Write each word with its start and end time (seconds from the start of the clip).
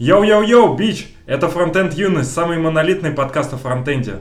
Yo-yo-yo, 0.00 0.76
bitch! 0.76 1.12
Это 1.26 1.48
Фронтенд 1.48 1.92
Юность, 1.92 2.32
самый 2.32 2.56
монолитный 2.58 3.10
подкаст 3.10 3.52
о 3.54 3.56
фронтенде. 3.56 4.20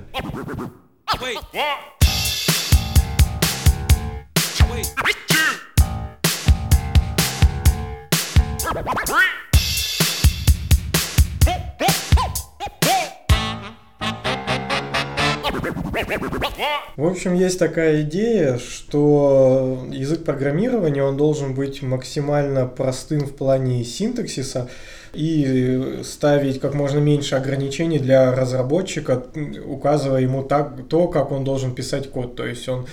В 16.95 17.05
общем, 17.05 17.35
есть 17.35 17.59
такая 17.59 18.01
идея, 18.01 18.57
что 18.57 19.85
язык 19.91 20.23
программирования, 20.23 21.03
он 21.03 21.17
должен 21.17 21.53
быть 21.53 21.83
максимально 21.83 22.65
простым 22.65 23.19
в 23.19 23.35
плане 23.35 23.83
синтаксиса 23.83 24.71
и 25.13 26.01
ставить 26.03 26.59
как 26.59 26.73
можно 26.73 26.99
меньше 26.99 27.35
ограничений 27.35 27.99
для 27.99 28.33
разработчика, 28.33 29.23
указывая 29.65 30.21
ему 30.21 30.43
так, 30.43 30.73
то, 30.89 31.07
как 31.07 31.31
он 31.31 31.43
должен 31.43 31.73
писать 31.73 32.09
код. 32.09 32.35
То 32.35 32.45
есть 32.45 32.67
он 32.69 32.85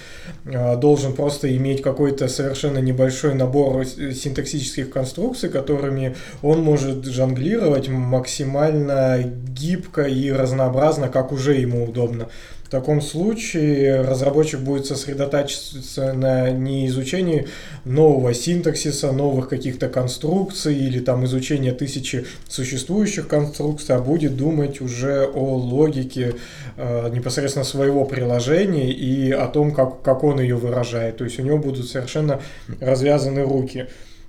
э, 0.44 0.76
должен 0.76 1.14
просто 1.14 1.54
иметь 1.56 1.82
какой-то 1.82 2.28
совершенно 2.28 2.78
небольшой 2.78 3.34
набор 3.34 3.84
синтаксических 3.84 4.90
конструкций, 4.90 5.48
которыми 5.48 6.16
он 6.42 6.62
может 6.62 7.04
жонглировать 7.04 7.88
максимально 7.88 9.22
гибко 9.22 10.02
и 10.02 10.30
разнообразно, 10.30 11.08
как 11.08 11.32
уже 11.32 11.54
ему 11.54 11.84
удобно. 11.84 12.28
В 12.64 12.70
таком 12.70 13.02
случае 13.02 14.00
разработчик 14.00 14.58
будет 14.60 14.86
сосредотачиваться 14.86 16.14
на 16.14 16.50
не 16.50 16.86
изучении 16.88 17.46
нового 17.84 18.32
синтаксиса, 18.32 19.12
новых 19.12 19.50
каких-то 19.50 19.88
конструкций 19.88 20.74
или 20.74 20.98
там 21.00 21.26
изучения 21.26 21.72
тысячи 21.72 22.26
существующих 22.48 23.28
конструкций, 23.28 23.94
а 23.94 24.00
будет 24.00 24.36
думать 24.36 24.80
уже 24.80 25.26
о 25.26 25.56
логике 25.56 26.36
э, 26.76 27.10
непосредственно 27.10 27.66
своего 27.66 28.06
приложения 28.06 28.90
и 28.90 29.30
о 29.30 29.46
том, 29.46 29.72
как, 29.72 30.00
как 30.02 30.24
он 30.24 30.40
ее 30.40 30.56
выражает. 30.56 31.18
То 31.18 31.24
есть 31.24 31.38
у 31.38 31.42
него 31.42 31.58
будут 31.58 31.86
совершенно 31.86 32.40
развязаны 32.80 33.42
руки. 33.42 33.86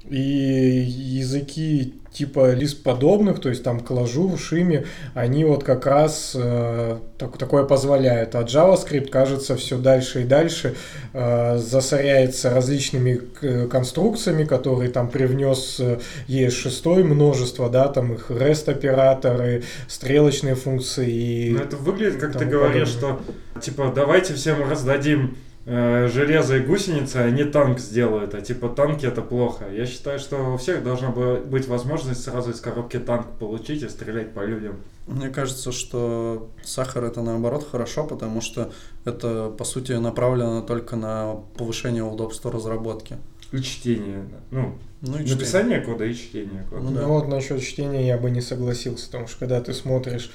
И 0.10 0.20
языки 0.20 1.94
типа 2.16 2.54
лист 2.54 2.82
подобных, 2.82 3.42
то 3.42 3.50
есть 3.50 3.64
там 3.64 3.82
клажу, 3.82 4.38
шиме, 4.38 4.86
они 5.14 5.44
вот 5.44 5.64
как 5.66 5.86
раз 5.86 6.32
э, 6.34 6.98
так, 7.18 7.38
такое 7.38 7.66
позволяют. 7.66 8.36
А 8.36 8.44
JavaScript, 8.44 9.10
кажется, 9.10 9.58
все 9.58 9.78
дальше 9.78 10.22
и 10.22 10.24
дальше 10.24 10.76
э, 11.14 11.58
засоряется 11.58 12.50
различными 12.52 13.20
конструкциями, 13.68 14.46
которые 14.46 14.92
там 14.92 15.10
привнес 15.10 15.82
ES6 16.30 17.04
множество, 17.04 17.70
да, 17.70 17.90
там 17.90 18.14
их 18.14 18.32
REST 18.32 18.72
операторы, 18.72 19.64
стрелочные 19.88 20.56
функции. 20.56 21.12
И 21.12 21.52
Но 21.52 21.64
это 21.64 21.76
выглядит, 21.76 22.22
как 22.22 22.38
ты 22.38 22.46
говоришь, 22.46 22.94
подобное. 22.94 23.24
что 23.54 23.60
типа 23.60 23.92
давайте 23.94 24.34
всем 24.36 24.70
раздадим 24.70 25.36
э, 25.66 26.08
железо 26.08 26.58
и 26.58 26.60
гусеницы, 26.62 27.18
они 27.18 27.44
танк 27.44 27.80
сделают, 27.80 28.34
а 28.34 28.42
типа 28.42 28.70
танки 28.70 29.06
это 29.06 29.22
плохо. 29.22 29.66
Я 29.72 29.86
считаю, 29.86 30.20
что 30.20 30.54
у 30.54 30.58
всех 30.58 30.84
должна 30.84 31.10
быть 31.10 31.68
возможность 31.68 32.24
сразу 32.24 32.52
из 32.52 32.60
коробки 32.60 32.98
танк 32.98 33.28
получить 33.40 33.84
и 33.84 33.90
стрелять 33.90 34.34
по 34.34 34.46
людям. 34.46 34.78
Мне 35.08 35.30
кажется, 35.30 35.72
что 35.72 36.50
сахар 36.64 37.04
это 37.04 37.22
наоборот 37.22 37.68
хорошо, 37.70 38.06
потому 38.06 38.42
что 38.42 38.72
это 39.06 39.54
по 39.56 39.64
сути 39.64 39.92
направлено 39.92 40.62
только 40.62 40.96
на 40.96 41.36
повышение 41.58 42.04
удобства 42.04 42.52
разработки. 42.52 43.18
И 43.52 43.62
чтение. 43.62 44.26
Ну, 44.50 44.76
ну 45.02 45.20
и 45.20 45.30
написание 45.30 45.80
кода 45.82 46.06
и 46.06 46.14
чтение 46.16 46.66
кода. 46.70 46.82
Ну, 46.82 46.92
да. 46.92 47.02
ну 47.04 47.08
вот 47.10 47.28
насчет 47.28 47.62
чтения 47.62 48.08
я 48.08 48.18
бы 48.18 48.32
не 48.32 48.42
согласился, 48.42 49.06
потому 49.06 49.28
что 49.28 49.40
когда 49.40 49.62
ты 49.62 49.74
смотришь 49.74 50.32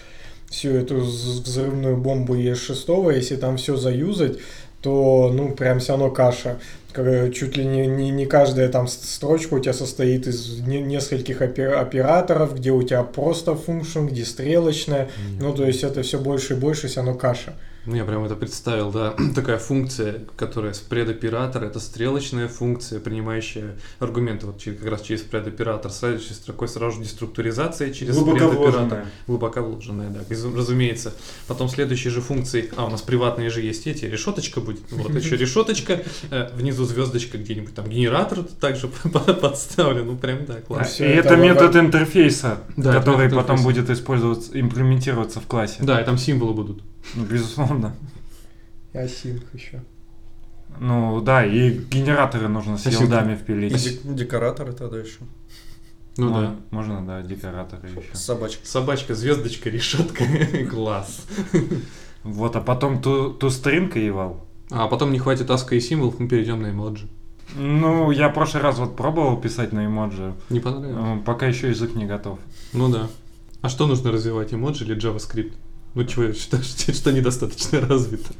всю 0.49 0.71
эту 0.71 0.97
взрывную 0.97 1.97
бомбу 1.97 2.35
ЕС-6, 2.35 3.15
если 3.15 3.37
там 3.37 3.57
все 3.57 3.77
заюзать, 3.77 4.39
то, 4.83 5.31
ну, 5.33 5.51
прям 5.51 5.79
все 5.79 5.93
равно 5.93 6.11
каша. 6.11 6.59
Чуть 6.93 7.57
ли 7.57 7.65
не, 7.65 7.87
не, 7.87 8.11
не 8.11 8.27
каждая 8.27 8.69
там 8.69 8.89
строчка 8.89 9.55
у 9.55 9.61
тебя 9.61 9.73
состоит 9.73 10.27
из 10.27 10.61
не, 10.61 10.81
нескольких 10.81 11.41
операторов, 11.41 12.57
где 12.57 12.73
у 12.73 12.83
тебя 12.83 13.05
просто 13.05 13.55
функшн, 13.55 14.07
где 14.07 14.25
стрелочная. 14.25 15.09
Нет. 15.31 15.41
Ну, 15.41 15.55
то 15.55 15.65
есть 15.65 15.85
это 15.85 16.03
все 16.03 16.19
больше 16.19 16.55
и 16.55 16.57
больше, 16.57 16.89
все 16.89 17.01
равно 17.01 17.15
каша. 17.15 17.55
Ну, 17.87 17.97
я 17.97 18.05
прям 18.05 18.25
это 18.25 18.37
представил, 18.37 18.91
да. 18.91 19.15
Такая 19.35 19.59
функция, 19.59 20.23
которая 20.37 20.75
с 20.75 20.81
предоператора, 20.81 21.67
это 21.67 21.81
стрелочная 21.81 22.49
функция, 22.49 23.01
принимающая 23.01 23.77
аргументы 23.99 24.47
вот 24.47 24.59
через, 24.59 24.79
как 24.79 24.91
раз 24.91 25.03
через 25.03 25.23
предоператор. 25.23 25.91
Следующей 25.91 26.35
строкой 26.35 26.69
сразу 26.69 26.97
же 26.97 27.05
деструктуризация 27.05 27.93
через 27.93 28.17
глубоко 28.17 28.39
предоператор. 28.39 28.71
Вложенная. 28.71 29.07
Глубоко 29.27 29.61
вложенная, 29.63 30.11
да, 30.11 30.21
разумеется. 30.57 31.15
Потом 31.47 31.69
следующей 31.69 32.11
же 32.11 32.21
функцией, 32.21 32.71
а 32.77 32.85
у 32.85 32.91
нас 32.91 33.03
приватные 33.03 33.51
же 33.51 33.63
есть 33.63 33.87
эти, 33.87 34.05
решеточка 34.05 34.61
будет, 34.61 34.81
вот 34.91 35.15
еще 35.15 35.37
решеточка, 35.37 36.03
э, 36.31 36.51
внизу 36.55 36.85
звездочка 36.85 37.39
где-нибудь 37.39 37.75
там, 37.75 37.89
генератор 37.89 38.43
также 38.61 38.89
подставлен, 39.41 40.07
ну 40.07 40.17
прям 40.17 40.45
да, 40.45 40.61
классно. 40.61 41.05
И 41.05 41.09
это 41.09 41.37
метод 41.37 41.77
интерфейса, 41.77 42.59
который 42.77 43.31
потом 43.31 43.63
будет 43.63 43.89
использоваться, 43.89 44.59
имплементироваться 44.59 45.41
в 45.41 45.47
классе. 45.47 45.79
Да, 45.81 46.01
и 46.01 46.05
там 46.05 46.19
символы 46.19 46.53
будут. 46.53 46.83
Ну, 47.15 47.25
безусловно. 47.25 47.95
И 48.93 48.99
осинг 48.99 49.43
еще. 49.55 49.83
Ну 50.79 51.21
да, 51.21 51.45
и 51.45 51.71
генераторы 51.71 52.49
нужно 52.49 52.79
с 52.79 52.87
елдами 52.87 53.35
впилить. 53.35 53.87
И 53.87 54.01
декораторы 54.05 54.73
тогда 54.73 54.99
еще. 54.99 55.19
Ну, 56.17 56.29
ну 56.29 56.41
да. 56.41 56.57
Можно, 56.71 57.07
да, 57.07 57.23
декораторы 57.23 57.89
еще. 57.89 58.15
Собачка. 58.15 58.67
Собачка, 58.67 59.15
звездочка, 59.15 59.71
решетка. 59.71 60.25
Класс. 60.71 61.27
Вот, 62.23 62.55
а 62.55 62.61
потом 62.61 63.01
ту, 63.01 63.31
ту 63.31 63.49
стринг 63.49 63.97
ивал. 63.97 64.45
А 64.71 64.89
потом 64.89 65.11
не 65.11 65.19
хватит 65.19 65.51
аска 65.51 65.75
и 65.75 65.81
символов, 65.81 66.19
мы 66.19 66.29
перейдем 66.29 66.61
на 66.61 66.71
эмоджи. 66.71 67.09
Ну, 67.57 68.11
я 68.11 68.29
в 68.29 68.35
прошлый 68.35 68.63
раз 68.63 68.79
вот 68.79 68.95
пробовал 68.95 69.41
писать 69.41 69.73
на 69.73 69.87
эмоджи. 69.87 70.35
Не 70.51 70.61
понравилось? 70.61 71.23
Пока 71.25 71.47
еще 71.47 71.71
язык 71.71 71.95
не 71.95 72.05
готов. 72.05 72.39
Ну 72.75 72.89
да. 72.89 73.09
А 73.63 73.71
что 73.71 73.87
нужно 73.87 74.13
развивать, 74.13 74.53
эмоджи 74.53 74.85
или 74.85 74.97
JavaScript? 74.97 75.55
Ну, 75.95 76.05
чего 76.05 76.33
считаешь, 76.33 76.67
что 76.97 77.13
недостаточно 77.13 77.81
развито? 77.81 78.33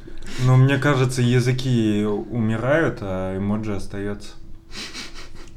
Ну, 0.45 0.55
мне 0.55 0.77
кажется, 0.77 1.21
языки 1.21 2.03
умирают, 2.05 2.99
а 3.01 3.37
эмоджи 3.37 3.75
остается. 3.75 4.31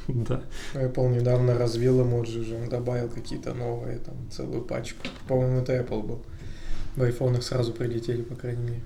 Да. 0.09 0.43
Apple 0.75 1.17
недавно 1.17 1.57
развил 1.57 2.03
эмоджи 2.03 2.41
уже, 2.41 2.67
добавил 2.69 3.09
какие-то 3.09 3.55
новые, 3.55 3.99
там, 3.99 4.15
целую 4.31 4.63
пачку. 4.63 5.07
По-моему, 5.27 5.61
это 5.61 5.75
Apple 5.75 6.03
был. 6.03 6.23
В 6.97 7.03
айфонах 7.03 7.43
сразу 7.43 7.73
прилетели, 7.73 8.23
по 8.23 8.35
крайней 8.35 8.63
мере. 8.63 8.85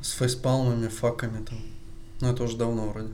С 0.00 0.12
фейспалмами, 0.12 0.88
факами 0.88 1.44
там. 1.44 1.58
Ну, 2.20 2.32
это 2.32 2.42
уже 2.42 2.56
давно 2.56 2.88
вроде. 2.88 3.10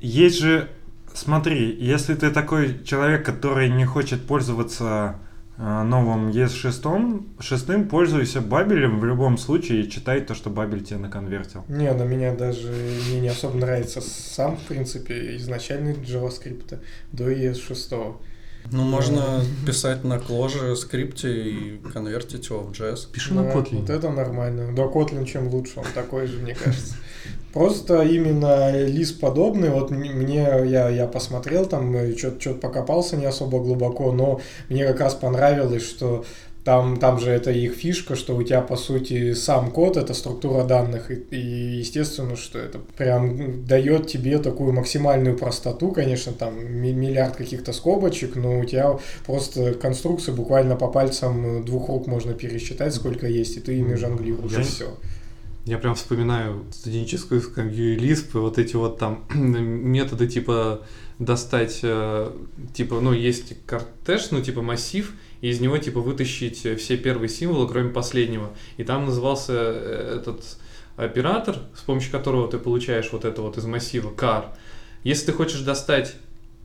Есть 0.00 0.38
же, 0.38 0.68
смотри, 1.12 1.76
если 1.80 2.14
ты 2.14 2.30
такой 2.30 2.82
человек, 2.84 3.24
который 3.24 3.68
не 3.68 3.84
хочет 3.84 4.26
пользоваться 4.26 4.84
а, 4.84 5.20
новым 5.56 6.30
ES6, 6.30 7.40
шестым 7.40 7.88
пользуйся 7.88 8.40
Бабелем 8.40 8.98
в 8.98 9.04
любом 9.04 9.38
случае 9.38 9.82
и 9.82 9.90
читай 9.90 10.20
то, 10.20 10.34
что 10.34 10.50
Бабель 10.50 10.82
тебе 10.82 10.98
наконвертил. 10.98 11.64
Не, 11.68 11.92
на 11.92 12.02
меня 12.02 12.34
даже 12.34 12.72
мне 13.08 13.20
не 13.20 13.28
особо 13.28 13.56
нравится 13.56 14.00
сам, 14.00 14.56
в 14.56 14.62
принципе, 14.62 15.36
изначальный 15.36 15.94
JavaScript 15.94 16.80
до 17.12 17.30
ES6. 17.30 18.16
Ну, 18.72 18.82
можно 18.82 19.42
писать 19.66 20.04
на 20.04 20.18
кложе 20.18 20.74
скрипте 20.76 21.50
и 21.50 21.78
конвертить 21.92 22.48
его 22.48 22.60
в 22.60 22.72
JS. 22.72 23.10
Пиши 23.12 23.34
да, 23.34 23.42
на 23.42 23.50
Kotlin. 23.50 23.80
Вот 23.80 23.90
это 23.90 24.10
нормально. 24.10 24.74
Да, 24.74 24.84
Kotlin 24.84 25.26
чем 25.26 25.48
лучше, 25.48 25.80
он 25.80 25.86
такой 25.94 26.26
же, 26.26 26.38
мне 26.38 26.54
кажется. 26.54 26.94
Просто 27.54 28.02
именно 28.02 28.72
лист 28.84 29.20
подобный, 29.20 29.70
вот 29.70 29.92
мне, 29.92 30.44
я, 30.66 30.88
я 30.88 31.06
посмотрел 31.06 31.66
там, 31.66 31.96
что-то 32.16 32.54
покопался 32.54 33.16
не 33.16 33.26
особо 33.26 33.60
глубоко, 33.60 34.10
но 34.10 34.40
мне 34.68 34.84
как 34.84 34.98
раз 34.98 35.14
понравилось, 35.14 35.84
что 35.84 36.24
там, 36.64 36.96
там 36.96 37.20
же 37.20 37.30
это 37.30 37.52
их 37.52 37.74
фишка, 37.74 38.16
что 38.16 38.34
у 38.34 38.42
тебя, 38.42 38.60
по 38.60 38.74
сути, 38.74 39.34
сам 39.34 39.70
код— 39.70 39.96
это 39.98 40.14
структура 40.14 40.64
данных. 40.64 41.12
И, 41.12 41.14
и 41.30 41.76
естественно, 41.76 42.34
что 42.36 42.58
это 42.58 42.80
прям 42.96 43.64
дает 43.66 44.08
тебе 44.08 44.38
такую 44.38 44.72
максимальную 44.72 45.36
простоту. 45.36 45.92
Конечно, 45.92 46.32
там 46.32 46.58
миллиард 46.66 47.36
каких-то 47.36 47.72
скобочек, 47.72 48.34
но 48.34 48.58
у 48.58 48.64
тебя 48.64 48.98
просто 49.26 49.74
конструкции 49.74 50.32
буквально 50.32 50.74
по 50.74 50.88
пальцам 50.88 51.64
двух 51.64 51.88
рук 51.88 52.06
можно 52.06 52.32
пересчитать, 52.32 52.94
сколько 52.94 53.28
есть, 53.28 53.58
и 53.58 53.60
ты 53.60 53.78
ими 53.78 53.94
жонглируешь, 53.94 54.58
и 54.58 54.62
все. 54.62 54.96
Я 55.64 55.78
прям 55.78 55.94
вспоминаю 55.94 56.66
студенческую 56.72 57.40
скамью 57.40 57.98
Лисп, 57.98 58.34
и 58.34 58.38
вот 58.38 58.58
эти 58.58 58.76
вот 58.76 58.98
там 58.98 59.24
методы 59.34 60.26
типа 60.26 60.82
достать, 61.18 61.80
э, 61.82 62.32
типа, 62.74 63.00
ну, 63.00 63.12
есть 63.12 63.54
кортеж, 63.66 64.30
ну, 64.30 64.42
типа 64.42 64.62
массив, 64.62 65.12
и 65.40 65.48
из 65.48 65.60
него, 65.60 65.78
типа, 65.78 66.00
вытащить 66.00 66.66
все 66.78 66.96
первые 66.96 67.28
символы, 67.28 67.68
кроме 67.68 67.90
последнего. 67.90 68.50
И 68.76 68.84
там 68.84 69.06
назывался 69.06 69.52
э, 69.54 70.18
этот 70.18 70.58
оператор, 70.96 71.56
с 71.74 71.80
помощью 71.80 72.12
которого 72.12 72.48
ты 72.48 72.58
получаешь 72.58 73.08
вот 73.12 73.24
это 73.24 73.42
вот 73.42 73.56
из 73.56 73.64
массива 73.64 74.12
car. 74.12 74.46
Если 75.02 75.26
ты 75.26 75.32
хочешь 75.32 75.60
достать 75.60 76.16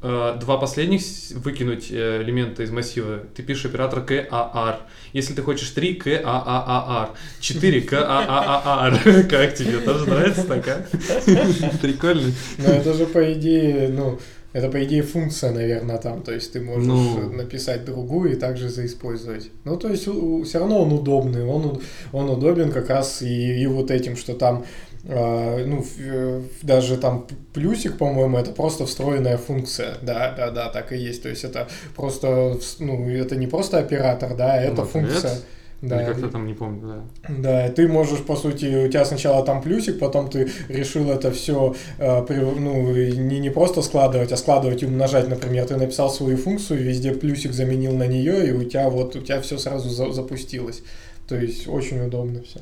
два 0.02 0.58
последних 0.58 1.02
выкинуть 1.36 1.88
э, 1.92 2.22
элемента 2.24 2.64
из 2.64 2.72
массива, 2.72 3.20
ты 3.36 3.44
пишешь 3.44 3.66
оператор 3.66 4.00
KAR. 4.00 4.78
Если 5.12 5.34
ты 5.34 5.42
хочешь 5.42 5.70
3 5.72 5.98
KAAAR, 6.06 7.10
4 7.42 7.82
KAAAR. 7.82 9.24
Как 9.28 9.56
тебе? 9.56 9.80
Тоже 9.80 10.10
нравится 10.10 10.46
такая? 10.46 10.88
Прикольно. 11.82 12.32
Но 12.60 12.70
это 12.70 12.94
же 12.94 13.06
по 13.08 13.34
идее, 13.34 13.90
ну, 13.90 14.20
это 14.52 14.70
по 14.70 14.84
идее 14.84 15.04
функция, 15.04 15.52
наверное, 15.52 15.98
там. 15.98 16.24
То 16.24 16.32
есть 16.34 16.54
ты 16.54 16.62
можешь 16.62 16.88
Ну. 16.88 17.32
написать 17.32 17.86
другую 17.86 18.34
и 18.34 18.36
также 18.36 18.70
заиспользовать. 18.70 19.52
Ну, 19.64 19.78
то 19.78 19.90
есть 19.90 20.04
все 20.04 20.60
равно 20.60 20.82
он 20.82 20.92
удобный. 20.94 21.44
Он, 21.46 21.82
он 22.14 22.30
удобен 22.30 22.72
как 22.72 22.90
раз 22.90 23.22
и, 23.22 23.62
и 23.62 23.68
вот 23.68 23.92
этим, 23.92 24.16
что 24.16 24.34
там 24.34 24.64
а, 24.64 24.89
ну, 25.04 25.82
в- 25.82 26.00
э, 26.00 26.42
даже 26.62 26.98
там 26.98 27.26
плюсик, 27.54 27.98
по-моему, 27.98 28.38
это 28.38 28.52
просто 28.52 28.86
встроенная 28.86 29.38
функция. 29.38 29.96
Да, 30.02 30.34
да, 30.38 30.52
да, 30.52 30.70
так 30.70 30.92
и 30.92 30.98
есть. 30.98 31.24
То 31.24 31.30
есть 31.30 31.44
это 31.44 31.68
просто, 31.96 32.58
ну, 32.80 33.10
это 33.10 33.36
не 33.36 33.48
просто 33.48 33.80
оператор, 33.80 34.36
да, 34.36 34.62
это 34.62 34.82
Ну, 34.82 34.88
функция. 34.88 35.22
привет. 35.22 35.44
Да, 35.82 36.02
Или 36.02 36.08
как-то 36.12 36.28
там, 36.28 36.46
не 36.46 36.54
помню, 36.54 37.06
да. 37.30 37.34
да, 37.38 37.68
и 37.68 37.72
ты 37.72 37.88
можешь, 37.88 38.20
по 38.26 38.36
сути, 38.36 38.86
у 38.88 38.90
тебя 38.90 39.06
сначала 39.06 39.46
там 39.46 39.62
плюсик, 39.62 39.98
потом 39.98 40.30
ты 40.30 40.50
решил 40.68 41.10
это 41.10 41.32
все, 41.32 41.74
ну, 41.98 42.94
и 42.94 43.16
не, 43.16 43.40
не 43.40 43.50
просто 43.50 43.82
складывать, 43.82 44.34
а 44.34 44.36
складывать 44.36 44.84
и 44.84 44.86
умножать, 44.86 45.30
например, 45.30 45.66
ты 45.68 45.78
написал 45.78 46.10
свою 46.10 46.36
функцию, 46.36 46.84
везде 46.84 47.14
плюсик 47.14 47.54
заменил 47.54 47.94
на 47.96 48.08
нее, 48.08 48.50
и 48.50 48.52
у 48.52 48.66
тебя 48.66 48.90
вот, 48.90 49.16
у 49.16 49.22
тебя 49.22 49.40
все 49.40 49.58
сразу 49.58 49.88
за- 49.90 50.12
запустилось. 50.12 50.84
То 51.30 51.38
есть 51.38 51.66
очень 51.70 52.02
удобно 52.06 52.42
все. 52.44 52.60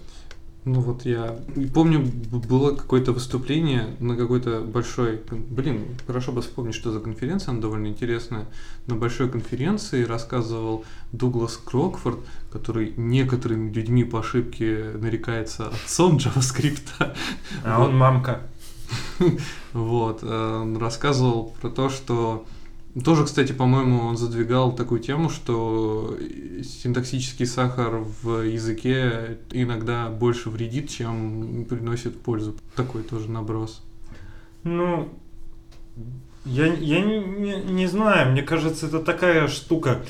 Ну 0.68 0.82
вот 0.82 1.06
я 1.06 1.40
помню, 1.74 2.02
было 2.50 2.76
какое-то 2.76 3.14
выступление 3.14 3.96
на 4.02 4.18
какой-то 4.18 4.60
большой... 4.60 5.22
Блин, 5.32 5.98
хорошо 6.06 6.34
бы 6.34 6.42
вспомнить, 6.42 6.76
что 6.76 6.92
за 6.92 7.00
конференция, 7.00 7.54
она 7.54 7.62
довольно 7.62 7.88
интересная. 7.88 8.48
На 8.86 8.96
большой 8.96 9.30
конференции 9.30 10.04
рассказывал 10.04 10.84
Дуглас 11.14 11.56
Крокфорд, 11.56 12.20
который 12.52 12.94
некоторыми 12.98 13.72
людьми 13.72 14.04
по 14.04 14.20
ошибке 14.20 14.92
нарекается 15.00 15.70
отцом 15.70 16.18
JavaScript. 16.18 17.16
А 17.64 17.82
он 17.82 17.96
мамка. 17.96 18.42
Вот, 19.74 20.20
э, 20.24 20.78
рассказывал 20.80 21.56
про 21.62 21.70
то, 21.70 21.90
что 21.90 22.46
тоже, 23.04 23.26
кстати, 23.26 23.52
по-моему, 23.52 24.00
он 24.08 24.18
задвигал 24.18 24.74
такую 24.76 25.00
тему, 25.02 25.30
что 25.30 26.18
синтаксический 26.64 27.46
сахар 27.46 28.04
в 28.22 28.42
языке 28.46 29.40
иногда 29.52 30.10
больше 30.10 30.50
вредит, 30.50 30.90
чем 30.90 31.66
приносит 31.66 32.20
пользу. 32.22 32.56
Такой 32.76 33.04
тоже 33.04 33.30
наброс. 33.30 33.84
Ну, 34.64 35.10
я, 36.46 36.66
я 36.74 37.02
не, 37.02 37.20
не- 37.20 37.64
не 37.64 37.88
знаю, 37.88 38.32
мне 38.32 38.42
кажется, 38.42 38.88
это 38.88 39.00
такая 39.00 39.48
штука, 39.48 40.02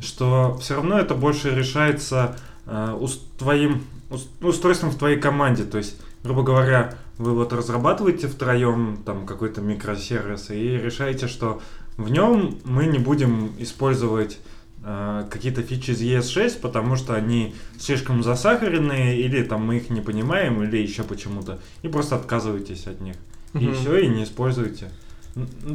что 0.00 0.56
все 0.60 0.74
равно 0.76 0.98
это 0.98 1.14
больше 1.14 1.50
решается 1.54 2.36
э, 2.66 2.96
ус- 2.98 3.24
твоим 3.38 3.82
ус- 4.10 4.28
устройством 4.40 4.90
в 4.90 4.96
твоей 4.98 5.20
команде. 5.20 5.64
То 5.64 5.78
есть, 5.78 6.00
грубо 6.24 6.42
говоря, 6.42 6.94
вы 7.18 7.34
вот 7.34 7.52
разрабатываете 7.52 8.26
втроем 8.26 9.02
там 9.04 9.26
какой-то 9.26 9.60
микросервис 9.60 10.50
и 10.50 10.68
решаете, 10.78 11.28
что 11.28 11.60
в 11.96 12.10
нем 12.10 12.58
мы 12.64 12.86
не 12.86 12.98
будем 12.98 13.52
использовать 13.58 14.38
э, 14.84 15.24
какие-то 15.30 15.62
фичи 15.62 15.90
из 15.90 16.00
ES6, 16.02 16.60
потому 16.60 16.96
что 16.96 17.14
они 17.14 17.54
слишком 17.78 18.22
засахаренные, 18.22 19.20
или 19.20 19.42
там 19.42 19.64
мы 19.66 19.76
их 19.76 19.90
не 19.90 20.00
понимаем, 20.00 20.62
или 20.62 20.78
еще 20.78 21.02
почему-то, 21.02 21.60
и 21.82 21.88
просто 21.88 22.16
отказываетесь 22.16 22.86
от 22.86 23.00
них. 23.00 23.16
И 23.54 23.66
Мгм. 23.66 23.74
все, 23.74 23.96
и 23.98 24.06
не 24.08 24.24
используйте. 24.24 24.90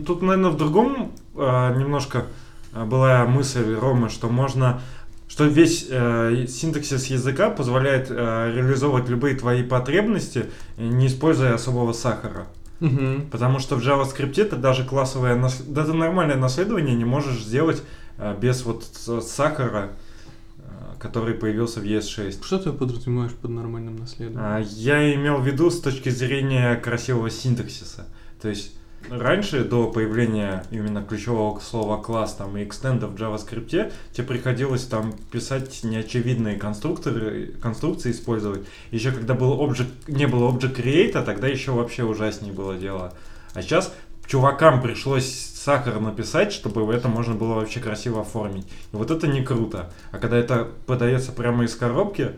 Тут, 0.05 0.21
наверное, 0.21 0.51
в 0.51 0.57
другом 0.57 1.11
а, 1.35 1.73
немножко 1.75 2.25
а, 2.73 2.85
была 2.85 3.25
мысль 3.25 3.73
Ромы, 3.75 4.09
что 4.09 4.29
можно, 4.29 4.81
что 5.27 5.45
весь 5.45 5.87
э, 5.89 6.45
синтаксис 6.47 7.05
языка 7.07 7.49
позволяет 7.49 8.07
э, 8.09 8.51
реализовывать 8.55 9.09
любые 9.09 9.35
твои 9.35 9.63
потребности, 9.63 10.45
э, 10.77 10.83
не 10.87 11.07
используя 11.07 11.53
особого 11.55 11.93
сахара. 11.93 12.47
Мгм. 12.79 13.27
Потому 13.31 13.59
что 13.59 13.75
в 13.75 13.79
JavaScript 13.79 14.43
ты 14.45 14.55
даже 14.55 14.83
классовое, 14.85 15.35
нас- 15.35 15.61
даже 15.61 15.93
нормальное 15.93 16.35
наследование 16.37 16.95
не 16.95 17.05
можешь 17.05 17.43
сделать 17.43 17.81
э, 18.19 18.35
без 18.39 18.63
вот 18.65 18.83
с- 18.83 19.21
сахара, 19.21 19.91
э, 20.57 20.61
который 20.99 21.33
появился 21.33 21.79
в 21.79 21.83
ES6. 21.83 22.43
Что 22.43 22.57
ты 22.59 22.71
подразумеваешь 22.71 23.33
под 23.33 23.51
нормальным 23.51 23.95
наследованием? 23.97 24.43
А, 24.43 24.59
Я 24.59 25.13
имел 25.15 25.37
в 25.37 25.45
виду 25.47 25.69
с 25.69 25.79
точки 25.81 26.09
зрения 26.09 26.75
красивого 26.75 27.29
синтаксиса. 27.29 28.07
То 28.41 28.49
есть 28.49 28.76
раньше, 29.09 29.63
до 29.63 29.87
появления 29.87 30.63
именно 30.71 31.03
ключевого 31.03 31.59
слова 31.59 32.01
класс 32.01 32.35
там, 32.35 32.57
и 32.57 32.63
экстенда 32.63 33.07
в 33.07 33.15
JavaScript, 33.15 33.91
тебе 34.11 34.27
приходилось 34.27 34.85
там 34.85 35.13
писать 35.31 35.83
неочевидные 35.83 36.57
конструкторы, 36.57 37.53
конструкции 37.61 38.11
использовать. 38.11 38.65
Еще 38.91 39.11
когда 39.11 39.33
был 39.33 39.59
object, 39.61 39.91
не 40.07 40.27
было 40.27 40.51
object 40.51 40.75
create, 40.75 41.23
тогда 41.23 41.47
еще 41.47 41.71
вообще 41.71 42.03
ужаснее 42.03 42.53
было 42.53 42.77
дело. 42.77 43.13
А 43.53 43.61
сейчас 43.61 43.93
чувакам 44.27 44.81
пришлось 44.81 45.27
сахар 45.27 45.99
написать, 45.99 46.53
чтобы 46.53 46.93
это 46.93 47.07
можно 47.07 47.33
было 47.33 47.55
вообще 47.55 47.79
красиво 47.79 48.21
оформить. 48.21 48.65
И 48.93 48.95
вот 48.95 49.11
это 49.11 49.27
не 49.27 49.43
круто. 49.43 49.91
А 50.11 50.19
когда 50.19 50.37
это 50.37 50.67
подается 50.85 51.31
прямо 51.31 51.63
из 51.63 51.75
коробки, 51.75 52.31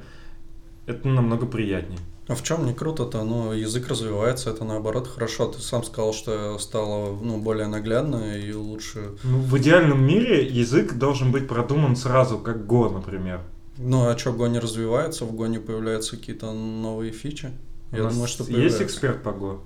это 0.85 1.07
намного 1.07 1.45
приятнее. 1.45 1.99
А 2.29 2.35
в 2.35 2.43
чем 2.43 2.67
не 2.67 2.75
круто-то? 2.75 3.23
Ну, 3.23 3.53
язык 3.53 3.87
развивается, 3.87 4.51
это 4.51 4.63
наоборот 4.63 5.07
хорошо. 5.07 5.47
Ты 5.47 5.59
сам 5.61 5.83
сказал, 5.83 6.13
что 6.13 6.59
стало 6.59 7.17
ну, 7.19 7.39
более 7.39 7.65
наглядно 7.65 8.37
и 8.37 8.53
лучше. 8.53 9.13
Ну, 9.23 9.39
в 9.39 9.57
идеальном 9.57 10.03
мире 10.05 10.45
язык 10.45 10.93
должен 10.93 11.31
быть 11.31 11.47
продуман 11.47 11.95
сразу, 11.95 12.37
как 12.37 12.57
Go, 12.57 12.93
например. 12.93 13.41
Ну, 13.79 14.07
а 14.07 14.15
что, 14.15 14.29
Go 14.29 14.47
не 14.47 14.59
развивается, 14.59 15.25
в 15.25 15.33
Go 15.33 15.47
не 15.47 15.57
появляются 15.57 16.17
какие-то 16.17 16.51
новые 16.53 17.11
фичи? 17.11 17.49
У 17.91 17.95
Я 17.95 18.03
нас 18.03 18.13
думаю, 18.13 18.27
что 18.27 18.43
есть 18.43 18.51
появляются. 18.53 18.83
эксперт 18.83 19.23
по 19.23 19.29
Go? 19.29 19.61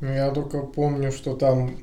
Ну, 0.00 0.08
Я 0.12 0.32
только 0.32 0.58
помню, 0.62 1.12
что 1.12 1.36
там 1.36 1.76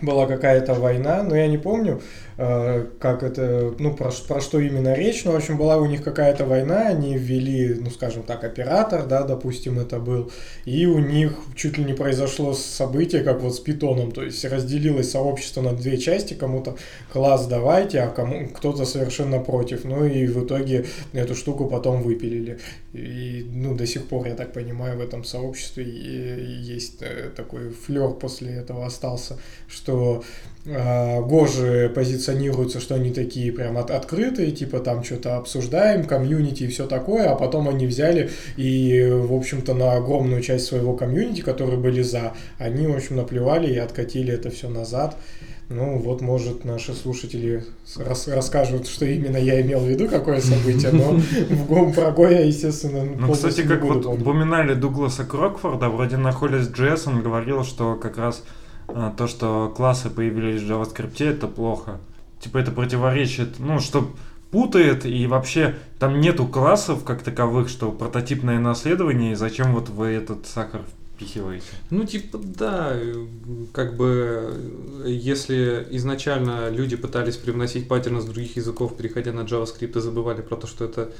была 0.00 0.26
какая-то 0.26 0.74
война, 0.74 1.22
но 1.22 1.36
я 1.36 1.46
не 1.46 1.58
помню, 1.58 2.02
э, 2.36 2.86
как 2.98 3.22
это, 3.22 3.74
ну, 3.78 3.94
про, 3.94 4.10
про 4.26 4.40
что 4.40 4.58
именно 4.58 4.94
речь, 4.94 5.24
но, 5.24 5.32
в 5.32 5.36
общем, 5.36 5.56
была 5.56 5.76
у 5.76 5.86
них 5.86 6.02
какая-то 6.02 6.44
война, 6.46 6.88
они 6.88 7.16
ввели, 7.16 7.74
ну, 7.74 7.90
скажем 7.90 8.24
так, 8.24 8.42
оператор, 8.42 9.06
да, 9.06 9.22
допустим, 9.22 9.78
это 9.78 10.00
был, 10.00 10.32
и 10.64 10.86
у 10.86 10.98
них 10.98 11.38
чуть 11.54 11.78
ли 11.78 11.84
не 11.84 11.92
произошло 11.92 12.54
событие, 12.54 13.22
как 13.22 13.40
вот 13.40 13.54
с 13.54 13.60
питоном, 13.60 14.10
то 14.10 14.22
есть 14.24 14.44
разделилось 14.44 15.10
сообщество 15.10 15.62
на 15.62 15.72
две 15.72 15.96
части, 15.96 16.34
кому-то 16.34 16.76
класс 17.12 17.46
давайте, 17.46 18.00
а 18.00 18.08
кому 18.08 18.48
кто-то 18.48 18.84
совершенно 18.84 19.38
против, 19.38 19.84
ну, 19.84 20.04
и 20.04 20.26
в 20.26 20.44
итоге 20.44 20.86
эту 21.12 21.36
штуку 21.36 21.66
потом 21.66 22.02
выпилили, 22.02 22.58
и, 22.92 23.46
ну, 23.48 23.74
до 23.76 23.86
сих 23.86 24.08
пор, 24.08 24.26
я 24.26 24.34
так 24.34 24.52
понимаю, 24.52 24.98
в 24.98 25.00
этом 25.00 25.22
сообществе 25.24 25.84
есть 25.84 27.00
э, 27.00 27.30
такой 27.34 27.70
флер 27.70 28.10
после 28.10 28.54
этого 28.54 28.86
остался, 28.86 29.38
что 29.68 29.83
э, 30.66 31.20
Гожи 31.22 31.90
позиционируются, 31.94 32.80
что 32.80 32.94
они 32.94 33.10
такие 33.12 33.52
прям 33.52 33.76
от- 33.76 33.90
открытые, 33.90 34.50
типа 34.50 34.80
там 34.80 35.04
что-то 35.04 35.36
обсуждаем, 35.36 36.04
комьюнити 36.04 36.64
и 36.64 36.68
все 36.68 36.86
такое, 36.86 37.30
а 37.30 37.34
потом 37.36 37.68
они 37.68 37.86
взяли 37.86 38.30
и, 38.56 39.06
в 39.10 39.32
общем-то, 39.34 39.74
на 39.74 39.92
огромную 39.92 40.40
часть 40.42 40.66
своего 40.66 40.94
комьюнити, 40.94 41.42
которые 41.42 41.78
были 41.78 42.02
за, 42.02 42.32
они, 42.58 42.86
в 42.86 42.96
общем, 42.96 43.16
наплевали 43.16 43.72
и 43.72 43.76
откатили 43.78 44.32
это 44.32 44.50
все 44.50 44.68
назад. 44.68 45.16
Ну, 45.70 45.96
вот, 45.98 46.20
может, 46.20 46.66
наши 46.66 46.92
слушатели 46.92 47.64
рас- 47.96 48.28
расскажут, 48.28 48.86
что 48.86 49.06
именно 49.06 49.38
я 49.38 49.62
имел 49.62 49.80
в 49.80 49.88
виду, 49.88 50.08
какое 50.08 50.40
событие, 50.42 50.90
но 50.92 51.12
в 51.48 51.66
Го- 51.66 51.90
про 51.90 52.30
я, 52.30 52.40
естественно, 52.40 53.02
Ну, 53.18 53.32
кстати, 53.32 53.62
как 53.62 53.82
вот 53.82 54.02
помнить. 54.02 54.20
упоминали 54.20 54.74
Дугласа 54.74 55.24
Крокфорда, 55.24 55.88
вроде 55.88 56.18
на 56.18 56.28
Hollis.js 56.32 57.02
он 57.06 57.22
говорил, 57.22 57.64
что 57.64 57.94
как 57.94 58.18
раз 58.18 58.42
то, 58.86 59.26
что 59.26 59.72
классы 59.76 60.10
появились 60.10 60.62
в 60.62 60.70
JavaScript, 60.70 61.24
это 61.24 61.46
плохо. 61.48 62.00
Типа 62.40 62.58
это 62.58 62.70
противоречит, 62.70 63.58
ну, 63.58 63.80
что 63.80 64.10
путает, 64.50 65.04
и 65.04 65.26
вообще 65.26 65.76
там 65.98 66.20
нету 66.20 66.46
классов 66.46 67.04
как 67.04 67.22
таковых, 67.22 67.68
что 67.68 67.90
прототипное 67.90 68.58
наследование, 68.60 69.32
и 69.32 69.34
зачем 69.34 69.72
вот 69.72 69.88
вы 69.88 70.08
этот 70.08 70.46
сахар 70.46 70.82
впихиваете? 71.14 71.66
Ну, 71.90 72.04
типа, 72.04 72.38
да, 72.38 72.96
как 73.72 73.96
бы, 73.96 74.54
если 75.06 75.86
изначально 75.90 76.68
люди 76.70 76.96
пытались 76.96 77.36
привносить 77.36 77.88
паттерны 77.88 78.20
с 78.20 78.24
других 78.24 78.56
языков, 78.56 78.96
переходя 78.96 79.32
на 79.32 79.40
JavaScript, 79.40 79.98
и 79.98 80.00
забывали 80.00 80.42
про 80.42 80.56
то, 80.56 80.66
что 80.66 80.84
это 80.84 81.10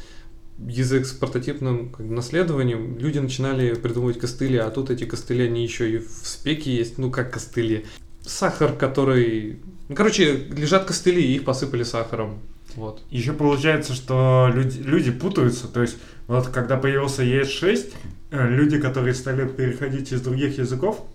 язык 0.58 1.06
с 1.06 1.12
прототипным 1.12 1.90
как 1.90 2.06
наследованием, 2.06 2.98
люди 2.98 3.18
начинали 3.18 3.74
придумывать 3.74 4.18
костыли, 4.18 4.56
а 4.56 4.70
тут 4.70 4.90
эти 4.90 5.04
костыли, 5.04 5.46
они 5.46 5.62
еще 5.62 5.90
и 5.90 5.98
в 5.98 6.08
спеке 6.22 6.74
есть, 6.74 6.98
ну, 6.98 7.10
как 7.10 7.32
костыли. 7.32 7.86
Сахар, 8.22 8.72
который... 8.72 9.60
Ну, 9.88 9.94
короче, 9.94 10.34
лежат 10.34 10.84
костыли, 10.84 11.22
и 11.22 11.36
их 11.36 11.44
посыпали 11.44 11.82
сахаром. 11.82 12.40
Вот. 12.76 13.02
Еще 13.10 13.32
получается, 13.32 13.94
что 13.94 14.50
люди, 14.52 14.78
люди 14.80 15.10
путаются, 15.10 15.68
то 15.68 15.82
есть 15.82 15.96
вот 16.26 16.48
когда 16.48 16.76
появился 16.76 17.22
ES6, 17.22 17.92
э, 18.30 18.48
люди, 18.48 18.80
которые 18.80 19.14
стали 19.14 19.46
переходить 19.46 20.12
из 20.12 20.22
других 20.22 20.58
языков, 20.58 21.06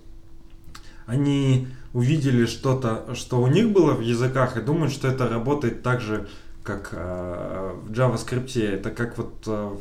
они 1.05 1.67
увидели 1.93 2.45
что-то, 2.45 3.13
что 3.15 3.41
у 3.41 3.47
них 3.47 3.71
было 3.71 3.93
в 3.93 4.01
языках, 4.01 4.57
и 4.57 4.61
думают, 4.61 4.93
что 4.93 5.07
это 5.07 5.27
работает 5.27 5.81
так 5.81 6.01
же, 6.01 6.27
как 6.69 6.89
э, 6.93 7.73
в 7.83 7.91
JavaScript. 7.91 8.63
Это 8.63 8.91
как 8.91 9.17
вот 9.17 9.33
э, 9.47 9.75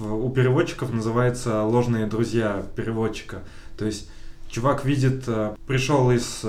у 0.00 0.28
переводчиков 0.30 0.92
называется 0.92 1.62
ложные 1.62 2.06
друзья 2.06 2.62
переводчика. 2.74 3.42
То 3.78 3.86
есть 3.86 4.10
чувак 4.48 4.84
видит, 4.84 5.24
э, 5.28 5.54
пришел 5.66 6.10
из 6.10 6.44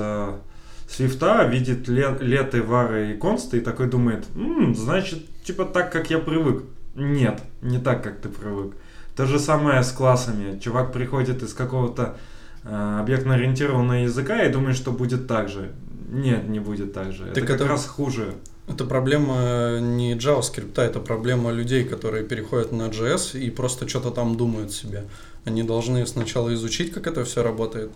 свифта, 0.90 1.44
видит 1.46 1.88
ле, 1.88 2.16
леты, 2.20 2.64
вары 2.64 3.12
и 3.12 3.18
консты 3.18 3.58
и 3.58 3.60
такой 3.62 3.88
думает, 3.88 4.26
«М, 4.36 4.74
значит, 4.74 5.26
типа 5.44 5.66
так, 5.66 5.92
как 5.92 6.10
я 6.10 6.18
привык. 6.20 6.64
Нет, 6.96 7.42
не 7.62 7.78
так, 7.78 8.04
как 8.04 8.20
ты 8.22 8.30
привык. 8.30 8.74
То 9.16 9.26
же 9.26 9.38
самое 9.40 9.84
с 9.84 9.92
классами. 9.92 10.58
Чувак 10.60 10.92
приходит 10.94 11.44
из 11.44 11.54
какого-то 11.54 12.18
э, 12.64 13.00
объектно-ориентированного 13.02 14.04
языка 14.04 14.42
и 14.44 14.52
думает, 14.52 14.76
что 14.78 14.92
будет 14.92 15.28
так 15.28 15.50
же. 15.50 15.72
Нет, 16.10 16.48
не 16.48 16.60
будет 16.60 16.94
так 16.94 17.12
же. 17.12 17.26
Так 17.26 17.38
это 17.38 17.42
как 17.48 17.56
это- 17.58 17.68
раз 17.68 17.86
хуже. 17.86 18.34
Это 18.68 18.84
проблема 18.84 19.80
не 19.80 20.16
JavaScript, 20.16 20.80
это 20.80 21.00
проблема 21.00 21.52
людей, 21.52 21.86
которые 21.86 22.26
переходят 22.26 22.72
на 22.72 22.90
JS 22.90 23.40
и 23.40 23.50
просто 23.50 23.88
что-то 23.88 24.12
там 24.12 24.36
думают 24.36 24.72
себе. 24.74 25.06
Они 25.46 25.64
должны 25.64 26.06
сначала 26.06 26.54
изучить, 26.54 26.92
как 26.92 27.08
это 27.08 27.24
все 27.24 27.44
работает. 27.44 27.92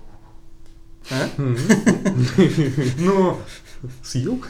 А? 1.10 1.30
Ну, 2.98 3.38
Съел? 4.04 4.42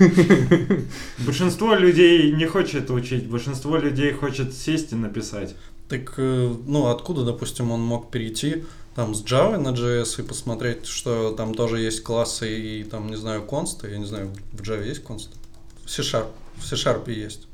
большинство 1.26 1.74
людей 1.76 2.32
не 2.34 2.46
хочет 2.46 2.92
учить, 2.92 3.28
большинство 3.28 3.78
людей 3.78 4.12
хочет 4.14 4.54
сесть 4.54 4.92
и 4.92 4.96
написать. 4.96 5.56
Так, 5.88 6.14
э, 6.18 6.54
ну, 6.68 6.88
откуда, 6.88 7.24
допустим, 7.24 7.72
он 7.72 7.82
мог 7.82 8.12
перейти 8.12 8.64
там 8.96 9.16
с 9.16 9.24
Java 9.24 9.58
на 9.58 9.70
JS 9.70 10.22
и 10.22 10.28
посмотреть, 10.28 10.86
что 10.86 11.32
там 11.32 11.54
тоже 11.54 11.80
есть 11.80 12.04
классы 12.04 12.60
и 12.60 12.84
там, 12.84 13.10
не 13.10 13.16
знаю, 13.16 13.44
консты. 13.44 13.90
Я 13.90 13.98
не 13.98 14.06
знаю, 14.06 14.32
в 14.52 14.62
Java 14.62 14.86
есть 14.86 15.04
консты? 15.04 15.36
В 15.86 15.90
C-Sharp. 15.90 16.28
В 16.58 16.66
C-Sharp 16.66 17.12
есть. 17.12 17.48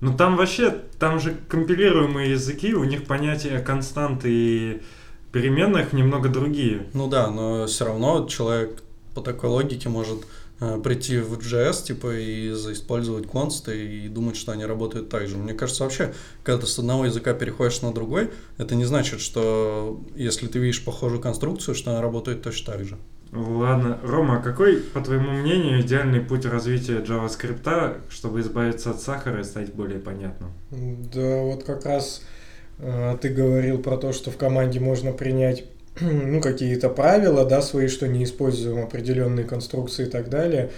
Ну 0.00 0.14
там 0.14 0.36
вообще, 0.36 0.82
там 0.98 1.18
же 1.20 1.36
компилируемые 1.48 2.32
языки, 2.32 2.74
у 2.74 2.84
них 2.84 3.06
понятия 3.06 3.60
константы 3.60 4.28
и 4.30 4.82
переменных 5.32 5.92
немного 5.92 6.28
другие. 6.28 6.86
Ну 6.92 7.08
да, 7.08 7.30
но 7.30 7.66
все 7.66 7.86
равно 7.86 8.26
человек 8.28 8.82
по 9.14 9.22
такой 9.22 9.48
логике 9.48 9.88
может 9.88 10.26
э, 10.60 10.78
прийти 10.82 11.18
в 11.18 11.38
JS, 11.38 11.84
типа, 11.84 12.14
и 12.14 12.50
использовать 12.50 13.26
консты 13.26 13.86
и 13.86 14.08
думать, 14.08 14.36
что 14.36 14.52
они 14.52 14.66
работают 14.66 15.08
так 15.08 15.26
же. 15.26 15.38
Мне 15.38 15.54
кажется, 15.54 15.84
вообще, 15.84 16.14
когда 16.42 16.60
ты 16.60 16.66
с 16.66 16.78
одного 16.78 17.06
языка 17.06 17.32
переходишь 17.32 17.80
на 17.80 17.92
другой, 17.92 18.30
это 18.58 18.74
не 18.74 18.84
значит, 18.84 19.20
что 19.20 20.02
если 20.14 20.46
ты 20.46 20.58
видишь 20.58 20.84
похожую 20.84 21.20
конструкцию, 21.22 21.74
что 21.74 21.92
она 21.92 22.02
работает 22.02 22.42
точно 22.42 22.72
так 22.74 22.84
же. 22.84 22.98
Ладно, 23.36 23.98
Рома, 24.02 24.38
а 24.38 24.42
какой, 24.42 24.78
по 24.78 25.00
твоему 25.00 25.30
мнению, 25.30 25.80
идеальный 25.82 26.20
путь 26.20 26.46
развития 26.46 26.98
JavaScript, 26.98 28.00
чтобы 28.08 28.40
избавиться 28.40 28.90
от 28.90 29.00
сахара 29.00 29.40
и 29.40 29.44
стать 29.44 29.74
более 29.74 29.98
понятным? 29.98 30.52
Да, 30.70 31.42
вот 31.42 31.64
как 31.64 31.84
раз 31.84 32.22
э, 32.78 33.16
ты 33.20 33.28
говорил 33.28 33.78
про 33.78 33.98
то, 33.98 34.12
что 34.12 34.30
в 34.30 34.38
команде 34.38 34.80
можно 34.80 35.12
принять 35.12 35.64
ну, 36.00 36.40
какие-то 36.40 36.88
правила, 36.88 37.44
да, 37.44 37.60
свои, 37.60 37.88
что 37.88 38.08
не 38.08 38.24
используем 38.24 38.82
определенные 38.82 39.44
конструкции 39.44 40.06
и 40.06 40.10
так 40.10 40.30
далее. 40.30 40.70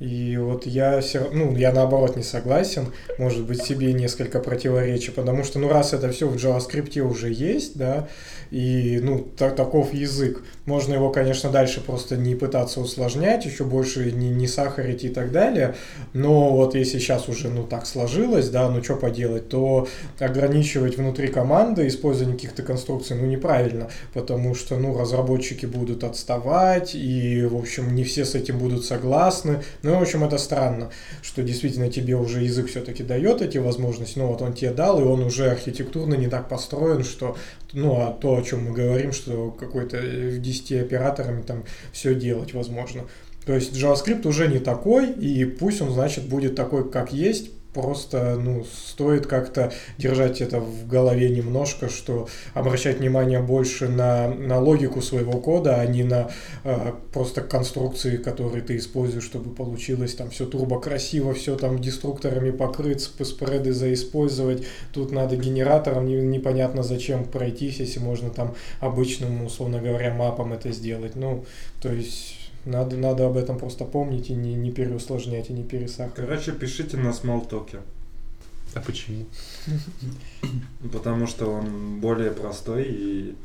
И 0.00 0.36
вот 0.36 0.66
я 0.66 1.00
все 1.00 1.30
ну, 1.32 1.56
я 1.56 1.72
наоборот 1.72 2.16
не 2.16 2.22
согласен, 2.22 2.86
может 3.18 3.44
быть, 3.44 3.62
себе 3.62 3.92
несколько 3.92 4.40
противоречий, 4.40 5.10
потому 5.10 5.44
что, 5.44 5.58
ну, 5.58 5.68
раз 5.68 5.92
это 5.92 6.10
все 6.10 6.26
в 6.28 6.36
JavaScript 6.36 6.98
уже 7.00 7.32
есть, 7.32 7.76
да, 7.76 8.08
и, 8.50 9.00
ну, 9.02 9.20
та- 9.36 9.50
таков 9.50 9.94
язык, 9.94 10.42
можно 10.66 10.94
его, 10.94 11.10
конечно, 11.10 11.50
дальше 11.50 11.80
просто 11.80 12.16
не 12.16 12.34
пытаться 12.34 12.80
усложнять, 12.80 13.44
еще 13.46 13.64
больше 13.64 14.12
не, 14.12 14.30
не 14.30 14.46
сахарить 14.46 15.04
и 15.04 15.08
так 15.08 15.32
далее, 15.32 15.74
но 16.12 16.50
вот 16.50 16.74
если 16.74 16.98
сейчас 16.98 17.28
уже, 17.28 17.48
ну, 17.48 17.64
так 17.64 17.86
сложилось, 17.86 18.48
да, 18.50 18.68
ну, 18.70 18.82
что 18.82 18.96
поделать, 18.96 19.48
то 19.48 19.88
ограничивать 20.18 20.96
внутри 20.96 21.28
команды 21.28 21.86
использование 21.86 22.36
каких-то 22.36 22.62
конструкций, 22.62 23.16
ну, 23.16 23.26
неправильно, 23.26 23.88
потому 24.12 24.54
что, 24.54 24.76
ну, 24.76 24.98
разработчики 24.98 25.66
будут 25.66 26.04
отставать, 26.04 26.94
и, 26.94 27.44
в 27.44 27.56
общем, 27.56 27.94
не 27.94 28.04
все 28.04 28.24
с 28.24 28.34
этим 28.34 28.58
будут 28.58 28.84
согласны. 28.84 29.62
Ну, 29.84 29.98
в 29.98 30.02
общем, 30.02 30.24
это 30.24 30.38
странно, 30.38 30.88
что 31.20 31.42
действительно 31.42 31.90
тебе 31.90 32.16
уже 32.16 32.42
язык 32.42 32.68
все-таки 32.68 33.02
дает 33.02 33.42
эти 33.42 33.58
возможности, 33.58 34.18
ну, 34.18 34.28
вот 34.28 34.40
он 34.40 34.54
тебе 34.54 34.70
дал, 34.70 34.98
и 34.98 35.04
он 35.04 35.22
уже 35.22 35.50
архитектурно 35.50 36.14
не 36.14 36.26
так 36.26 36.48
построен, 36.48 37.04
что, 37.04 37.36
ну, 37.74 38.00
а 38.00 38.10
то, 38.10 38.34
о 38.34 38.42
чем 38.42 38.64
мы 38.64 38.72
говорим, 38.72 39.12
что 39.12 39.50
какой-то 39.50 39.98
э, 39.98 40.38
10 40.38 40.72
операторами 40.80 41.42
там 41.42 41.64
все 41.92 42.14
делать 42.14 42.54
возможно. 42.54 43.02
То 43.44 43.52
есть 43.52 43.74
JavaScript 43.74 44.26
уже 44.26 44.48
не 44.48 44.58
такой, 44.58 45.12
и 45.12 45.44
пусть 45.44 45.82
он, 45.82 45.90
значит, 45.90 46.24
будет 46.30 46.54
такой, 46.54 46.90
как 46.90 47.12
есть, 47.12 47.50
просто, 47.74 48.36
ну, 48.36 48.64
стоит 48.64 49.26
как-то 49.26 49.72
держать 49.98 50.40
это 50.40 50.60
в 50.60 50.86
голове 50.86 51.28
немножко, 51.28 51.88
что 51.88 52.28
обращать 52.54 53.00
внимание 53.00 53.40
больше 53.40 53.88
на, 53.88 54.28
на 54.28 54.58
логику 54.60 55.02
своего 55.02 55.32
кода, 55.32 55.80
а 55.80 55.86
не 55.86 56.04
на 56.04 56.30
э, 56.62 56.92
просто 57.12 57.42
конструкции, 57.42 58.16
которые 58.16 58.62
ты 58.62 58.76
используешь, 58.76 59.24
чтобы 59.24 59.54
получилось 59.54 60.14
там 60.14 60.30
все 60.30 60.46
турбо 60.46 60.80
красиво, 60.80 61.34
все 61.34 61.56
там 61.56 61.80
деструкторами 61.80 62.50
покрыть, 62.50 63.00
сп- 63.00 63.24
спреды 63.24 63.72
заиспользовать. 63.72 64.64
Тут 64.92 65.10
надо 65.10 65.36
генератором 65.36 66.06
не- 66.06 66.14
непонятно 66.22 66.82
зачем 66.82 67.24
пройтись, 67.24 67.80
если 67.80 67.98
можно 68.00 68.30
там 68.30 68.54
обычным, 68.80 69.44
условно 69.44 69.80
говоря, 69.80 70.14
мапом 70.14 70.52
это 70.52 70.70
сделать. 70.70 71.16
Ну, 71.16 71.44
то 71.82 71.92
есть 71.92 72.43
надо, 72.64 72.96
надо 72.96 73.26
об 73.26 73.36
этом 73.36 73.58
просто 73.58 73.84
помнить 73.84 74.30
и 74.30 74.34
не, 74.34 74.54
не 74.54 74.70
переусложнять, 74.70 75.50
и 75.50 75.52
не 75.52 75.62
пересахаривать. 75.64 76.16
Короче, 76.16 76.52
пишите 76.52 76.96
на 76.96 77.12
смолтоке, 77.12 77.78
А 78.74 78.80
почему? 78.80 79.26
потому 80.92 81.26
что 81.26 81.46
он 81.50 82.00
более 82.00 82.30
простой 82.30 82.84
и 82.84 83.36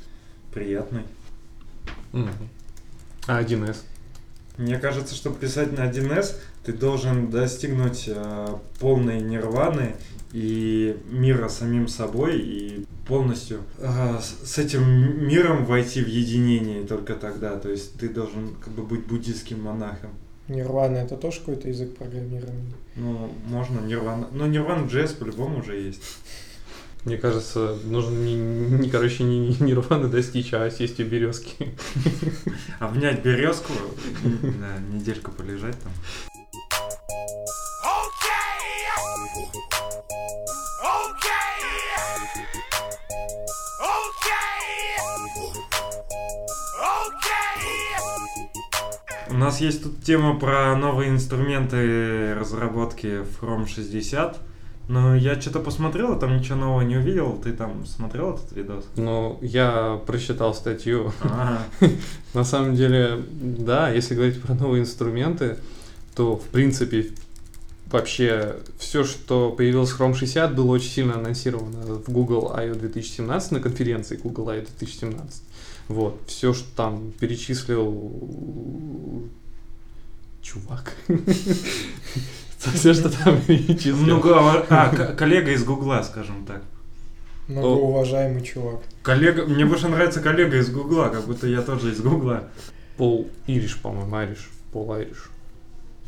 приятный. 0.53 1.03
А 3.27 3.41
1С? 3.43 3.77
Мне 4.57 4.77
кажется, 4.77 5.15
чтобы 5.15 5.37
писать 5.37 5.77
на 5.77 5.89
1С, 5.89 6.35
ты 6.63 6.73
должен 6.73 7.29
достигнуть 7.29 8.05
э, 8.07 8.47
полной 8.79 9.21
нирваны 9.21 9.95
и 10.31 10.97
мира 11.09 11.49
самим 11.49 11.87
собой 11.87 12.39
и 12.39 12.85
полностью 13.07 13.61
э, 13.79 14.19
с, 14.21 14.57
этим 14.57 15.27
миром 15.27 15.65
войти 15.65 16.03
в 16.03 16.07
единение 16.07 16.83
только 16.85 17.15
тогда. 17.15 17.57
То 17.57 17.69
есть 17.69 17.99
ты 17.99 18.09
должен 18.09 18.55
как 18.63 18.73
бы 18.73 18.83
быть 18.83 19.05
буддийским 19.05 19.61
монахом. 19.61 20.11
Нирвана 20.47 20.97
это 20.97 21.15
тоже 21.15 21.39
какой-то 21.39 21.67
язык 21.67 21.95
программирования? 21.95 22.73
Ну, 22.95 23.31
можно 23.45 23.79
нирвана. 23.81 24.27
Но 24.31 24.47
нирвана 24.47 24.85
JS 24.85 25.17
по-любому 25.17 25.59
уже 25.59 25.77
есть. 25.77 26.01
Мне 27.05 27.17
кажется, 27.17 27.77
нужно 27.85 28.17
не, 28.19 28.35
не 28.35 28.89
короче, 28.89 29.23
не, 29.23 29.39
не 29.39 29.57
нирваны 29.59 30.09
достичь, 30.09 30.53
а 30.53 30.69
сесть 30.69 30.99
у 30.99 31.05
березки. 31.05 31.73
Обнять 32.79 33.23
березку, 33.23 33.71
м, 34.23 34.39
да, 34.59 34.77
недельку 34.93 35.31
полежать 35.31 35.79
там. 35.79 35.91
У 49.29 49.33
нас 49.35 49.61
есть 49.61 49.83
тут 49.83 50.03
тема 50.03 50.39
про 50.39 50.75
новые 50.75 51.09
инструменты 51.09 52.33
разработки 52.33 53.23
From 53.39 53.67
60. 53.67 54.37
Но 54.87 55.15
я 55.15 55.39
что-то 55.39 55.59
посмотрел, 55.59 56.13
а 56.13 56.15
там 56.19 56.37
ничего 56.37 56.57
нового 56.57 56.81
не 56.81 56.97
увидел. 56.97 57.39
Ты 57.43 57.53
там 57.53 57.85
смотрел 57.85 58.35
этот 58.35 58.51
видос? 58.53 58.85
Ну, 58.95 59.37
я 59.41 59.99
прочитал 60.07 60.53
статью. 60.55 61.11
На 62.33 62.43
самом 62.43 62.75
деле, 62.75 63.23
да, 63.31 63.89
если 63.89 64.15
говорить 64.15 64.41
про 64.41 64.55
новые 64.55 64.81
инструменты, 64.81 65.57
то, 66.15 66.37
в 66.37 66.45
принципе, 66.45 67.11
вообще 67.91 68.57
все, 68.77 69.03
что 69.03 69.51
появилось 69.51 69.91
в 69.91 69.99
Chrome 69.99 70.13
60, 70.15 70.55
было 70.55 70.71
очень 70.71 70.89
сильно 70.89 71.15
анонсировано 71.15 71.95
в 71.95 72.09
Google 72.09 72.53
I.O. 72.55 72.75
2017 72.75 73.51
на 73.51 73.59
конференции 73.59 74.17
Google 74.17 74.49
I.O. 74.49 74.61
2017. 74.61 75.43
Вот, 75.87 76.19
все, 76.27 76.53
что 76.53 76.67
там 76.75 77.11
перечислил 77.19 79.27
чувак. 80.41 80.93
Все, 82.73 82.93
что 82.93 83.09
там 83.09 83.41
перечислил. 83.41 83.95
Ну, 83.95 84.21
а, 84.69 84.89
к- 84.89 85.15
коллега 85.15 85.51
из 85.51 85.63
Гугла, 85.63 86.03
скажем 86.03 86.45
так. 86.45 86.61
Многоуважаемый 87.47 88.43
чувак. 88.43 88.81
Коллега, 89.01 89.45
мне 89.45 89.65
больше 89.65 89.87
нравится 89.87 90.19
коллега 90.21 90.57
из 90.57 90.69
Гугла, 90.69 91.07
как 91.09 91.25
будто 91.25 91.47
я 91.47 91.61
тоже 91.61 91.93
из 91.93 92.01
Гугла. 92.01 92.49
Пол 92.97 93.29
Ириш, 93.47 93.77
по-моему, 93.77 94.13
Айриш. 94.13 94.49
Пол 94.73 94.91
Айриш. 94.91 95.29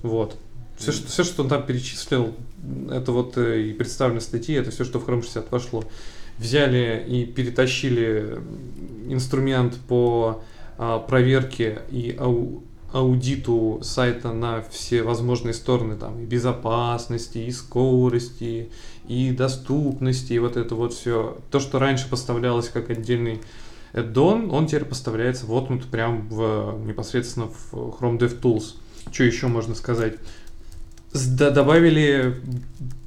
Вот. 0.03 0.37
Все, 0.81 0.91
что, 0.91 1.07
все, 1.07 1.23
что 1.23 1.43
он 1.43 1.49
там 1.49 1.65
перечислил, 1.65 2.33
это 2.89 3.11
вот 3.11 3.37
э, 3.37 3.61
и 3.61 3.73
представлено 3.73 4.19
в 4.19 4.23
статье, 4.23 4.57
это 4.57 4.71
все, 4.71 4.83
что 4.83 4.99
в 4.99 5.07
Chrome 5.07 5.21
60 5.21 5.51
вошло. 5.51 5.83
Взяли 6.37 7.05
и 7.07 7.25
перетащили 7.25 8.39
инструмент 9.07 9.77
по 9.87 10.41
а, 10.77 10.97
проверке 10.97 11.83
и 11.91 12.15
ау- 12.17 12.63
аудиту 12.91 13.79
сайта 13.83 14.33
на 14.33 14.63
все 14.63 15.03
возможные 15.03 15.53
стороны, 15.53 15.95
там, 15.95 16.19
и 16.19 16.25
безопасности, 16.25 17.37
и 17.37 17.51
скорости, 17.51 18.69
и 19.07 19.31
доступности, 19.31 20.33
и 20.33 20.39
вот 20.39 20.57
это 20.57 20.73
вот 20.73 20.93
все. 20.93 21.37
То, 21.51 21.59
что 21.59 21.77
раньше 21.77 22.09
поставлялось 22.09 22.69
как 22.69 22.89
отдельный 22.89 23.41
add 23.93 24.17
он 24.17 24.67
теперь 24.67 24.85
поставляется 24.85 25.45
вот 25.45 25.69
вот 25.69 25.83
прям 25.85 26.27
в, 26.29 26.81
непосредственно 26.85 27.47
в 27.47 27.73
Chrome 27.73 28.17
DevTools. 28.17 28.75
Что 29.11 29.23
еще 29.23 29.47
можно 29.47 29.75
сказать? 29.75 30.15
Добавили 31.13 32.35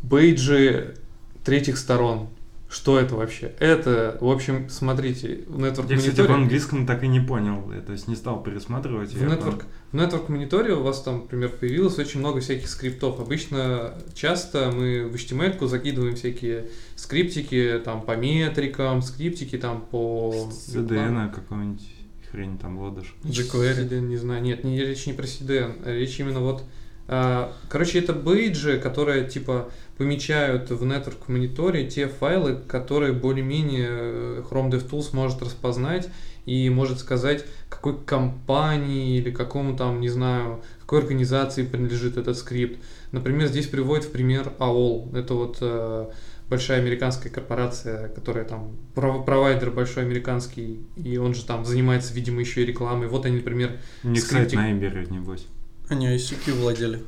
бейджи 0.03 0.97
третьих 1.45 1.79
сторон. 1.79 2.29
Что 2.75 2.99
это 2.99 3.15
вообще? 3.15 3.55
Это, 3.61 4.19
в 4.21 4.29
общем, 4.29 4.69
смотрите, 4.69 5.45
в 5.47 5.61
Network 5.61 5.91
Я, 5.91 5.97
кстати, 5.97 6.21
в 6.21 6.33
английском 6.33 6.87
так 6.89 7.05
и 7.05 7.07
не 7.09 7.21
понял, 7.21 7.73
то 7.87 7.93
есть 7.93 8.09
не 8.09 8.17
стал 8.17 8.43
пересматривать. 8.43 9.15
В 9.15 9.23
Network, 9.23 9.63
в 9.93 9.97
Network 9.97 10.27
Monitor 10.27 10.73
у 10.73 10.83
вас 10.83 11.01
там, 11.03 11.21
например, 11.21 11.51
появилось 11.51 11.97
очень 12.01 12.19
много 12.19 12.41
всяких 12.41 12.69
скриптов. 12.69 13.21
Обычно 13.21 13.95
часто 14.13 14.73
мы 14.75 15.07
в 15.07 15.15
HTML 15.15 15.65
закидываем 15.69 16.17
всякие 16.17 16.69
скриптики 16.97 17.81
там 17.85 18.03
по 18.03 18.17
метрикам, 18.17 19.03
скриптики 19.03 19.57
там 19.57 19.81
по... 19.89 20.51
CDN 20.51 21.33
какого-нибудь 21.33 21.89
хрень 22.33 22.59
там 22.59 22.79
лодыш. 22.79 23.15
jQuery. 23.23 23.89
CDN, 23.89 24.09
не 24.09 24.17
знаю. 24.17 24.43
Нет, 24.43 24.65
не, 24.65 24.81
речь 24.81 25.07
не 25.07 25.13
про 25.13 25.27
CDN, 25.27 25.81
речь 25.85 26.19
именно 26.19 26.41
вот 26.41 26.65
короче, 27.07 27.99
это 27.99 28.13
бейджи, 28.13 28.79
которые 28.79 29.29
типа 29.29 29.69
помечают 29.99 30.71
в 30.71 30.83
Network 30.85 31.19
мониторе 31.29 31.89
те 31.89 32.09
файлы, 32.09 32.57
которые 32.67 33.13
более-менее 33.13 33.89
э, 33.91 34.43
Chrome 34.51 34.71
DevTools 34.71 35.11
может 35.13 35.43
распознать 35.43 36.09
и 36.47 36.69
может 36.69 36.99
сказать, 36.99 37.45
какой 37.69 37.99
компании 38.05 39.19
или 39.19 39.31
какому 39.31 39.77
там, 39.77 40.01
не 40.01 40.09
знаю, 40.09 40.63
какой 40.81 41.01
организации 41.01 41.65
принадлежит 41.65 42.17
этот 42.17 42.37
скрипт. 42.37 42.83
Например, 43.13 43.47
здесь 43.47 43.67
приводит 43.67 44.05
в 44.05 44.11
пример 44.11 44.53
AOL. 44.59 45.17
Это 45.17 45.35
вот 45.35 45.59
э, 45.61 46.11
большая 46.51 46.81
американская 46.81 47.33
корпорация, 47.33 48.09
которая 48.09 48.45
там 48.45 48.77
провайдер 48.95 49.71
большой 49.71 50.03
американский, 50.03 50.81
и 50.97 51.17
он 51.17 51.35
же 51.35 51.45
там 51.45 51.65
занимается, 51.65 52.13
видимо, 52.15 52.41
еще 52.41 52.63
и 52.63 52.67
рекламой. 52.67 53.09
Вот 53.09 53.27
они, 53.27 53.37
например, 53.37 53.79
Не 54.03 54.19
скриптик... 54.19 54.59
сайт 54.59 54.67
на 54.69 54.73
Эмбере, 54.73 55.07
небось. 55.09 55.47
Они 55.89 56.07
ICQ 56.09 56.53
владели. 56.55 57.03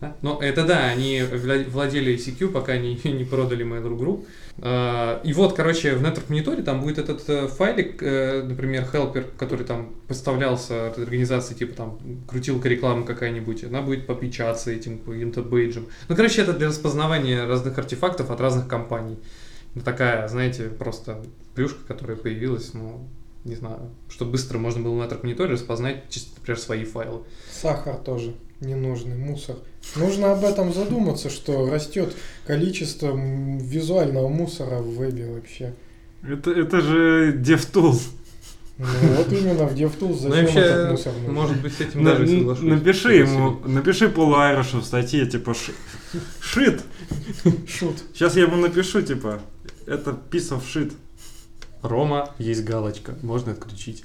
Да? 0.00 0.14
Ну, 0.22 0.38
это 0.40 0.64
да, 0.64 0.86
они 0.88 1.22
владели 1.22 2.14
ICQ, 2.14 2.48
пока 2.48 2.72
они 2.72 3.00
не 3.04 3.24
продали 3.24 3.64
Mail.ru 3.64 3.98
Group. 3.98 4.26
А, 4.58 5.20
и 5.22 5.32
вот, 5.32 5.54
короче, 5.54 5.94
в 5.94 6.02
Network 6.02 6.28
Monitor 6.28 6.62
там 6.62 6.80
будет 6.80 6.98
этот 6.98 7.28
э, 7.28 7.46
файлик, 7.46 8.02
э, 8.02 8.42
например, 8.42 8.86
helper, 8.92 9.26
который 9.36 9.66
там 9.66 9.94
поставлялся 10.08 10.88
от 10.88 10.98
организации, 10.98 11.54
типа 11.54 11.76
там 11.76 11.98
крутилка 12.26 12.68
рекламы 12.68 13.04
какая-нибудь, 13.04 13.64
она 13.64 13.82
будет 13.82 14.06
попечаться 14.06 14.70
этим 14.70 14.98
каким-то 14.98 15.42
бейджем. 15.42 15.86
Ну, 16.08 16.16
короче, 16.16 16.42
это 16.42 16.52
для 16.54 16.68
распознавания 16.68 17.46
разных 17.46 17.76
артефактов 17.78 18.30
от 18.30 18.40
разных 18.40 18.66
компаний. 18.66 19.18
Ну, 19.74 19.82
такая, 19.82 20.26
знаете, 20.28 20.68
просто 20.68 21.22
плюшка, 21.54 21.80
которая 21.86 22.16
появилась, 22.16 22.72
ну, 22.72 23.06
не 23.46 23.54
знаю, 23.54 23.90
чтобы 24.08 24.32
быстро 24.32 24.58
можно 24.58 24.82
было 24.82 24.94
на 24.94 25.18
мониторе 25.22 25.52
распознать 25.52 26.08
чисто, 26.10 26.30
например, 26.36 26.58
свои 26.60 26.84
файлы. 26.84 27.20
Сахар 27.50 27.96
тоже 27.96 28.34
ненужный, 28.60 29.16
мусор. 29.16 29.56
Нужно 29.94 30.32
об 30.32 30.44
этом 30.44 30.72
задуматься, 30.72 31.30
что 31.30 31.70
растет 31.70 32.14
количество 32.46 33.16
визуального 33.16 34.28
мусора 34.28 34.78
в 34.78 34.96
вебе 34.96 35.30
вообще. 35.30 35.74
Это, 36.22 36.50
это 36.50 36.80
же 36.80 37.36
DevTools. 37.38 38.00
Ну 38.78 38.86
вот 39.16 39.32
именно 39.32 39.66
в 39.66 39.74
DevTools 39.74 40.18
зачем 40.18 40.44
вообще, 40.44 40.60
этот 40.60 40.90
мусор 40.90 41.12
нужен? 41.14 41.32
Может 41.32 41.62
быть, 41.62 41.72
с 41.72 41.80
этим 41.80 42.02
на, 42.02 42.12
даже 42.12 42.26
соглашусь. 42.26 42.64
Напиши 42.64 43.14
ему, 43.14 43.60
напиши 43.64 44.08
Полу 44.10 44.34
Айрошу 44.34 44.80
в 44.80 44.84
статье, 44.84 45.26
типа, 45.26 45.54
шит. 45.54 46.82
Шут. 47.66 47.96
Сейчас 48.12 48.36
я 48.36 48.42
ему 48.42 48.56
напишу, 48.56 49.00
типа, 49.00 49.40
это 49.86 50.18
piece 50.30 50.50
of 50.50 50.62
shit. 50.62 50.92
Рома, 51.88 52.30
есть 52.38 52.64
галочка, 52.64 53.14
можно 53.22 53.52
отключить. 53.52 54.04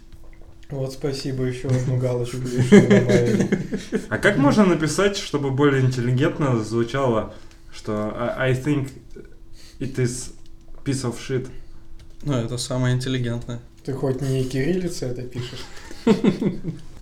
Вот 0.69 0.93
спасибо, 0.93 1.43
еще 1.43 1.67
одну 1.67 1.97
галочку. 1.97 2.37
А 4.09 4.17
как 4.17 4.37
можно 4.37 4.65
написать, 4.65 5.17
чтобы 5.17 5.51
более 5.51 5.81
интеллигентно 5.81 6.63
звучало, 6.63 7.33
что 7.73 8.13
I 8.37 8.53
think 8.53 8.89
it 9.79 9.95
is 9.97 10.33
piece 10.85 11.03
of 11.03 11.15
shit? 11.17 11.49
Ну, 12.23 12.33
это 12.33 12.57
самое 12.57 12.95
интеллигентное. 12.95 13.59
Ты 13.83 13.93
хоть 13.93 14.21
не 14.21 14.43
кириллица 14.43 15.07
это 15.07 15.23
пишешь? 15.23 15.65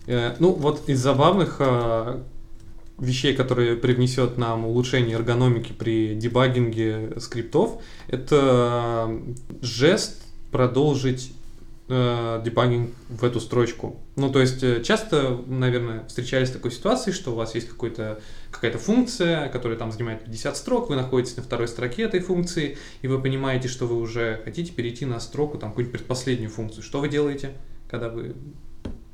Э, 0.08 0.36
ну, 0.40 0.54
вот 0.54 0.90
из 0.90 1.00
забавных 1.00 1.58
э, 1.60 2.24
вещей, 2.98 3.36
которые 3.36 3.76
привнесет 3.76 4.40
нам 4.40 4.66
улучшение 4.66 5.16
эргономики 5.16 5.72
при 5.72 6.16
дебагинге 6.16 7.20
скриптов, 7.20 7.80
это 8.08 9.08
э, 9.08 9.34
жест 9.62 10.24
продолжить 10.52 11.34
э, 11.90 12.42
дебагинг 12.44 12.92
в 13.10 13.24
эту 13.24 13.40
строчку. 13.40 14.00
Ну, 14.16 14.32
то 14.32 14.40
есть, 14.40 14.64
э, 14.64 14.82
часто, 14.84 15.42
наверное, 15.48 16.06
встречались 16.08 16.52
такой 16.52 16.72
ситуацией, 16.72 17.16
что 17.16 17.32
у 17.32 17.36
вас 17.36 17.56
есть 17.56 17.68
какой-то, 17.68 18.22
какая-то 18.52 18.78
функция, 18.78 19.50
которая 19.50 19.78
там 19.78 19.92
занимает 19.92 20.24
50 20.24 20.58
строк, 20.58 20.90
вы 20.90 20.96
находитесь 20.96 21.38
на 21.38 21.44
второй 21.44 21.68
строке 21.68 22.04
этой 22.04 22.20
функции, 22.20 22.78
и 23.02 23.08
вы 23.08 23.22
понимаете, 23.22 23.68
что 23.68 23.88
вы 23.88 23.98
уже 23.98 24.42
хотите 24.44 24.72
перейти 24.72 25.06
на 25.06 25.20
строку, 25.20 25.58
там, 25.58 25.70
какую-нибудь 25.70 26.00
предпоследнюю 26.00 26.50
функцию. 26.50 26.84
Что 26.84 27.00
вы 27.00 27.10
делаете, 27.10 27.54
когда 27.90 28.10
вы 28.10 28.36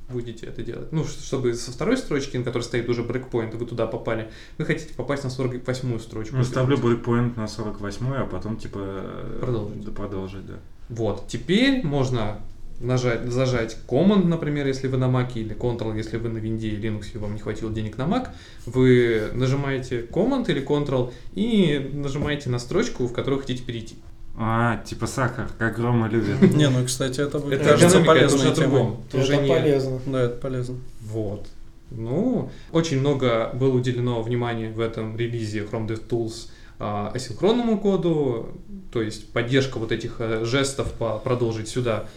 будете 0.10 0.46
это 0.48 0.62
делать. 0.62 0.92
Ну, 0.92 1.04
чтобы 1.04 1.54
со 1.54 1.72
второй 1.72 1.98
строчки, 1.98 2.38
на 2.38 2.44
которой 2.44 2.64
стоит 2.64 2.88
уже 2.90 3.04
брейкпоинт, 3.04 3.56
вы 3.56 3.66
туда 3.66 3.88
попали, 3.88 4.30
вы 4.58 4.66
хотите 4.66 4.94
попасть 4.94 5.24
на 5.24 5.30
48-ю 5.30 6.00
строчку. 6.00 6.36
Ну, 6.36 6.44
ставлю 6.44 6.78
брейкпоинт 6.78 7.38
на 7.38 7.46
48-ю, 7.46 8.24
а 8.24 8.26
потом, 8.26 8.58
типа, 8.58 9.04
продолжить. 9.42 9.96
продолжить, 9.96 10.46
да. 10.46 10.56
Вот, 10.90 11.28
теперь 11.28 11.86
можно 11.86 12.40
нажать, 12.80 13.26
зажать 13.32 13.78
Command, 13.88 14.26
например, 14.26 14.68
если 14.68 14.88
вы 14.88 14.98
на 14.98 15.06
Mac, 15.06 15.34
или 15.36 15.56
Ctrl, 15.56 15.96
если 15.96 16.18
вы 16.18 16.30
на 16.30 16.38
Винде 16.38 16.70
и 16.70 16.78
Linux, 16.78 17.06
и 17.14 17.18
вам 17.18 17.34
не 17.34 17.40
хватило 17.40 17.72
денег 17.72 17.98
на 17.98 18.04
Mac, 18.04 18.30
вы 18.66 19.30
нажимаете 19.34 20.02
Command 20.02 20.50
или 20.50 20.66
Ctrl 20.66 21.12
и 21.34 21.92
нажимаете 21.94 22.50
на 22.50 22.60
строчку, 22.60 23.08
в 23.08 23.14
которую 23.14 23.42
хотите 23.42 23.64
перейти. 23.64 23.96
А, 24.38 24.78
типа 24.86 25.08
сахар, 25.08 25.48
как 25.58 25.78
Рома 25.80 26.08
любит. 26.08 26.42
Не, 26.56 26.70
ну, 26.70 26.86
кстати, 26.86 27.22
это 27.22 27.40
будет, 27.40 27.62
это 27.62 27.72
кажется, 27.72 28.02
полезной 28.02 28.54
темой. 28.54 28.94
Это 29.14 29.48
полезно. 29.48 30.00
Да, 30.06 30.22
это 30.24 30.38
полезно. 30.38 30.76
Вот. 31.02 31.48
Ну, 31.92 32.52
очень 32.72 33.00
много 33.00 33.52
было 33.54 33.76
уделено 33.76 34.22
внимания 34.22 34.70
в 34.70 34.80
этом 34.80 35.16
релизе 35.16 35.60
Chrome 35.60 35.88
DevTools 35.88 36.50
а, 36.78 37.12
асинхронному 37.14 37.80
коду, 37.80 38.50
то 38.92 39.02
есть 39.02 39.32
поддержка 39.32 39.78
вот 39.78 39.94
этих 39.94 40.16
э, 40.20 40.44
жестов 40.44 40.92
по 40.94 41.18
продолжить 41.20 41.70
сюда, 41.70 42.10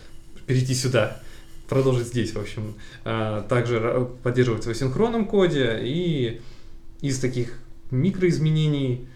перейти 0.47 0.75
сюда, 0.75 1.21
продолжить 1.69 2.09
здесь, 2.09 2.33
в 2.33 2.41
общем, 2.41 2.75
а, 3.05 3.43
также 3.43 4.09
поддерживается 4.25 4.71
в 4.71 4.73
асинхронном 4.73 5.27
коде 5.27 5.79
и 5.83 6.41
из 7.01 7.21
таких 7.21 7.61
микроизменений 7.93 9.07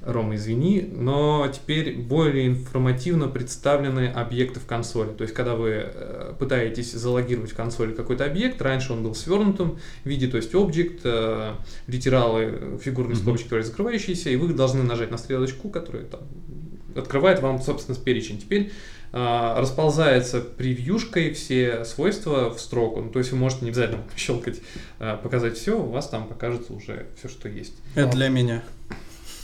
Рома, 0.00 0.36
извини, 0.36 0.88
но 0.92 1.50
теперь 1.52 1.96
более 1.96 2.46
информативно 2.46 3.26
представлены 3.26 4.06
объекты 4.08 4.60
в 4.60 4.66
консоли. 4.66 5.10
То 5.10 5.22
есть, 5.22 5.34
когда 5.34 5.56
вы 5.56 5.70
э, 5.70 6.34
пытаетесь 6.38 6.92
залогировать 6.92 7.50
в 7.50 7.56
консоли 7.56 7.92
какой-то 7.92 8.24
объект, 8.24 8.62
раньше 8.62 8.92
он 8.92 9.02
был 9.02 9.12
в 9.12 9.18
свернутом 9.18 9.78
виде, 10.04 10.28
то 10.28 10.36
есть 10.36 10.54
объект, 10.54 11.00
э, 11.02 11.54
литералы, 11.88 12.78
фигурные 12.80 13.16
mm-hmm. 13.16 13.20
скобочки, 13.22 13.44
которые 13.44 13.64
закрывающиеся, 13.64 14.30
и 14.30 14.36
вы 14.36 14.54
должны 14.54 14.84
нажать 14.84 15.10
на 15.10 15.18
стрелочку, 15.18 15.68
которая 15.68 16.04
там 16.04 16.20
открывает 16.96 17.40
вам, 17.40 17.60
собственно, 17.60 17.98
перечень. 17.98 18.38
Теперь 18.38 18.70
э, 19.12 19.54
расползается 19.58 20.40
превьюшкой 20.40 21.32
все 21.32 21.84
свойства 21.84 22.54
в 22.54 22.60
строку. 22.60 23.00
Ну, 23.00 23.10
то 23.10 23.18
есть 23.18 23.32
вы 23.32 23.38
можете 23.38 23.64
не 23.64 23.70
обязательно 23.70 24.04
щелкать, 24.16 24.60
э, 25.00 25.16
показать 25.22 25.56
все, 25.56 25.78
у 25.78 25.90
вас 25.90 26.08
там 26.08 26.28
покажется 26.28 26.72
уже 26.72 27.06
все, 27.18 27.28
что 27.28 27.48
есть. 27.48 27.74
Это 27.94 28.12
для 28.12 28.28
меня. 28.28 28.62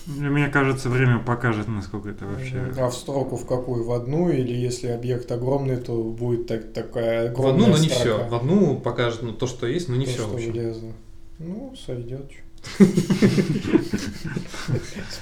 Мне 0.06 0.48
кажется, 0.48 0.90
время 0.90 1.18
покажет, 1.18 1.68
насколько 1.68 2.10
это 2.10 2.26
вообще... 2.26 2.72
А 2.76 2.90
в 2.90 2.94
строку 2.94 3.36
в 3.36 3.46
какую? 3.46 3.84
В 3.84 3.92
одну? 3.92 4.28
Или 4.30 4.52
если 4.52 4.88
объект 4.88 5.30
огромный, 5.32 5.76
то 5.76 6.02
будет 6.02 6.46
так, 6.46 6.72
такая 6.72 7.30
огромная 7.30 7.52
В 7.52 7.54
одну, 7.54 7.76
но 7.76 7.78
не 7.78 7.88
все. 7.88 8.28
В 8.28 8.34
одну 8.34 8.78
покажет 8.80 9.22
ну, 9.22 9.32
то, 9.32 9.46
что 9.46 9.66
есть, 9.66 9.88
но 9.88 9.96
не 9.96 10.04
то, 10.04 10.12
все 10.12 10.22
что 10.22 10.30
вообще. 10.30 10.50
Влезло. 10.50 10.92
Ну, 11.38 11.74
сойдет. 11.76 12.30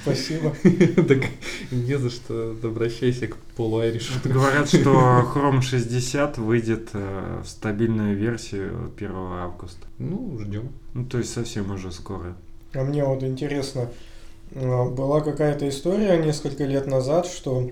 Спасибо. 0.03 0.55
Так 1.09 1.25
не 1.71 1.99
за 1.99 2.11
что, 2.11 2.57
обращайся 2.63 3.27
к 3.27 3.37
полуайришу. 3.57 4.13
Говорят, 4.25 4.69
что 4.69 5.29
Chrome 5.35 5.61
60 5.61 6.39
выйдет 6.39 6.91
э, 6.93 7.43
в 7.45 7.49
стабильную 7.49 8.17
версию 8.17 8.93
1 8.97 9.11
августа. 9.15 9.87
Ну, 9.99 10.39
ждем. 10.41 10.69
Ну, 10.95 11.05
то 11.05 11.19
есть 11.19 11.33
совсем 11.33 11.73
уже 11.73 11.91
скоро. 11.91 12.37
А 12.75 12.85
мне 12.85 13.05
вот 13.05 13.23
интересно, 13.23 13.89
была 14.55 15.21
какая-то 15.21 15.69
история 15.69 16.17
несколько 16.19 16.65
лет 16.65 16.87
назад, 16.87 17.27
что 17.27 17.71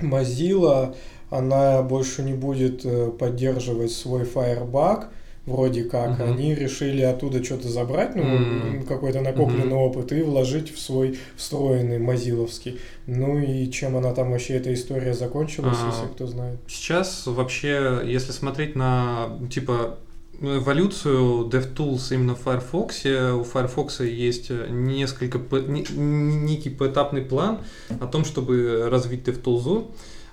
Mozilla, 0.00 0.94
она 1.30 1.82
больше 1.82 2.22
не 2.22 2.32
будет 2.34 2.84
э, 2.84 3.10
поддерживать 3.10 3.92
свой 3.92 4.22
Firebug, 4.22 5.06
вроде 5.46 5.84
как. 5.84 6.18
Мгм. 6.18 6.32
Они 6.32 6.54
решили 6.54 7.02
оттуда 7.02 7.42
что-то 7.44 7.68
забрать, 7.68 8.16
ну, 8.16 8.22
М. 8.22 8.84
какой-то 8.86 9.20
накопленный 9.20 9.66
Мгм. 9.66 9.76
опыт, 9.76 10.12
и 10.12 10.22
вложить 10.22 10.74
в 10.74 10.80
свой 10.80 11.18
встроенный 11.36 11.98
мазиловский. 11.98 12.80
Ну 13.06 13.38
и 13.38 13.70
чем 13.70 13.96
она 13.96 14.12
там 14.14 14.30
вообще, 14.30 14.54
эта 14.54 14.72
история 14.72 15.12
закончилась, 15.14 15.78
А, 15.82 15.90
если 15.90 16.06
кто 16.14 16.26
знает. 16.26 16.58
Сейчас 16.66 17.26
вообще, 17.26 18.00
если 18.04 18.32
смотреть 18.32 18.74
на, 18.74 19.38
типа, 19.52 19.98
эволюцию 20.40 21.48
DevTools 21.48 22.14
именно 22.14 22.34
в 22.34 22.40
Firefox, 22.40 23.04
у 23.04 23.44
Firefox 23.44 24.00
есть 24.00 24.50
несколько, 24.50 25.38
по- 25.38 25.56
не- 25.56 25.86
некий 25.96 26.70
поэтапный 26.70 27.22
план 27.22 27.60
о 28.00 28.06
том, 28.06 28.24
чтобы 28.24 28.88
развить 28.88 29.26
DevTools. 29.28 29.86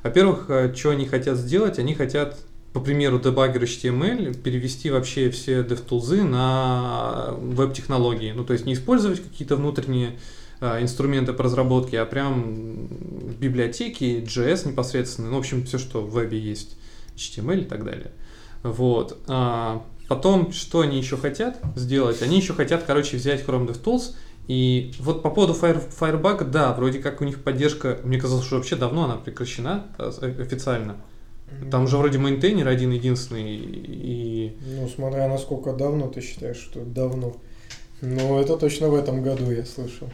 Во-первых, 0.03 0.75
что 0.75 0.89
они 0.89 1.05
хотят 1.05 1.37
сделать? 1.37 1.79
Они 1.79 1.93
хотят, 1.93 2.39
по 2.73 2.79
примеру 2.79 3.19
debugger 3.19 3.61
HTML, 3.61 4.33
перевести 4.41 4.89
вообще 4.89 5.29
все 5.29 5.61
DevTools 5.61 6.23
на 6.23 7.35
веб-технологии. 7.37 8.31
Ну, 8.31 8.43
то 8.43 8.53
есть 8.53 8.65
не 8.65 8.73
использовать 8.73 9.21
какие-то 9.21 9.55
внутренние 9.57 10.17
инструменты 10.59 11.33
по 11.33 11.43
разработке, 11.43 11.99
а 11.99 12.05
прям 12.05 12.87
библиотеки, 13.39 14.23
JS 14.23 14.67
непосредственно, 14.67 15.29
ну, 15.29 15.37
в 15.37 15.39
общем, 15.39 15.65
все, 15.65 15.77
что 15.79 16.01
в 16.01 16.11
вебе 16.13 16.37
есть, 16.37 16.77
HTML 17.15 17.61
и 17.61 17.65
так 17.65 17.83
далее. 17.83 18.11
Вот. 18.63 19.17
А, 19.28 19.84
потом, 20.08 20.52
что 20.52 20.82
они 20.82 20.97
еще 20.97 21.17
хотят 21.17 21.60
сделать? 21.76 22.21
Они 22.21 22.38
еще 22.38 22.54
хотят, 22.54 22.84
короче, 22.84 23.17
взять 23.17 23.43
Chrome 23.43 23.67
DevTools 23.67 24.15
и 24.47 24.91
вот 25.00 25.24
по 25.24 25.30
поводу 25.30 25.54
Fire, 25.54 25.82
Firebug, 25.97 26.50
да, 26.50 26.74
вроде 26.74 27.00
как 27.00 27.21
у 27.21 27.24
них 27.24 27.43
поддержка, 27.43 28.00
мне 28.04 28.19
казалось, 28.19 28.45
что 28.45 28.56
вообще 28.56 28.76
давно 28.76 29.06
она 29.06 29.15
прекращена 29.15 29.88
э, 29.97 30.12
официально. 30.39 30.97
Там 31.69 31.88
же 31.88 31.97
вроде 31.97 32.17
мейнтейнер 32.17 32.67
один 32.67 32.91
единственный 32.91 33.58
и 33.58 34.58
Ну, 34.65 34.88
смотря 34.88 35.28
насколько 35.28 35.74
давно 35.74 36.08
ты 36.08 36.21
считаешь, 36.21 36.58
что 36.58 36.84
давно. 36.86 37.36
Ну, 38.02 38.39
это 38.39 38.58
точно 38.58 38.88
в 38.88 38.95
этом 38.95 39.21
году 39.21 39.52
я 39.52 39.65
слышал. 39.65 40.10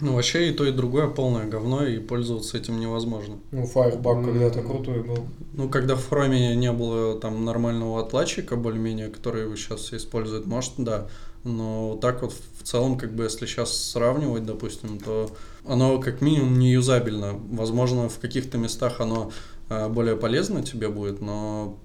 Ну, 0.00 0.14
вообще 0.14 0.50
и 0.50 0.52
то, 0.52 0.64
и 0.66 0.72
другое 0.72 1.08
полное 1.08 1.46
говно, 1.46 1.86
и 1.86 1.98
пользоваться 1.98 2.58
этим 2.58 2.78
невозможно. 2.78 3.38
Ну, 3.50 3.62
Firebug 3.62 4.24
когда-то 4.24 4.62
крутой 4.62 5.02
был. 5.02 5.26
Ну, 5.54 5.68
когда 5.70 5.96
в 5.96 6.08
хроме 6.08 6.54
не 6.54 6.70
было 6.70 7.18
там 7.18 7.44
нормального 7.44 8.00
отладчика, 8.00 8.56
более-менее, 8.56 9.08
который 9.08 9.44
его 9.44 9.56
сейчас 9.56 9.80
все 9.80 9.96
используют, 9.96 10.46
может, 10.46 10.72
да. 10.76 11.08
Но 11.44 11.96
так 12.02 12.22
вот 12.22 12.32
в 12.32 12.62
целом, 12.64 12.98
как 12.98 13.14
бы, 13.14 13.24
если 13.24 13.46
сейчас 13.46 13.74
сравнивать, 13.74 14.44
допустим, 14.44 14.98
то 14.98 15.30
оно 15.64 15.98
как 16.00 16.20
минимум 16.20 16.58
не 16.58 16.72
юзабельно. 16.72 17.34
Возможно, 17.50 18.08
в 18.08 18.18
каких-то 18.18 18.58
местах 18.58 19.00
оно 19.00 19.30
э, 19.70 19.88
более 19.88 20.16
полезно 20.16 20.62
тебе 20.62 20.88
будет, 20.88 21.20
но 21.20 21.78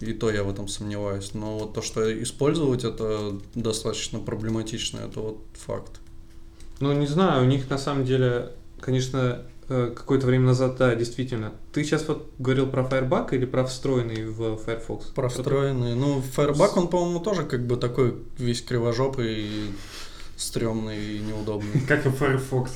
и 0.00 0.12
то 0.12 0.30
я 0.30 0.44
в 0.44 0.50
этом 0.50 0.68
сомневаюсь. 0.68 1.32
Но 1.34 1.58
вот 1.58 1.74
то, 1.74 1.82
что 1.82 2.22
использовать, 2.22 2.84
это 2.84 3.38
достаточно 3.54 4.18
проблематично, 4.18 4.98
это 4.98 5.20
вот 5.20 5.38
факт. 5.54 6.00
Ну, 6.80 6.92
не 6.92 7.06
знаю, 7.06 7.44
у 7.44 7.46
них 7.46 7.68
на 7.70 7.78
самом 7.78 8.04
деле, 8.04 8.52
конечно, 8.80 9.42
э, 9.68 9.92
какое-то 9.96 10.26
время 10.26 10.46
назад, 10.46 10.76
да, 10.76 10.94
действительно. 10.94 11.52
Ты 11.72 11.84
сейчас 11.84 12.06
вот 12.06 12.30
говорил 12.38 12.66
про 12.66 12.82
Firebug 12.82 13.34
или 13.34 13.46
про 13.46 13.64
встроенный 13.64 14.26
в 14.26 14.56
Firefox? 14.58 15.06
Про 15.06 15.28
встроенные. 15.28 15.94
Ну, 15.94 16.22
Firebug, 16.36 16.70
он, 16.76 16.88
по-моему, 16.88 17.20
тоже 17.20 17.44
как 17.44 17.66
бы 17.66 17.76
такой 17.76 18.16
весь 18.38 18.62
кривожопый, 18.62 19.34
и 19.40 19.70
стрёмный 20.36 21.16
и 21.16 21.18
неудобный. 21.20 21.80
Как 21.88 22.06
и 22.06 22.10
Firefox. 22.10 22.72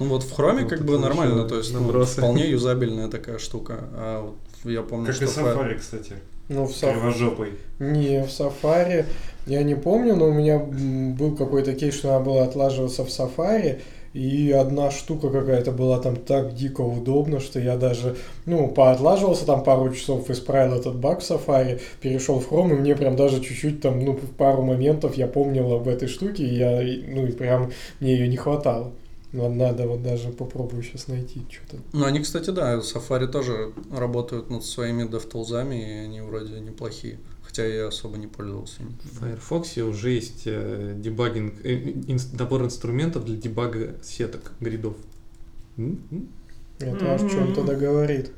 Ну 0.00 0.06
вот 0.06 0.24
в 0.24 0.32
хроме 0.32 0.62
Вот 0.62 0.70
как 0.70 0.84
бы 0.84 0.98
нормально, 0.98 1.44
то 1.44 1.56
есть 1.56 1.72
ну, 1.72 2.04
вполне 2.04 2.50
юзабельная 2.50 3.08
такая 3.08 3.38
штука. 3.38 3.84
А 3.92 4.22
вот 4.22 4.36
я 4.64 4.82
помню, 4.82 5.06
Как 5.06 5.14
что 5.14 5.24
и 5.24 5.28
Safari, 5.28 5.78
кстати. 5.78 6.14
Ну, 6.48 6.66
в 6.66 6.70
Safari. 6.70 6.92
Кривожопый. 6.92 7.48
Не, 7.78 8.22
в 8.22 8.28
Safari 8.28 9.06
я 9.46 9.62
не 9.62 9.74
помню, 9.74 10.16
но 10.16 10.26
у 10.26 10.32
меня 10.32 10.58
был 10.58 11.36
какой-то 11.36 11.74
кейс, 11.74 11.94
что 11.94 12.08
надо 12.08 12.24
было 12.24 12.44
отлаживаться 12.44 13.04
в 13.04 13.08
Safari, 13.08 13.80
и 14.14 14.52
одна 14.52 14.90
штука 14.90 15.28
какая-то 15.28 15.72
была 15.72 15.98
там 15.98 16.16
так 16.16 16.54
дико 16.54 16.82
удобно, 16.82 17.40
что 17.40 17.58
я 17.58 17.76
даже, 17.76 18.16
ну, 18.46 18.68
поотлаживался 18.68 19.44
там 19.44 19.64
пару 19.64 19.92
часов, 19.92 20.30
исправил 20.30 20.76
этот 20.76 20.96
баг 20.96 21.20
в 21.20 21.30
Safari, 21.30 21.80
перешел 22.00 22.38
в 22.38 22.50
Chrome, 22.50 22.70
и 22.70 22.74
мне 22.74 22.94
прям 22.94 23.16
даже 23.16 23.40
чуть-чуть 23.40 23.80
там, 23.80 24.04
ну, 24.04 24.18
пару 24.38 24.62
моментов 24.62 25.16
я 25.16 25.26
помнил 25.26 25.72
об 25.72 25.88
этой 25.88 26.08
штуке, 26.08 26.44
и 26.44 26.54
я, 26.54 26.80
ну, 27.08 27.26
и 27.26 27.32
прям 27.32 27.72
мне 28.00 28.12
ее 28.12 28.28
не 28.28 28.36
хватало. 28.36 28.92
Ну, 29.34 29.52
Надо 29.52 29.88
вот 29.88 30.00
даже 30.00 30.28
попробую 30.28 30.84
сейчас 30.84 31.08
найти 31.08 31.44
что-то. 31.50 31.82
Ну, 31.92 32.04
они, 32.04 32.20
кстати, 32.20 32.50
да, 32.50 32.76
Safari 32.76 33.26
тоже 33.26 33.72
работают 33.90 34.48
над 34.48 34.64
своими 34.64 35.02
DevTools, 35.02 35.76
и 35.76 36.04
они 36.04 36.20
вроде 36.20 36.60
неплохие. 36.60 37.18
Хотя 37.42 37.66
я 37.66 37.88
особо 37.88 38.16
не 38.16 38.28
пользовался. 38.28 38.82
В 39.02 39.18
Firefox 39.18 39.76
уже 39.78 40.10
есть 40.10 40.42
э, 40.46 40.94
дебагинг, 40.96 41.54
э, 41.64 41.94
набор 42.38 42.62
инструментов 42.62 43.24
для 43.24 43.36
дебага 43.36 43.96
сеток, 44.04 44.52
гридов. 44.60 44.94
Это 46.78 47.14
аж 47.14 47.22
в 47.22 47.30
чем-то 47.30 47.64
договорит. 47.64 48.30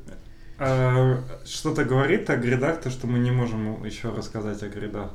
А, 0.57 1.23
что-то 1.45 1.85
говорит 1.85 2.27
о 2.31 2.37
гридах, 2.37 2.81
то, 2.81 2.89
что 2.89 3.05
мы 3.05 3.19
не 3.19 3.29
можем 3.29 3.85
еще 3.85 4.09
рассказать 4.09 4.63
о 4.63 4.67
гридах. 4.67 5.11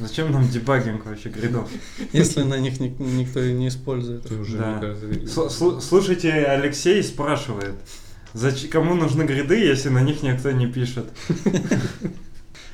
Зачем 0.00 0.32
нам 0.32 0.48
дебагинг 0.48 1.04
вообще 1.04 1.28
гридов? 1.28 1.68
Если 2.12 2.42
на 2.42 2.58
них 2.58 2.80
ник- 2.80 2.98
никто 2.98 3.42
и 3.42 3.52
не 3.52 3.68
использует. 3.68 4.22
Ты 4.26 4.34
уже, 4.36 4.56
Да. 4.56 4.78
кажется, 4.80 5.50
С- 5.50 5.80
Слушайте, 5.86 6.30
Алексей 6.32 7.02
спрашивает, 7.02 7.74
зач- 8.32 8.68
кому 8.68 8.94
нужны 8.94 9.24
гриды, 9.24 9.56
если 9.58 9.90
на 9.90 10.00
них 10.00 10.22
никто 10.22 10.50
не 10.52 10.66
пишет? 10.66 11.06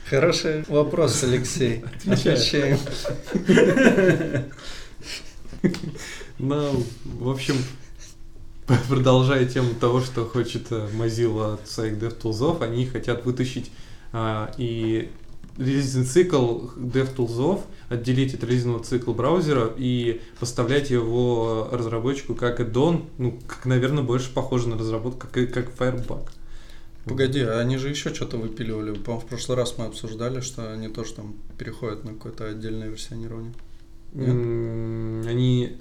Хороший 0.08 0.64
вопрос, 0.68 1.24
Алексей. 1.24 1.84
Отвечаем. 2.06 2.78
Ну, 6.38 6.84
в 7.04 7.28
общем, 7.28 7.56
продолжая 8.88 9.46
тему 9.46 9.74
того, 9.74 10.00
что 10.00 10.26
хочет 10.26 10.66
э, 10.70 10.88
Mozilla 10.92 11.54
от 11.54 11.68
своих 11.68 11.94
DevTools, 11.94 12.62
они 12.62 12.86
хотят 12.86 13.24
вытащить 13.24 13.70
а, 14.12 14.52
и 14.58 15.10
релизный 15.58 16.04
цикл 16.04 16.68
DevTools, 16.76 17.62
отделить 17.88 18.34
от 18.34 18.44
релизного 18.44 18.82
цикла 18.82 19.12
браузера 19.12 19.72
и 19.76 20.20
поставлять 20.40 20.90
его 20.90 21.68
разработчику 21.70 22.34
как 22.34 22.60
add 22.60 23.04
ну, 23.18 23.38
как, 23.46 23.66
наверное, 23.66 24.02
больше 24.02 24.32
похоже 24.32 24.68
на 24.68 24.76
разработку, 24.78 25.26
как, 25.26 25.36
и- 25.36 25.46
как 25.46 25.70
Firebug. 25.76 26.28
Погоди, 27.04 27.40
а 27.40 27.60
они 27.60 27.76
же 27.76 27.88
еще 27.88 28.12
что-то 28.12 28.36
выпиливали. 28.36 28.92
По-моему, 28.92 29.20
в 29.24 29.28
прошлый 29.28 29.56
раз 29.56 29.78
мы 29.78 29.84
обсуждали, 29.84 30.40
что 30.40 30.72
они 30.72 30.88
тоже 30.88 31.14
там 31.14 31.36
переходят 31.56 32.04
на 32.04 32.14
какое-то 32.14 32.48
отдельное 32.48 32.88
версионирование. 32.88 33.52
Нет? 34.12 35.26
Они, 35.28 35.76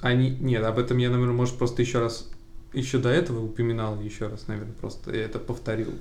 они, 0.00 0.30
нет, 0.30 0.64
об 0.64 0.78
этом 0.78 0.96
я, 0.96 1.10
наверное, 1.10 1.34
может, 1.34 1.58
просто 1.58 1.82
еще 1.82 1.98
раз, 1.98 2.28
еще 2.72 2.98
до 2.98 3.10
этого 3.10 3.44
упоминал, 3.44 4.00
еще 4.00 4.28
раз, 4.28 4.46
наверное, 4.48 4.72
просто 4.72 5.14
я 5.14 5.24
это 5.24 5.38
повторил. 5.38 5.92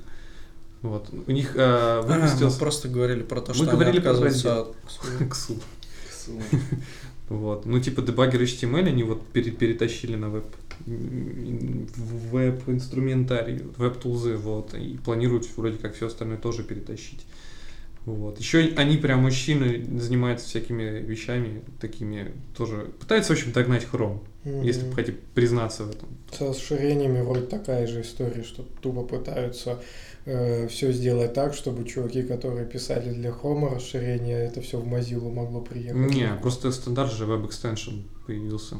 Вот. 0.81 1.09
У 1.27 1.31
них 1.31 1.55
э, 1.55 1.59
А, 1.59 2.07
мы 2.07 2.15
выпустился 2.15 2.59
просто 2.59 2.89
говорили 2.89 3.21
про 3.21 3.41
то, 3.41 3.49
Мы 3.49 3.55
что 3.55 3.63
они 3.63 3.71
говорили 3.73 3.99
про 3.99 4.11
от... 4.11 4.75
КСУ. 5.29 5.59
Вот. 7.29 7.65
Ну, 7.65 7.79
типа 7.79 8.01
дебаггер 8.01 8.41
HTML 8.41 8.87
они 8.87 9.03
вот 9.03 9.25
пере- 9.27 9.51
перетащили 9.51 10.15
на 10.15 10.29
веб 10.29 10.45
веб-инструментарий, 10.85 13.61
веб-тулзы, 13.77 14.35
вот, 14.35 14.73
и 14.73 14.97
планируют 14.97 15.47
вроде 15.55 15.77
как 15.77 15.95
все 15.95 16.07
остальное 16.07 16.37
тоже 16.37 16.63
перетащить. 16.63 17.25
Вот. 18.05 18.39
Еще 18.39 18.73
они 18.75 18.97
прям 18.97 19.21
мужчины 19.21 19.85
занимаются 19.99 20.47
всякими 20.47 20.99
вещами 20.99 21.61
такими 21.79 22.31
тоже. 22.57 22.87
Пытаются, 22.99 23.33
в 23.33 23.37
общем, 23.37 23.51
догнать 23.51 23.85
хром, 24.43 24.61
если 24.63 24.89
хотите 24.91 25.17
признаться 25.35 25.83
в 25.83 25.89
этом. 25.91 26.09
С 26.31 26.41
расширениями 26.41 27.21
вроде 27.21 27.45
такая 27.47 27.87
же 27.87 28.01
история, 28.01 28.43
что 28.43 28.63
тупо 28.81 29.03
пытаются 29.03 29.79
все 30.23 30.91
сделать 30.91 31.33
так, 31.33 31.53
чтобы 31.55 31.83
чуваки, 31.83 32.21
которые 32.23 32.65
писали 32.67 33.11
для 33.11 33.31
хрома 33.31 33.69
расширения, 33.69 34.37
это 34.37 34.61
все 34.61 34.79
в 34.79 34.87
Mozilla 34.87 35.31
могло 35.33 35.61
приехать. 35.61 36.13
Не, 36.13 36.35
просто 36.41 36.71
стандарт 36.71 37.11
же 37.11 37.25
Web 37.25 37.47
Extension 37.47 38.03
появился. 38.27 38.77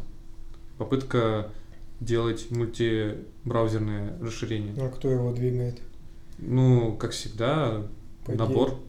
Попытка 0.78 1.52
делать 2.00 2.50
мультибраузерное 2.52 4.18
расширение. 4.22 4.74
А 4.78 4.90
кто 4.90 5.10
его 5.10 5.32
двигает? 5.32 5.80
Ну, 6.38 6.96
как 6.98 7.12
всегда, 7.12 7.84
По 8.26 8.32
идее- 8.32 8.38
набор 8.38 8.80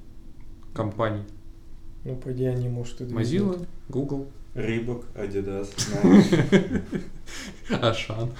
компаний. 0.74 1.22
Ну, 2.04 2.16
по 2.16 2.32
идее, 2.32 2.50
они, 2.50 2.68
может, 2.68 3.00
и 3.00 3.04
двигают. 3.04 3.28
Mozilla, 3.28 3.66
Google, 3.88 4.26
Рибок, 4.54 5.04
Adidas. 5.14 5.68
Ашан. 7.80 8.30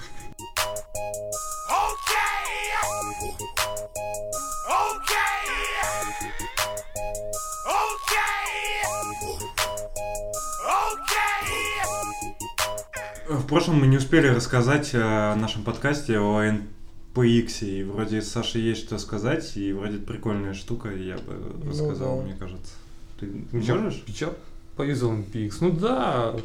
В 13.27 13.47
прошлом 13.47 13.79
мы 13.79 13.87
не 13.87 13.97
успели 13.97 14.27
рассказать 14.27 14.91
о 14.93 15.35
нашем 15.35 15.63
подкасте 15.63 16.19
о 16.19 16.41
NPX, 16.43 17.65
и 17.65 17.83
вроде 17.83 18.21
Саше 18.21 18.59
есть 18.59 18.85
что 18.85 18.97
сказать, 18.99 19.55
и 19.55 19.71
вроде 19.73 19.97
прикольная 19.97 20.53
штука, 20.53 20.89
я 20.91 21.15
бы 21.17 21.33
Ну 21.63 21.69
рассказал, 21.69 22.17
да. 22.17 22.23
мне 22.23 22.35
кажется. 22.35 22.73
Ты 23.19 23.27
можешь? 23.51 24.03
Я 24.07 24.33
поюзал 24.75 25.13
NPX. 25.13 25.57
Ну 25.61 25.71
да, 25.71 26.35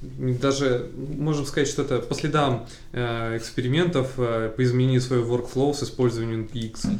даже 0.00 0.90
можем 1.18 1.44
сказать, 1.46 1.68
что 1.68 1.82
это 1.82 1.98
по 1.98 2.14
следам 2.14 2.66
э, 2.92 3.36
экспериментов 3.36 4.12
э, 4.16 4.52
по 4.56 4.62
изменению 4.62 5.00
своего 5.00 5.36
workflow 5.36 5.74
с 5.74 5.82
использованием 5.82 6.48
NPX. 6.50 6.98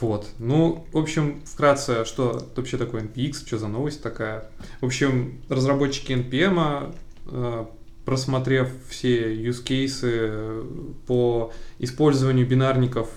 Вот. 0.00 0.28
Ну, 0.38 0.86
в 0.92 0.98
общем, 0.98 1.40
вкратце, 1.46 2.04
что 2.04 2.46
вообще 2.54 2.76
такое 2.76 3.02
NPX, 3.02 3.46
что 3.46 3.58
за 3.58 3.68
новость 3.68 4.02
такая. 4.02 4.50
В 4.82 4.86
общем, 4.86 5.40
разработчики 5.48 6.12
NPM, 6.12 6.94
э, 7.26 7.66
просмотрев 8.04 8.68
все 8.88 9.34
use 9.34 9.62
кейсы 9.62 10.62
по 11.06 11.52
использованию 11.78 12.46
бинарников, 12.46 13.08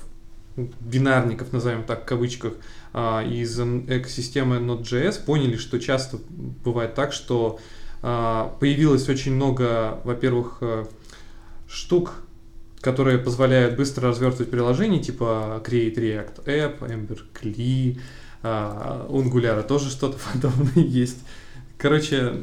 бинарников, 0.55 1.51
назовем 1.53 1.83
так, 1.83 2.03
в 2.03 2.05
кавычках, 2.05 2.53
из 2.93 3.59
н- 3.59 3.85
экосистемы 3.87 4.57
Node.js, 4.57 5.23
поняли, 5.23 5.57
что 5.57 5.79
часто 5.79 6.17
бывает 6.29 6.95
так, 6.95 7.13
что 7.13 7.59
а, 8.01 8.55
появилось 8.59 9.07
очень 9.09 9.33
много, 9.33 9.99
во-первых, 10.03 10.57
э, 10.61 10.85
штук, 11.69 12.13
которые 12.81 13.17
позволяют 13.17 13.75
быстро 13.75 14.07
развертывать 14.09 14.49
приложения, 14.49 14.99
типа 14.99 15.61
Create 15.65 15.95
React 15.95 16.45
App, 16.45 16.79
Ember 16.79 17.19
CLI, 17.33 17.99
а, 18.41 19.05
Angular 19.09 19.63
тоже 19.63 19.89
что-то 19.89 20.17
подобное 20.33 20.83
есть. 20.85 21.19
Короче, 21.77 22.33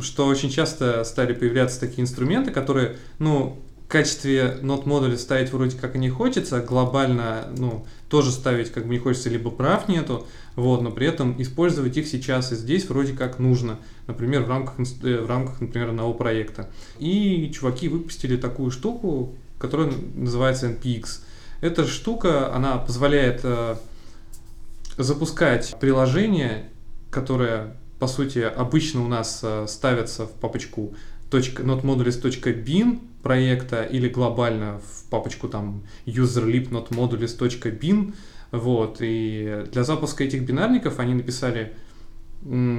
что 0.00 0.26
очень 0.26 0.50
часто 0.50 1.02
стали 1.04 1.32
появляться 1.32 1.80
такие 1.80 2.02
инструменты, 2.02 2.50
которые, 2.52 2.96
ну, 3.18 3.60
качестве 3.88 4.58
нот 4.62 4.84
модуля 4.86 5.16
ставить 5.16 5.52
вроде 5.52 5.76
как 5.76 5.94
и 5.94 5.98
не 5.98 6.10
хочется, 6.10 6.60
глобально, 6.60 7.48
ну, 7.56 7.86
тоже 8.08 8.32
ставить 8.32 8.72
как 8.72 8.86
бы 8.86 8.90
не 8.90 8.98
хочется, 8.98 9.30
либо 9.30 9.50
прав 9.50 9.88
нету, 9.88 10.26
вот, 10.56 10.82
но 10.82 10.90
при 10.90 11.06
этом 11.06 11.40
использовать 11.40 11.96
их 11.96 12.08
сейчас 12.08 12.52
и 12.52 12.56
здесь 12.56 12.88
вроде 12.88 13.12
как 13.12 13.38
нужно, 13.38 13.78
например, 14.06 14.42
в 14.42 14.48
рамках, 14.48 14.74
э, 15.02 15.20
в 15.20 15.28
рамках 15.28 15.60
например, 15.60 15.90
одного 15.90 16.14
проекта. 16.14 16.68
И 16.98 17.50
чуваки 17.54 17.88
выпустили 17.88 18.36
такую 18.36 18.70
штуку, 18.70 19.34
которая 19.58 19.92
называется 20.14 20.68
NPX. 20.68 21.20
Эта 21.60 21.86
штука, 21.86 22.54
она 22.54 22.78
позволяет 22.78 23.40
э, 23.44 23.76
запускать 24.98 25.76
приложение, 25.80 26.70
которое, 27.10 27.76
по 27.98 28.06
сути, 28.06 28.38
обычно 28.40 29.04
у 29.04 29.08
нас 29.08 29.40
э, 29.42 29.66
ставится 29.68 30.26
в 30.26 30.32
папочку 30.32 30.94
.notmodules.bin 31.30 33.00
проекта 33.26 33.82
или 33.82 34.08
глобально 34.08 34.78
в 34.78 35.10
папочку 35.10 35.48
там 35.48 35.82
userlib 36.06 36.70
notmodules.bin. 36.70 38.14
Вот, 38.52 38.98
и 39.00 39.64
для 39.72 39.82
запуска 39.82 40.22
этих 40.22 40.42
бинарников 40.42 41.00
они 41.00 41.14
написали 41.14 41.72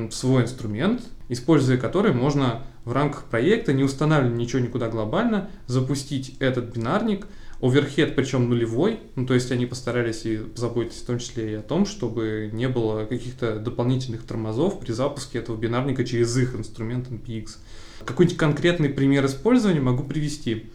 свой 0.09 0.43
инструмент, 0.43 1.01
используя 1.27 1.75
который 1.77 2.13
можно 2.13 2.63
в 2.85 2.93
рамках 2.93 3.25
проекта, 3.25 3.73
не 3.73 3.83
устанавливая 3.83 4.37
ничего 4.37 4.61
никуда 4.61 4.87
глобально, 4.87 5.49
запустить 5.65 6.37
этот 6.39 6.73
бинарник, 6.73 7.27
оверхед 7.61 8.15
причем 8.15 8.47
нулевой, 8.47 9.01
ну 9.15 9.25
то 9.25 9.33
есть 9.33 9.51
они 9.51 9.65
постарались 9.65 10.25
и 10.25 10.39
заботиться 10.55 11.03
в 11.03 11.07
том 11.07 11.19
числе 11.19 11.51
и 11.51 11.55
о 11.55 11.61
том, 11.61 11.85
чтобы 11.85 12.49
не 12.53 12.69
было 12.69 13.03
каких-то 13.03 13.59
дополнительных 13.59 14.23
тормозов 14.23 14.79
при 14.79 14.93
запуске 14.93 15.39
этого 15.39 15.57
бинарника 15.57 16.05
через 16.05 16.37
их 16.37 16.55
инструмент 16.55 17.09
NPX. 17.09 17.57
Какой-нибудь 18.05 18.37
конкретный 18.37 18.89
пример 18.89 19.25
использования 19.25 19.79
могу 19.79 20.03
привести. 20.03 20.69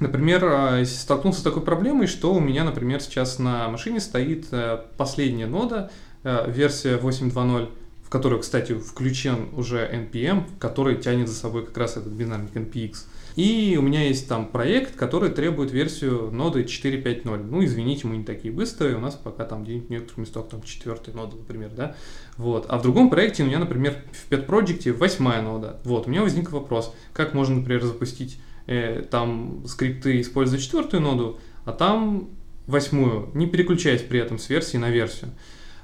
Например, 0.00 0.44
а, 0.44 0.84
столкнулся 0.84 1.40
с 1.40 1.42
такой 1.42 1.62
проблемой, 1.62 2.06
что 2.06 2.32
у 2.32 2.40
меня, 2.40 2.64
например, 2.64 3.00
сейчас 3.00 3.38
на 3.38 3.68
машине 3.68 4.00
стоит 4.00 4.46
э, 4.52 4.78
последняя 4.96 5.46
нода, 5.46 5.90
э, 6.22 6.50
версия 6.50 6.98
8.2.0, 6.98 7.68
в 8.04 8.08
которую, 8.08 8.40
кстати, 8.40 8.74
включен 8.74 9.48
уже 9.56 9.78
NPM, 9.78 10.44
который 10.60 10.96
тянет 10.96 11.28
за 11.28 11.34
собой 11.34 11.66
как 11.66 11.76
раз 11.76 11.96
этот 11.96 12.12
бинарник 12.12 12.54
NPX. 12.54 13.06
И 13.38 13.76
у 13.78 13.82
меня 13.82 14.02
есть 14.02 14.26
там 14.28 14.48
проект, 14.48 14.96
который 14.96 15.30
требует 15.30 15.70
версию 15.70 16.32
ноды 16.32 16.64
4.5.0. 16.64 17.44
Ну, 17.44 17.64
извините, 17.64 18.08
мы 18.08 18.16
не 18.16 18.24
такие 18.24 18.52
быстрые, 18.52 18.96
у 18.96 18.98
нас 18.98 19.14
пока 19.14 19.44
там 19.44 19.62
где-нибудь 19.62 19.86
в 19.86 19.90
некоторых 19.90 20.18
местах 20.18 20.48
там 20.48 20.60
четвертая 20.64 21.14
нода, 21.14 21.36
например, 21.36 21.70
да. 21.70 21.94
Вот. 22.36 22.66
А 22.68 22.78
в 22.78 22.82
другом 22.82 23.10
проекте 23.10 23.44
у 23.44 23.46
меня, 23.46 23.60
например, 23.60 24.02
в 24.10 24.32
Project 24.32 24.92
восьмая 24.92 25.40
нода. 25.40 25.78
Вот, 25.84 26.08
у 26.08 26.10
меня 26.10 26.22
возник 26.22 26.50
вопрос, 26.50 26.92
как 27.12 27.32
можно, 27.32 27.54
например, 27.54 27.84
запустить 27.84 28.40
э, 28.66 29.04
там 29.08 29.62
скрипты, 29.68 30.20
используя 30.20 30.58
четвертую 30.58 31.00
ноду, 31.04 31.38
а 31.64 31.70
там 31.70 32.30
восьмую, 32.66 33.30
не 33.34 33.46
переключаясь 33.46 34.02
при 34.02 34.18
этом 34.18 34.40
с 34.40 34.48
версии 34.48 34.78
на 34.78 34.90
версию. 34.90 35.30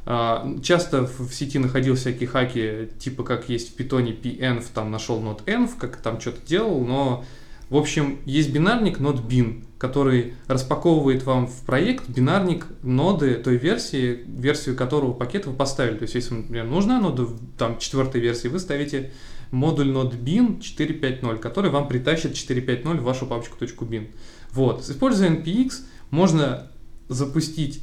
А, 0.07 0.45
Часто 0.61 1.07
в 1.07 1.33
сети 1.33 1.61
находил 1.61 1.95
всякие 1.95 2.29
хаки, 2.29 2.88
типа 2.99 3.23
как 3.23 3.49
есть 3.49 3.75
в 3.75 3.77
питоне 3.77 4.11
pnv, 4.11 4.64
там 4.75 4.90
нашел 4.90 5.21
нот 5.21 5.45
env, 5.47 5.71
как 5.79 5.99
там 5.99 6.21
что-то 6.21 6.45
делал, 6.45 6.85
но 6.85 7.25
в 7.74 7.76
общем, 7.76 8.20
есть 8.24 8.52
бинарник 8.52 9.00
node.bin, 9.00 9.66
который 9.78 10.34
распаковывает 10.46 11.24
вам 11.24 11.48
в 11.48 11.62
проект 11.62 12.08
бинарник 12.08 12.68
ноды 12.84 13.34
той 13.34 13.56
версии, 13.56 14.20
версию 14.28 14.76
которого 14.76 15.12
пакета 15.12 15.50
вы 15.50 15.56
поставили. 15.56 15.96
То 15.96 16.02
есть, 16.02 16.14
если, 16.14 16.34
например, 16.34 16.66
нужна 16.66 17.00
нода 17.00 17.26
там 17.58 17.78
четвертой 17.78 18.20
версии, 18.20 18.46
вы 18.46 18.60
ставите 18.60 19.10
модуль 19.50 19.90
node.bin 19.90 20.60
4.5.0, 20.60 21.38
который 21.38 21.72
вам 21.72 21.88
притащит 21.88 22.34
4.5.0 22.34 23.00
в 23.00 23.02
вашу 23.02 23.26
папочку 23.26 23.84
.bin. 23.84 24.14
Вот. 24.52 24.88
Используя 24.88 25.30
NPX, 25.30 25.72
можно 26.10 26.70
запустить 27.08 27.82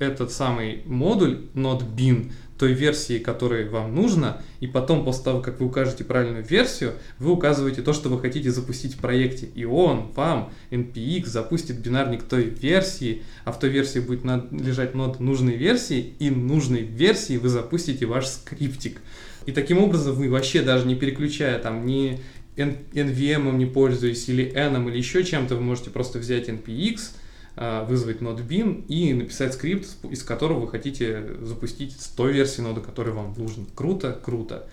этот 0.00 0.32
самый 0.32 0.82
модуль 0.86 1.46
node.bin 1.54 2.32
той 2.60 2.74
версии, 2.74 3.18
которой 3.18 3.66
вам 3.66 3.94
нужно, 3.94 4.42
и 4.60 4.66
потом, 4.66 5.02
после 5.02 5.24
того, 5.24 5.40
как 5.40 5.60
вы 5.60 5.66
укажете 5.66 6.04
правильную 6.04 6.44
версию, 6.44 6.92
вы 7.18 7.32
указываете 7.32 7.80
то, 7.80 7.94
что 7.94 8.10
вы 8.10 8.20
хотите 8.20 8.50
запустить 8.50 8.94
в 8.94 8.98
проекте, 8.98 9.46
и 9.46 9.64
он 9.64 10.12
вам, 10.14 10.52
NPX, 10.70 11.26
запустит 11.26 11.78
бинарник 11.78 12.22
той 12.22 12.44
версии, 12.44 13.22
а 13.46 13.52
в 13.52 13.58
той 13.58 13.70
версии 13.70 14.00
будет 14.00 14.24
лежать 14.52 14.94
нод 14.94 15.20
нужной 15.20 15.56
версии, 15.56 16.12
и 16.18 16.28
нужной 16.28 16.82
версии 16.82 17.38
вы 17.38 17.48
запустите 17.48 18.04
ваш 18.04 18.26
скриптик. 18.26 19.00
И 19.46 19.52
таким 19.52 19.78
образом 19.78 20.14
вы 20.14 20.28
вообще 20.28 20.60
даже 20.60 20.86
не 20.86 20.96
переключая 20.96 21.58
там 21.58 21.86
ни 21.86 22.20
NVM 22.56 23.56
не 23.56 23.64
пользуясь 23.64 24.28
или 24.28 24.52
N 24.54 24.86
или 24.86 24.98
еще 24.98 25.24
чем-то, 25.24 25.56
вы 25.56 25.62
можете 25.62 25.88
просто 25.88 26.18
взять 26.18 26.50
NPX, 26.50 27.12
а, 27.56 27.84
вызвать 27.84 28.20
node.bin 28.20 28.86
и 28.86 29.12
написать 29.12 29.54
скрипт, 29.54 29.88
из 30.04 30.22
которого 30.22 30.60
вы 30.60 30.68
хотите 30.68 31.36
запустить 31.42 31.96
той 32.16 32.32
версии 32.32 32.60
ноды, 32.60 32.80
которая 32.80 33.14
вам 33.14 33.34
нужна. 33.36 33.64
Круто, 33.74 34.18
круто. 34.24 34.68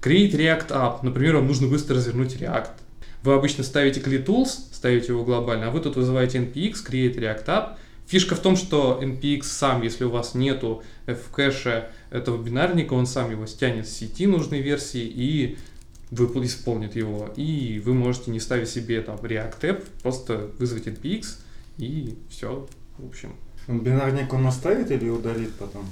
Create 0.00 0.32
React 0.32 0.68
App. 0.68 0.98
Например, 1.02 1.36
вам 1.36 1.46
нужно 1.46 1.68
быстро 1.68 1.96
развернуть 1.96 2.36
React. 2.36 2.70
Вы 3.22 3.34
обычно 3.34 3.62
ставите 3.62 4.00
CliTools, 4.00 4.48
ставите 4.72 5.08
его 5.08 5.24
глобально, 5.24 5.68
а 5.68 5.70
вы 5.70 5.80
тут 5.80 5.94
вызываете 5.94 6.38
npx, 6.38 6.76
create 6.88 7.16
React 7.16 7.44
App. 7.46 7.76
Фишка 8.06 8.34
в 8.34 8.40
том, 8.40 8.56
что 8.56 8.98
npx 9.00 9.42
сам, 9.44 9.82
если 9.82 10.04
у 10.04 10.10
вас 10.10 10.34
нету 10.34 10.82
в 11.06 11.30
кэше 11.32 11.90
этого 12.10 12.42
бинарника, 12.42 12.94
он 12.94 13.06
сам 13.06 13.30
его 13.30 13.46
стянет 13.46 13.86
с 13.86 13.92
сети 13.92 14.26
нужной 14.26 14.60
версии 14.60 15.04
и 15.04 15.56
исполнит 16.10 16.96
его. 16.96 17.32
И 17.36 17.80
вы 17.84 17.94
можете 17.94 18.32
не 18.32 18.40
ставить 18.40 18.68
себе 18.68 19.00
там 19.02 19.16
React 19.16 19.60
App, 19.60 19.84
просто 20.02 20.50
вызвать 20.58 20.88
npx 20.88 21.36
и 21.78 22.18
все. 22.28 22.66
В 22.98 23.06
общем, 23.06 23.36
Бинарник 23.68 24.32
он 24.32 24.46
оставит 24.46 24.90
или 24.90 25.08
удалит 25.08 25.52
потом? 25.54 25.86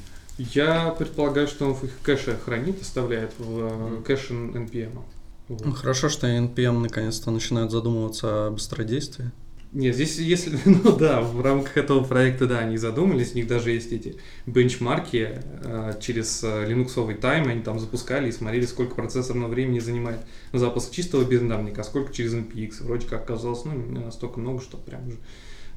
я 0.55 0.91
предполагаю, 0.91 1.47
что 1.47 1.67
он 1.67 1.73
их 1.73 1.91
кэше 2.03 2.39
хранит, 2.45 2.81
оставляет 2.81 3.33
в 3.39 3.99
э, 3.99 4.03
кэше 4.03 4.33
NPM. 4.33 5.01
Вот. 5.49 5.65
Ну, 5.65 5.73
хорошо, 5.73 6.09
что 6.09 6.27
NPM 6.27 6.81
наконец-то 6.81 7.31
начинает 7.31 7.71
задумываться 7.71 8.47
о 8.47 8.51
быстродействии. 8.51 9.31
Нет, 9.73 9.95
здесь, 9.95 10.19
если, 10.19 10.59
ну 10.65 10.97
да, 10.97 11.21
в 11.21 11.41
рамках 11.43 11.77
этого 11.77 12.03
проекта, 12.03 12.47
да, 12.47 12.61
они 12.61 12.77
задумались, 12.77 13.33
у 13.35 13.37
них 13.37 13.47
даже 13.47 13.71
есть 13.71 13.93
эти 13.93 14.17
бенчмарки 14.47 15.43
э, 15.43 15.93
через 16.01 16.43
э, 16.43 16.67
линуксовый 16.67 17.17
тайм, 17.17 17.49
они 17.49 17.63
там 17.63 17.79
запускали 17.79 18.29
и 18.29 18.33
смотрели, 18.33 18.67
сколько 18.67 18.95
процессорного 18.95 19.49
времени 19.49 19.79
занимает 19.79 20.21
запуск 20.53 20.91
чистого 20.91 21.25
бинарника, 21.25 21.83
а 21.83 21.85
сколько 21.85 22.13
через 22.13 22.35
NPX. 22.35 22.83
Вроде 22.83 23.07
как 23.07 23.23
оказалось, 23.23 23.65
ну, 23.65 23.75
не 23.75 23.99
настолько 23.99 24.41
много, 24.41 24.61
что 24.61 24.77
прям 24.77 25.07
уже 25.07 25.19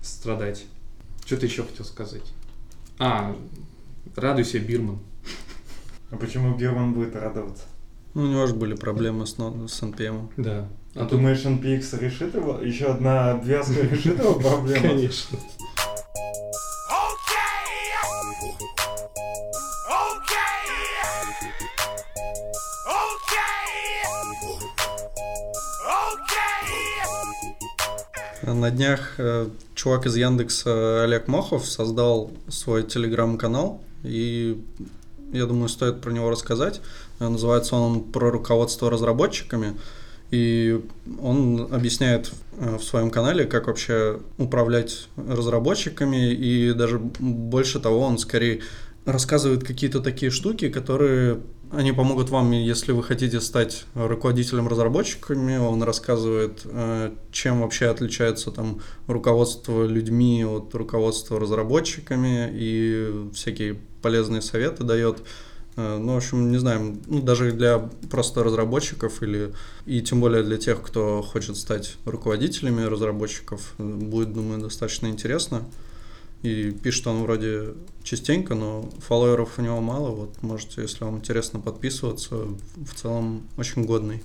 страдать. 0.04 0.66
Что 1.26 1.38
ты 1.38 1.48
еще 1.48 1.64
хотел 1.64 1.86
сказать? 1.86 2.34
А, 3.00 3.36
радуйся, 4.16 4.60
Бирман. 4.60 5.00
А 6.12 6.18
почему 6.18 6.56
Бирман 6.56 6.94
будет 6.94 7.16
радоваться? 7.16 7.64
Ну, 8.14 8.24
у 8.24 8.28
него 8.28 8.46
же 8.46 8.54
были 8.54 8.76
проблемы 8.76 9.26
с, 9.26 9.34
с 9.34 9.82
NPM. 9.82 10.30
Да. 10.38 10.68
А 10.94 11.06
думаешь, 11.06 11.44
NPX 11.44 12.00
решит 12.00 12.36
его? 12.36 12.60
Еще 12.60 12.86
одна 12.86 13.32
обвязка 13.32 13.82
решит 13.82 14.20
его 14.20 14.36
проблему? 14.36 14.82
Конечно. 14.90 15.40
На 28.54 28.72
днях 28.72 29.16
э, 29.18 29.48
чувак 29.76 30.06
из 30.06 30.16
Яндекса 30.16 31.04
Олег 31.04 31.28
Мохов 31.28 31.66
создал 31.66 32.32
свой 32.50 32.84
телеграм-канал 32.84 33.82
и 34.04 34.62
я 35.32 35.46
думаю, 35.46 35.68
стоит 35.68 36.02
про 36.02 36.12
него 36.12 36.30
рассказать. 36.30 36.82
Называется 37.20 37.76
он 37.76 38.04
«Про 38.04 38.30
руководство 38.30 38.92
разработчиками». 38.92 39.76
И 40.30 40.82
он 41.22 41.68
объясняет 41.72 42.32
в 42.58 42.82
своем 42.82 43.12
канале, 43.12 43.46
как 43.46 43.68
вообще 43.68 44.20
управлять 44.38 45.08
разработчиками, 45.16 46.34
и 46.34 46.74
даже 46.74 46.98
больше 46.98 47.80
того, 47.80 48.00
он 48.00 48.18
скорее 48.18 48.62
рассказывает 49.06 49.64
какие-то 49.64 50.00
такие 50.00 50.32
штуки, 50.32 50.70
которые 50.70 51.40
они 51.72 51.92
помогут 51.92 52.30
вам, 52.30 52.52
если 52.52 52.92
вы 52.92 53.04
хотите 53.04 53.42
стать 53.42 53.86
руководителем 53.96 54.68
разработчиками. 54.68 55.58
Он 55.58 55.82
рассказывает, 55.84 56.62
э, 56.66 57.12
чем 57.32 57.62
вообще 57.62 57.88
отличается 57.88 58.52
там 58.52 58.82
руководство 59.08 59.86
людьми 59.86 60.46
от 60.46 60.74
руководства 60.76 61.40
разработчиками 61.40 62.50
и 62.54 63.30
всякие 63.34 63.80
полезные 64.02 64.42
советы 64.42 64.84
дает. 64.84 65.24
Э, 65.76 65.98
ну, 65.98 66.14
в 66.14 66.18
общем, 66.18 66.52
не 66.52 66.58
знаю, 66.58 66.98
ну, 67.08 67.22
даже 67.22 67.52
для 67.52 67.90
просто 68.12 68.44
разработчиков 68.44 69.24
или 69.24 69.54
и 69.86 70.02
тем 70.02 70.22
более 70.22 70.44
для 70.44 70.58
тех, 70.58 70.82
кто 70.82 71.24
хочет 71.24 71.58
стать 71.58 71.98
руководителями 72.06 72.84
разработчиков, 72.84 73.74
будет, 73.78 74.34
думаю, 74.34 74.62
достаточно 74.62 75.08
интересно. 75.08 75.64
И 76.44 76.72
пишет 76.72 77.08
он 77.08 77.24
вроде 77.24 77.70
частенько, 78.04 78.54
но 78.54 78.86
фолловеров 79.00 79.58
у 79.58 79.62
него 79.62 79.80
мало. 79.80 80.10
Вот 80.10 80.44
можете, 80.44 80.82
если 80.82 81.04
вам 81.04 81.18
интересно, 81.18 81.60
подписываться. 81.60 82.36
В 82.76 82.94
целом 82.96 83.48
очень 83.58 83.86
годный. 83.86 84.22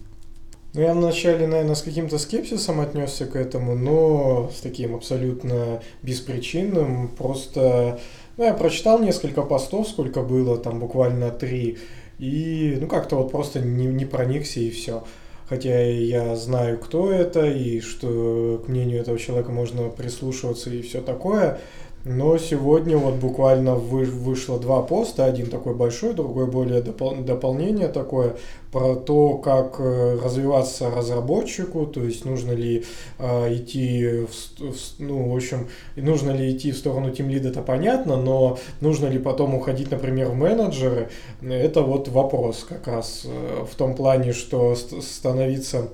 Ну, 0.74 0.82
я 0.82 0.92
вначале, 0.92 1.46
наверное, 1.46 1.74
с 1.74 1.82
каким-то 1.82 2.18
скепсисом 2.18 2.80
отнесся 2.80 3.24
к 3.24 3.36
этому, 3.36 3.74
но 3.74 4.50
с 4.54 4.60
таким 4.60 4.94
абсолютно 4.94 5.80
беспричинным. 6.02 7.08
Просто, 7.08 7.98
ну, 8.36 8.44
я 8.44 8.52
прочитал 8.52 8.98
несколько 8.98 9.42
постов, 9.42 9.88
сколько 9.88 10.22
было, 10.22 10.58
там 10.58 10.78
буквально 10.78 11.30
три, 11.30 11.78
и, 12.18 12.76
ну, 12.80 12.86
как-то 12.86 13.16
вот 13.16 13.30
просто 13.30 13.60
не, 13.60 13.86
не 13.86 14.04
проникся 14.04 14.60
и 14.60 14.70
все. 14.70 15.04
Хотя 15.48 15.80
я 15.82 16.36
знаю, 16.36 16.78
кто 16.78 17.10
это, 17.10 17.46
и 17.46 17.80
что 17.80 18.62
к 18.66 18.68
мнению 18.68 19.00
этого 19.00 19.18
человека 19.18 19.50
можно 19.50 19.88
прислушиваться 19.88 20.68
и 20.68 20.82
все 20.82 21.00
такое. 21.00 21.58
Но 22.04 22.38
сегодня 22.38 22.96
вот 22.96 23.14
буквально 23.14 23.74
вы, 23.74 24.04
вышло 24.04 24.58
два 24.58 24.82
поста, 24.82 25.24
один 25.24 25.46
такой 25.50 25.74
большой, 25.74 26.14
другой 26.14 26.46
более 26.46 26.80
допол 26.80 27.16
дополнение 27.16 27.88
такое, 27.88 28.36
про 28.72 28.94
то, 28.96 29.38
как 29.38 29.76
э, 29.78 30.18
развиваться 30.22 30.90
разработчику, 30.90 31.86
то 31.86 32.02
есть 32.02 32.24
нужно 32.24 32.52
ли 32.52 32.84
э, 33.18 33.54
идти, 33.54 34.26
в, 34.26 34.30
в, 34.58 35.00
ну, 35.00 35.30
в 35.30 35.36
общем, 35.36 35.68
нужно 35.96 36.30
ли 36.30 36.50
идти 36.50 36.72
в 36.72 36.76
сторону 36.76 37.10
тимлида, 37.10 37.48
это 37.48 37.62
понятно, 37.62 38.16
но 38.16 38.58
нужно 38.80 39.06
ли 39.06 39.18
потом 39.18 39.54
уходить, 39.54 39.90
например, 39.90 40.28
в 40.28 40.34
менеджеры, 40.34 41.08
это 41.42 41.82
вот 41.82 42.08
вопрос 42.08 42.64
как 42.68 42.86
раз 42.86 43.22
э, 43.24 43.64
в 43.70 43.74
том 43.74 43.94
плане, 43.94 44.32
что 44.32 44.74
становиться 44.74 45.88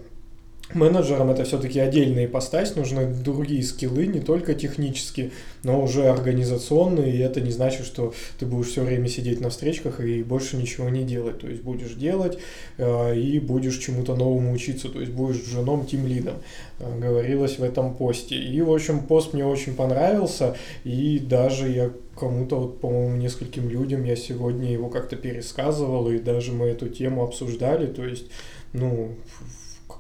менеджерам 0.73 1.31
это 1.31 1.45
все-таки 1.45 1.79
отдельная 1.79 2.25
ипостась, 2.25 2.75
нужны 2.75 3.07
другие 3.07 3.63
скиллы, 3.63 4.07
не 4.07 4.21
только 4.21 4.55
технические, 4.55 5.31
но 5.63 5.83
уже 5.83 6.09
организационные, 6.09 7.15
и 7.15 7.19
это 7.19 7.41
не 7.41 7.51
значит, 7.51 7.85
что 7.85 8.15
ты 8.39 8.47
будешь 8.47 8.69
все 8.69 8.83
время 8.83 9.09
сидеть 9.09 9.41
на 9.41 9.51
встречках 9.51 10.01
и 10.01 10.23
больше 10.23 10.57
ничего 10.57 10.89
не 10.89 11.05
делать, 11.05 11.41
то 11.41 11.49
есть 11.49 11.63
будешь 11.63 11.93
делать 11.93 12.39
э, 12.79 13.17
и 13.17 13.39
будешь 13.41 13.77
чему-то 13.77 14.17
новому 14.17 14.53
учиться, 14.53 14.89
то 14.89 15.01
есть 15.01 15.13
будешь 15.13 15.45
женом 15.45 15.87
тим 15.87 16.07
лидом, 16.07 16.37
э, 16.79 16.99
говорилось 16.99 17.59
в 17.59 17.63
этом 17.63 17.95
посте. 17.95 18.37
И, 18.37 18.63
в 18.63 18.73
общем, 18.73 19.01
пост 19.01 19.35
мне 19.35 19.45
очень 19.45 19.75
понравился, 19.75 20.57
и 20.85 21.19
даже 21.19 21.69
я 21.69 21.91
кому-то, 22.19 22.59
вот, 22.59 22.81
по-моему, 22.81 23.17
нескольким 23.17 23.69
людям 23.69 24.05
я 24.05 24.17
сегодня 24.17 24.73
его 24.73 24.89
как-то 24.89 25.17
пересказывал, 25.17 26.11
и 26.11 26.19
даже 26.19 26.53
мы 26.53 26.67
эту 26.67 26.89
тему 26.89 27.23
обсуждали, 27.23 27.87
то 27.87 28.05
есть, 28.05 28.27
ну, 28.73 29.11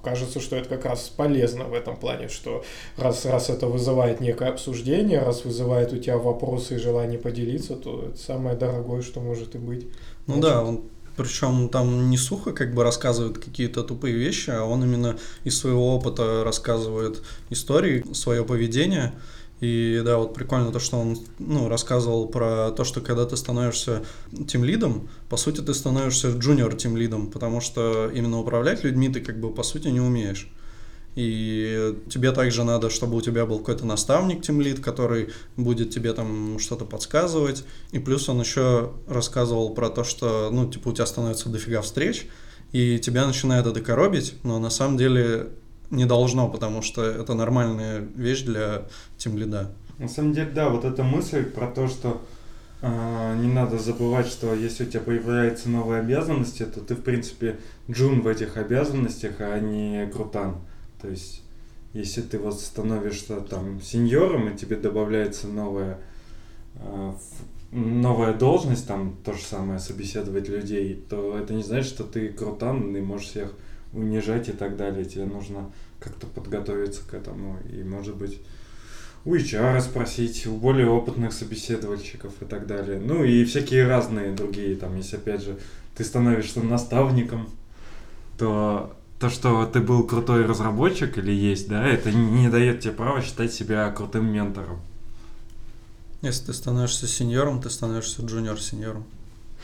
кажется, 0.04 0.40
что 0.40 0.56
это 0.56 0.68
как 0.68 0.84
раз 0.84 1.08
полезно 1.08 1.64
в 1.64 1.74
этом 1.74 1.96
плане, 1.96 2.28
что 2.28 2.64
раз, 2.96 3.24
раз 3.24 3.50
это 3.50 3.66
вызывает 3.66 4.20
некое 4.20 4.50
обсуждение, 4.50 5.20
раз 5.20 5.44
вызывает 5.44 5.92
у 5.92 5.98
тебя 5.98 6.18
вопросы 6.18 6.76
и 6.76 6.78
желание 6.78 7.18
поделиться, 7.18 7.76
то 7.76 8.04
это 8.08 8.18
самое 8.18 8.56
дорогое, 8.56 9.02
что 9.02 9.20
может 9.20 9.54
и 9.54 9.58
быть. 9.58 9.86
Ну 10.26 10.40
да, 10.40 10.62
он 10.62 10.84
причем 11.16 11.68
там 11.68 12.10
не 12.10 12.16
сухо 12.16 12.52
как 12.52 12.74
бы 12.74 12.82
рассказывает 12.82 13.38
какие-то 13.38 13.82
тупые 13.82 14.14
вещи, 14.16 14.50
а 14.50 14.64
он 14.64 14.82
именно 14.82 15.16
из 15.44 15.58
своего 15.58 15.94
опыта 15.94 16.42
рассказывает 16.44 17.22
истории, 17.50 18.04
свое 18.12 18.44
поведение. 18.44 19.12
И 19.60 20.02
да, 20.04 20.18
вот 20.18 20.34
прикольно 20.34 20.72
то, 20.72 20.78
что 20.78 20.98
он 20.98 21.16
ну, 21.38 21.68
рассказывал 21.68 22.28
про 22.28 22.70
то, 22.72 22.84
что 22.84 23.00
когда 23.00 23.24
ты 23.24 23.36
становишься 23.36 24.04
тем 24.46 24.64
лидом, 24.64 25.08
по 25.28 25.36
сути, 25.36 25.60
ты 25.60 25.72
становишься 25.74 26.30
джуниор 26.30 26.74
тем 26.74 26.96
лидом, 26.96 27.30
потому 27.30 27.60
что 27.60 28.10
именно 28.12 28.38
управлять 28.40 28.84
людьми 28.84 29.08
ты 29.08 29.20
как 29.20 29.38
бы 29.38 29.52
по 29.52 29.62
сути 29.62 29.88
не 29.88 30.00
умеешь. 30.00 30.50
И 31.14 31.96
тебе 32.10 32.32
также 32.32 32.64
надо, 32.64 32.90
чтобы 32.90 33.16
у 33.16 33.20
тебя 33.20 33.46
был 33.46 33.58
какой-то 33.58 33.86
наставник 33.86 34.42
тем 34.42 34.60
лид, 34.60 34.80
который 34.80 35.30
будет 35.56 35.90
тебе 35.90 36.12
там 36.12 36.58
что-то 36.58 36.84
подсказывать. 36.84 37.64
И 37.92 38.00
плюс 38.00 38.28
он 38.28 38.40
еще 38.40 38.92
рассказывал 39.06 39.74
про 39.74 39.90
то, 39.90 40.02
что, 40.02 40.50
ну, 40.50 40.68
типа, 40.68 40.88
у 40.88 40.92
тебя 40.92 41.06
становится 41.06 41.48
дофига 41.48 41.82
встреч, 41.82 42.26
и 42.72 42.98
тебя 42.98 43.26
начинает 43.26 43.66
это 43.66 43.80
коробить, 43.80 44.34
но 44.42 44.58
на 44.58 44.70
самом 44.70 44.96
деле 44.96 45.50
не 45.90 46.06
должно, 46.06 46.48
потому 46.48 46.82
что 46.82 47.02
это 47.04 47.34
нормальная 47.34 48.00
вещь 48.14 48.42
для 48.42 48.86
тем 49.16 49.36
лида. 49.36 49.70
На 49.98 50.08
самом 50.08 50.32
деле, 50.32 50.50
да, 50.50 50.68
вот 50.68 50.84
эта 50.84 51.02
мысль 51.02 51.44
про 51.44 51.68
то, 51.68 51.86
что 51.86 52.20
э, 52.82 53.36
не 53.40 53.52
надо 53.52 53.78
забывать, 53.78 54.26
что 54.26 54.54
если 54.54 54.84
у 54.84 54.86
тебя 54.88 55.00
появляются 55.00 55.68
новые 55.68 56.00
обязанности, 56.00 56.64
то 56.64 56.80
ты, 56.80 56.94
в 56.94 57.02
принципе, 57.02 57.58
джун 57.90 58.22
в 58.22 58.26
этих 58.26 58.56
обязанностях, 58.56 59.36
а 59.38 59.58
не 59.60 60.06
крутан. 60.08 60.56
То 61.00 61.08
есть, 61.08 61.42
если 61.92 62.22
ты 62.22 62.38
вот 62.38 62.60
становишься 62.60 63.40
там 63.40 63.80
сеньором, 63.80 64.48
и 64.48 64.56
тебе 64.56 64.76
добавляется 64.76 65.46
новая, 65.46 66.00
э, 66.74 67.12
новая 67.70 68.34
должность, 68.34 68.88
там 68.88 69.16
то 69.24 69.32
же 69.32 69.42
самое, 69.42 69.78
собеседовать 69.78 70.48
людей, 70.48 71.04
то 71.08 71.38
это 71.38 71.54
не 71.54 71.62
значит, 71.62 71.86
что 71.86 72.02
ты 72.02 72.30
крутан 72.30 72.96
и 72.96 73.00
можешь 73.00 73.28
всех 73.28 73.54
унижать 73.94 74.48
и 74.48 74.52
так 74.52 74.76
далее. 74.76 75.04
Тебе 75.04 75.24
нужно 75.24 75.70
как-то 76.00 76.26
подготовиться 76.26 77.02
к 77.08 77.14
этому 77.14 77.58
и, 77.72 77.82
может 77.82 78.16
быть, 78.16 78.40
у 79.24 79.34
HR 79.34 79.80
спросить, 79.80 80.46
у 80.46 80.56
более 80.56 80.88
опытных 80.88 81.32
собеседовальщиков 81.32 82.32
и 82.42 82.44
так 82.44 82.66
далее. 82.66 83.00
Ну 83.00 83.24
и 83.24 83.44
всякие 83.44 83.86
разные 83.86 84.34
другие, 84.34 84.76
там, 84.76 84.96
если 84.96 85.16
опять 85.16 85.42
же 85.42 85.58
ты 85.96 86.04
становишься 86.04 86.60
наставником, 86.60 87.48
то 88.38 88.94
то, 89.18 89.30
что 89.30 89.64
ты 89.64 89.80
был 89.80 90.04
крутой 90.04 90.44
разработчик 90.44 91.16
или 91.16 91.32
есть, 91.32 91.68
да, 91.68 91.86
это 91.86 92.12
не 92.12 92.50
дает 92.50 92.80
тебе 92.80 92.92
права 92.92 93.22
считать 93.22 93.54
себя 93.54 93.90
крутым 93.90 94.26
ментором. 94.26 94.80
Если 96.20 96.46
ты 96.46 96.52
становишься 96.52 97.06
сеньором, 97.06 97.62
ты 97.62 97.70
становишься 97.70 98.22
джуниор-сеньором. 98.22 99.04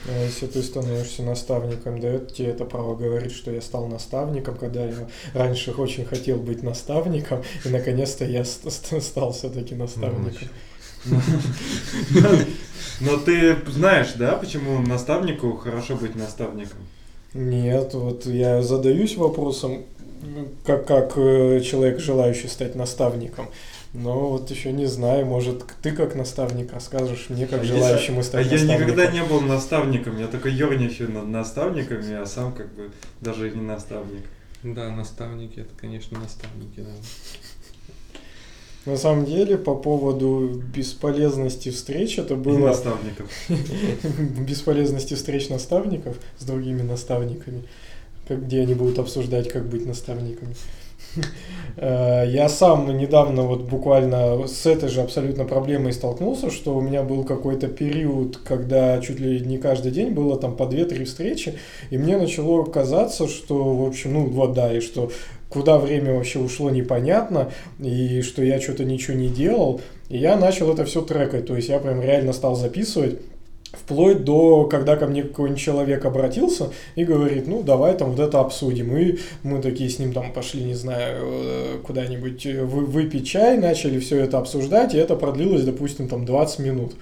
А 0.09 0.25
если 0.25 0.47
ты 0.47 0.63
становишься 0.63 1.23
наставником, 1.23 2.01
дает 2.01 2.33
тебе 2.35 2.49
это 2.49 2.65
право 2.65 2.97
говорить, 2.97 3.33
что 3.33 3.51
я 3.51 3.61
стал 3.61 3.87
наставником, 3.87 4.57
когда 4.57 4.87
я 4.87 5.09
раньше 5.35 5.73
очень 5.73 6.05
хотел 6.07 6.39
быть 6.39 6.63
наставником, 6.63 7.43
и 7.65 7.69
наконец-то 7.69 8.25
я 8.25 8.45
стал 8.45 9.33
все-таки 9.33 9.75
наставником. 9.75 10.49
Но 13.01 13.17
ты 13.19 13.57
знаешь, 13.69 14.13
да, 14.17 14.37
почему 14.37 14.81
наставнику 14.81 15.53
хорошо 15.57 15.97
быть 15.97 16.15
наставником? 16.17 16.79
Нет, 17.33 17.95
вот 17.95 18.27
я 18.27 18.63
задаюсь 18.63 19.17
вопросом, 19.17 19.85
как, 20.65 20.87
как 20.87 21.13
э, 21.17 21.61
человек, 21.61 22.01
желающий 22.01 22.49
стать 22.49 22.75
наставником. 22.75 23.49
Но 23.93 24.31
вот 24.31 24.51
еще 24.51 24.73
не 24.73 24.87
знаю, 24.87 25.27
может, 25.27 25.65
ты 25.83 25.91
как 25.91 26.15
наставник 26.15 26.73
расскажешь 26.73 27.27
мне, 27.29 27.47
как 27.47 27.63
а 27.63 27.65
желающему 27.65 28.23
стать 28.23 28.47
а 28.47 28.51
наставником. 28.51 28.69
я 28.69 28.85
никогда 28.85 29.11
не 29.11 29.25
был 29.25 29.41
наставником, 29.41 30.19
я 30.19 30.29
только 30.29 30.49
ерничаю 30.49 31.11
над 31.11 31.27
наставниками, 31.27 32.15
а 32.15 32.25
сам 32.27 32.53
как 32.53 32.73
бы 32.75 32.91
даже 33.21 33.51
и 33.51 33.55
не 33.55 33.63
наставник. 33.63 34.23
Да, 34.63 34.91
наставники, 34.91 35.61
это, 35.61 35.71
конечно, 35.77 36.19
наставники, 36.21 36.81
да. 36.81 36.93
На 38.87 38.97
самом 38.97 39.27
деле, 39.27 39.59
по 39.59 39.75
поводу 39.75 40.63
бесполезности 40.75 41.71
встреч, 41.71 42.19
это 42.19 42.35
было... 42.35 42.59
И 42.59 42.63
наставников. 42.63 43.31
бесполезности 44.39 45.15
встреч 45.15 45.49
наставников 45.51 46.17
с 46.39 46.45
другими 46.45 46.83
наставниками, 46.83 47.65
где 48.37 48.63
они 48.63 48.75
будут 48.75 48.99
обсуждать, 48.99 49.49
как 49.49 49.69
быть 49.69 49.87
наставниками. 49.87 50.55
Э, 51.77 52.25
я 52.27 52.49
сам 52.49 52.99
недавно 52.99 53.45
вот 53.45 53.63
буквально 53.63 54.47
с 54.49 54.67
этой 54.67 54.89
же 54.89 55.03
абсолютно 55.03 55.45
проблемой 55.45 55.93
столкнулся, 55.93 56.51
что 56.51 56.77
у 56.77 56.81
меня 56.81 57.05
был 57.05 57.25
какой-то 57.25 57.69
период, 57.69 58.39
когда 58.39 59.01
чуть 59.01 59.21
ли 59.21 59.41
не 59.41 59.57
каждый 59.57 59.93
день 59.93 60.11
было 60.11 60.37
там 60.37 60.57
по 60.57 60.65
2-3 60.65 61.05
встречи, 61.05 61.55
и 61.91 61.97
мне 61.97 62.17
начало 62.17 62.65
казаться, 62.65 63.29
что, 63.29 63.77
в 63.77 63.87
общем, 63.87 64.15
ну 64.15 64.27
вот 64.27 64.53
да, 64.53 64.73
и 64.77 64.81
что 64.81 65.11
куда 65.49 65.79
время 65.79 66.15
вообще 66.15 66.41
ушло 66.41 66.71
непонятно, 66.71 67.53
и 67.79 68.23
что 68.23 68.43
я 68.43 68.61
что-то 68.61 68.85
ничего 68.85 69.17
не 69.17 69.29
делал, 69.29 69.81
и 70.09 70.19
я 70.19 70.37
начал 70.37 70.73
это 70.73 70.85
все 70.85 71.03
трекать, 71.03 71.47
то 71.47 71.55
есть 71.55 71.69
я 71.69 71.79
прям 71.79 72.03
реально 72.03 72.33
стал 72.33 72.57
записывать, 72.57 73.21
Вплоть 73.73 74.25
до, 74.25 74.65
когда 74.65 74.97
ко 74.97 75.07
мне 75.07 75.23
какой-нибудь 75.23 75.61
человек 75.61 76.05
обратился 76.05 76.71
и 76.97 77.05
говорит, 77.05 77.47
ну, 77.47 77.63
давай 77.63 77.97
там 77.97 78.11
вот 78.11 78.21
это 78.21 78.41
обсудим. 78.41 78.97
И 78.97 79.19
мы 79.45 79.63
такие 79.63 79.89
с 79.89 80.01
ним 80.01 80.13
там 80.13 80.33
пошли, 80.33 80.65
не 80.65 80.75
знаю, 80.75 81.19
э, 81.23 81.79
куда-нибудь 81.87 82.45
вы- 82.47 82.85
выпить 82.87 83.29
чай, 83.29 83.59
начали 83.59 84.01
все 84.01 84.19
это 84.19 84.39
обсуждать, 84.39 84.95
и 84.95 84.99
это 84.99 85.15
продлилось, 85.15 85.63
допустим, 85.63 86.09
там 86.09 86.25
20 86.25 86.59
минут. 86.59 86.95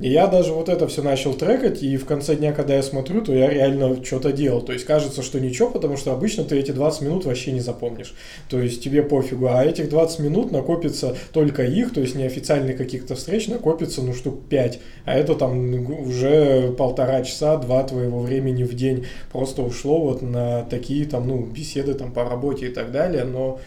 И 0.00 0.10
я 0.10 0.28
даже 0.28 0.52
вот 0.52 0.68
это 0.68 0.86
все 0.86 1.02
начал 1.02 1.34
трекать, 1.34 1.82
и 1.82 1.96
в 1.96 2.06
конце 2.06 2.36
дня, 2.36 2.52
когда 2.52 2.74
я 2.74 2.82
смотрю, 2.84 3.20
то 3.20 3.34
я 3.34 3.50
реально 3.50 4.04
что-то 4.04 4.32
делал. 4.32 4.60
То 4.62 4.72
есть 4.72 4.84
кажется, 4.84 5.22
что 5.22 5.40
ничего, 5.40 5.70
потому 5.70 5.96
что 5.96 6.12
обычно 6.12 6.44
ты 6.44 6.56
эти 6.56 6.70
20 6.70 7.02
минут 7.02 7.24
вообще 7.24 7.50
не 7.50 7.60
запомнишь. 7.60 8.14
То 8.48 8.60
есть 8.60 8.82
тебе 8.82 9.02
пофигу, 9.02 9.48
а 9.48 9.64
этих 9.64 9.88
20 9.88 10.20
минут 10.20 10.52
накопится 10.52 11.16
только 11.32 11.64
их, 11.64 11.92
то 11.92 12.00
есть 12.00 12.14
неофициальных 12.14 12.76
каких-то 12.76 13.16
встреч 13.16 13.48
накопится, 13.48 14.00
ну, 14.02 14.14
штук 14.14 14.46
5. 14.48 14.78
А 15.04 15.14
это 15.14 15.34
там 15.34 15.90
уже 16.06 16.72
полтора 16.78 17.22
часа, 17.22 17.56
два 17.56 17.82
твоего 17.82 18.20
времени 18.20 18.62
в 18.62 18.74
день 18.74 19.06
просто 19.32 19.62
ушло 19.62 20.00
вот 20.00 20.22
на 20.22 20.62
такие 20.62 21.06
там, 21.06 21.26
ну, 21.26 21.44
беседы 21.44 21.94
там 21.94 22.12
по 22.12 22.22
работе 22.22 22.66
и 22.66 22.70
так 22.70 22.92
далее, 22.92 23.24
но 23.24 23.58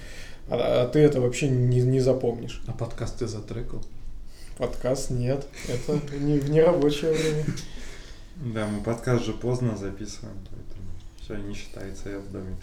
а, 0.50 0.84
а 0.84 0.88
ты 0.88 1.00
это 1.00 1.20
вообще 1.20 1.50
не, 1.50 1.82
не 1.82 2.00
запомнишь. 2.00 2.62
А 2.68 2.72
подкаст 2.72 3.20
ты 3.20 3.28
затрекал? 3.28 3.82
Подкаст 4.62 5.10
нет, 5.10 5.48
это 5.68 6.00
не 6.20 6.38
в 6.38 6.52
нерабочее 6.52 7.12
время. 7.12 7.46
Да, 8.54 8.68
мы 8.68 8.84
подкаст 8.84 9.26
же 9.26 9.34
поздно 9.34 9.76
записываем, 9.76 10.38
поэтому 10.52 10.86
все 11.20 11.36
не 11.38 11.56
считается, 11.56 12.10
я 12.10 12.20
в 12.20 12.32
доме. 12.32 12.56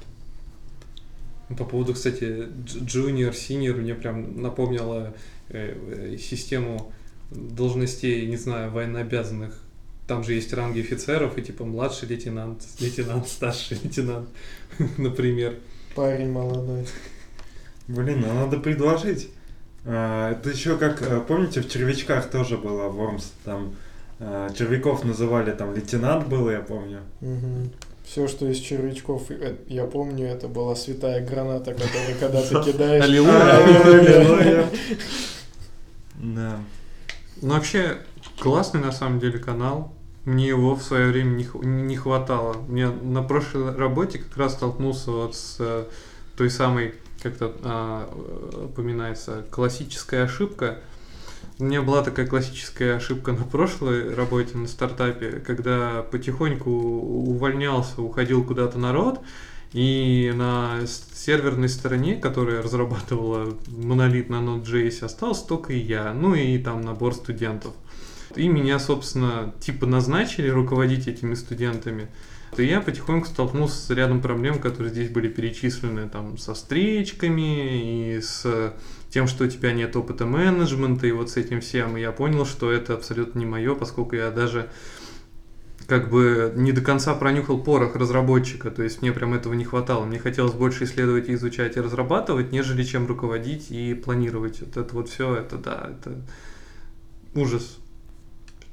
Ну, 1.49 1.57
По 1.57 1.65
поводу, 1.65 1.95
кстати, 1.95 2.47
junior, 2.67 3.33
senior, 3.33 3.75
мне 3.75 3.97
прям 3.97 4.41
напомнило 4.41 5.13
э, 5.49 6.13
э, 6.13 6.19
систему 6.19 6.93
должностей, 7.33 8.29
не 8.29 8.37
знаю, 8.37 8.71
военнообязанных. 8.71 9.61
Там 10.07 10.23
же 10.23 10.35
есть 10.35 10.53
ранги 10.53 10.79
офицеров, 10.79 11.37
и 11.37 11.43
типа 11.43 11.65
младший 11.65 12.07
лейтенант, 12.07 12.63
лейтенант, 12.79 13.27
старший 13.27 13.77
лейтенант, 13.83 14.29
например. 14.99 15.59
Парень 15.97 16.31
молодой. 16.31 16.87
Блин, 17.89 18.21
ну 18.21 18.33
надо 18.35 18.59
предложить. 18.61 19.31
А, 19.91 20.33
Это 20.33 20.51
еще 20.51 20.77
как, 20.77 21.01
э, 21.01 21.21
помните, 21.27 21.63
в 21.63 21.69
червячках 21.69 22.31
тоже 22.31 22.59
было 22.59 22.89
Вормс, 22.89 23.33
там 23.43 23.75
э, 24.19 24.51
червяков 24.57 25.03
называли, 25.03 25.51
там 25.53 25.75
лейтенант 25.75 26.29
был, 26.29 26.51
я 26.51 26.61
помню. 26.61 27.01
Все, 28.05 28.29
что 28.29 28.47
из 28.47 28.59
червячков, 28.59 29.31
э, 29.31 29.57
я 29.67 29.87
помню, 29.87 30.27
это 30.27 30.47
была 30.47 30.77
святая 30.77 31.27
граната, 31.27 31.73
которую 31.73 32.19
когда 32.21 32.43
ты 32.43 32.71
кидаешь. 32.71 33.03
Аллилуйя. 33.03 33.65
Аллилуйя. 33.65 34.69
Да. 36.17 36.61
Ну, 37.41 37.55
вообще, 37.55 37.97
классный 38.39 38.81
на 38.81 38.93
самом 38.93 39.21
деле 39.21 39.39
канал. 39.39 39.95
Мне 40.27 40.49
его 40.49 40.75
в 40.75 40.83
свое 40.83 41.07
время 41.07 41.31
не, 41.31 41.49
не 41.67 41.97
хватало. 41.97 42.57
Мне 42.69 42.89
на 42.91 43.23
прошлой 43.23 43.75
работе 43.75 44.19
как 44.19 44.37
раз 44.37 44.53
столкнулся 44.53 45.13
вот 45.13 45.35
с 45.35 45.87
той 46.37 46.51
самой, 46.51 46.95
как-то 47.31 47.53
а, 47.63 48.65
упоминается, 48.65 49.45
классическая 49.51 50.25
ошибка. 50.25 50.81
У 51.59 51.65
меня 51.65 51.83
была 51.83 52.03
такая 52.03 52.27
классическая 52.27 52.97
ошибка 52.97 53.33
на 53.33 53.45
прошлой 53.45 54.15
работе, 54.15 54.57
на 54.57 54.69
стартапе, 54.69 55.43
когда 55.45 56.03
потихоньку 56.03 56.71
увольнялся, 56.71 58.01
уходил 58.01 58.45
куда-то 58.45 58.79
народ, 58.79 59.21
и 59.73 60.33
на 60.35 60.81
серверной 60.87 61.69
стороне, 61.69 62.17
которая 62.17 62.63
разрабатывала 62.63 63.57
монолит 63.67 64.31
на 64.31 64.37
Node.js, 64.37 65.05
остался 65.05 65.47
только 65.47 65.73
я, 65.73 66.13
ну 66.15 66.35
и 66.35 66.59
там 66.59 66.81
набор 66.81 67.15
студентов. 67.15 67.75
И 68.35 68.49
меня, 68.49 68.79
собственно, 68.79 69.53
типа 69.61 69.87
назначили 69.87 70.49
руководить 70.49 71.09
этими 71.09 71.35
студентами. 71.35 72.09
И 72.57 72.65
я 72.65 72.81
потихоньку 72.81 73.27
столкнулся 73.27 73.77
с 73.77 73.91
рядом 73.91 74.21
проблем, 74.21 74.59
которые 74.59 74.91
здесь 74.91 75.11
были 75.11 75.29
перечислены, 75.29 76.09
там, 76.09 76.39
со 76.39 76.55
встречками 76.55 78.15
и 78.15 78.21
с 78.21 78.75
тем, 79.11 79.27
что 79.27 79.45
у 79.45 79.49
тебя 79.49 79.73
нет 79.73 79.95
опыта 79.97 80.27
менеджмента, 80.27 81.07
и 81.07 81.13
вот 81.13 81.31
с 81.31 81.37
этим 81.37 81.61
всем. 81.61 81.97
И 81.97 82.01
я 82.01 82.13
понял, 82.13 82.47
что 82.47 82.73
это 82.73 82.95
абсолютно 82.95 83.39
не 83.39 83.47
мое, 83.47 83.75
поскольку 83.75 84.17
я 84.17 84.31
даже 84.31 84.71
как 85.87 86.11
бы 86.11 86.53
не 86.55 86.73
до 86.73 86.83
конца 86.83 87.15
пронюхал 87.15 87.63
порох 87.63 87.97
разработчика, 87.97 88.71
то 88.71 88.83
есть 88.83 89.01
мне 89.01 89.11
прям 89.11 89.33
этого 89.33 89.55
не 89.55 89.65
хватало. 89.65 90.05
Мне 90.05 90.19
хотелось 90.19 90.53
больше 90.53 90.85
исследовать 90.85 91.31
изучать 91.31 91.79
и 91.79 91.81
разрабатывать, 91.81 92.53
нежели 92.53 92.83
чем 92.83 93.07
руководить 93.07 93.71
и 93.71 93.95
планировать. 93.95 94.61
Вот 94.61 94.77
это 94.77 94.95
вот 94.95 95.09
все, 95.09 95.35
это 95.35 95.57
да, 95.57 95.91
это 95.91 96.21
ужас. 97.35 97.79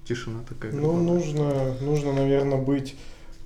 Тишина 0.04 0.42
такая. 0.48 0.74
Ну, 0.74 1.02
нужно, 1.02 1.74
нужно, 1.82 2.12
наверное, 2.12 2.62
быть 2.62 2.96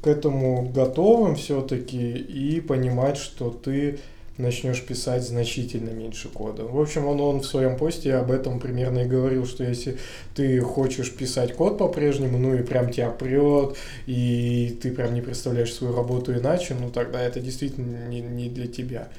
к 0.02 0.08
этому 0.08 0.70
готовым 0.70 1.36
все-таки 1.36 2.12
и 2.12 2.62
понимать, 2.62 3.18
что 3.18 3.50
ты 3.50 4.00
начнешь 4.40 4.82
писать 4.82 5.24
значительно 5.24 5.90
меньше 5.90 6.30
кода. 6.30 6.64
В 6.64 6.80
общем, 6.80 7.06
он, 7.08 7.20
он 7.20 7.42
в 7.42 7.46
своем 7.46 7.78
посте 7.78 8.16
об 8.16 8.32
этом 8.32 8.60
примерно 8.60 9.00
и 9.00 9.06
говорил, 9.06 9.46
что 9.46 9.66
если 9.66 9.98
ты 10.34 10.62
хочешь 10.62 11.14
писать 11.14 11.54
код 11.54 11.78
по-прежнему, 11.78 12.38
ну 12.38 12.56
и 12.56 12.64
прям 12.64 12.90
тебя 12.90 13.10
прет, 13.12 13.76
и 14.08 14.78
ты 14.82 14.92
прям 14.92 15.14
не 15.14 15.22
представляешь 15.22 15.74
свою 15.74 15.94
работу 15.94 16.34
иначе, 16.34 16.76
ну 16.80 16.90
тогда 16.90 17.22
это 17.22 17.42
действительно 17.42 18.08
не, 18.08 18.22
не 18.22 18.48
для 18.48 18.68
тебя. 18.68 19.10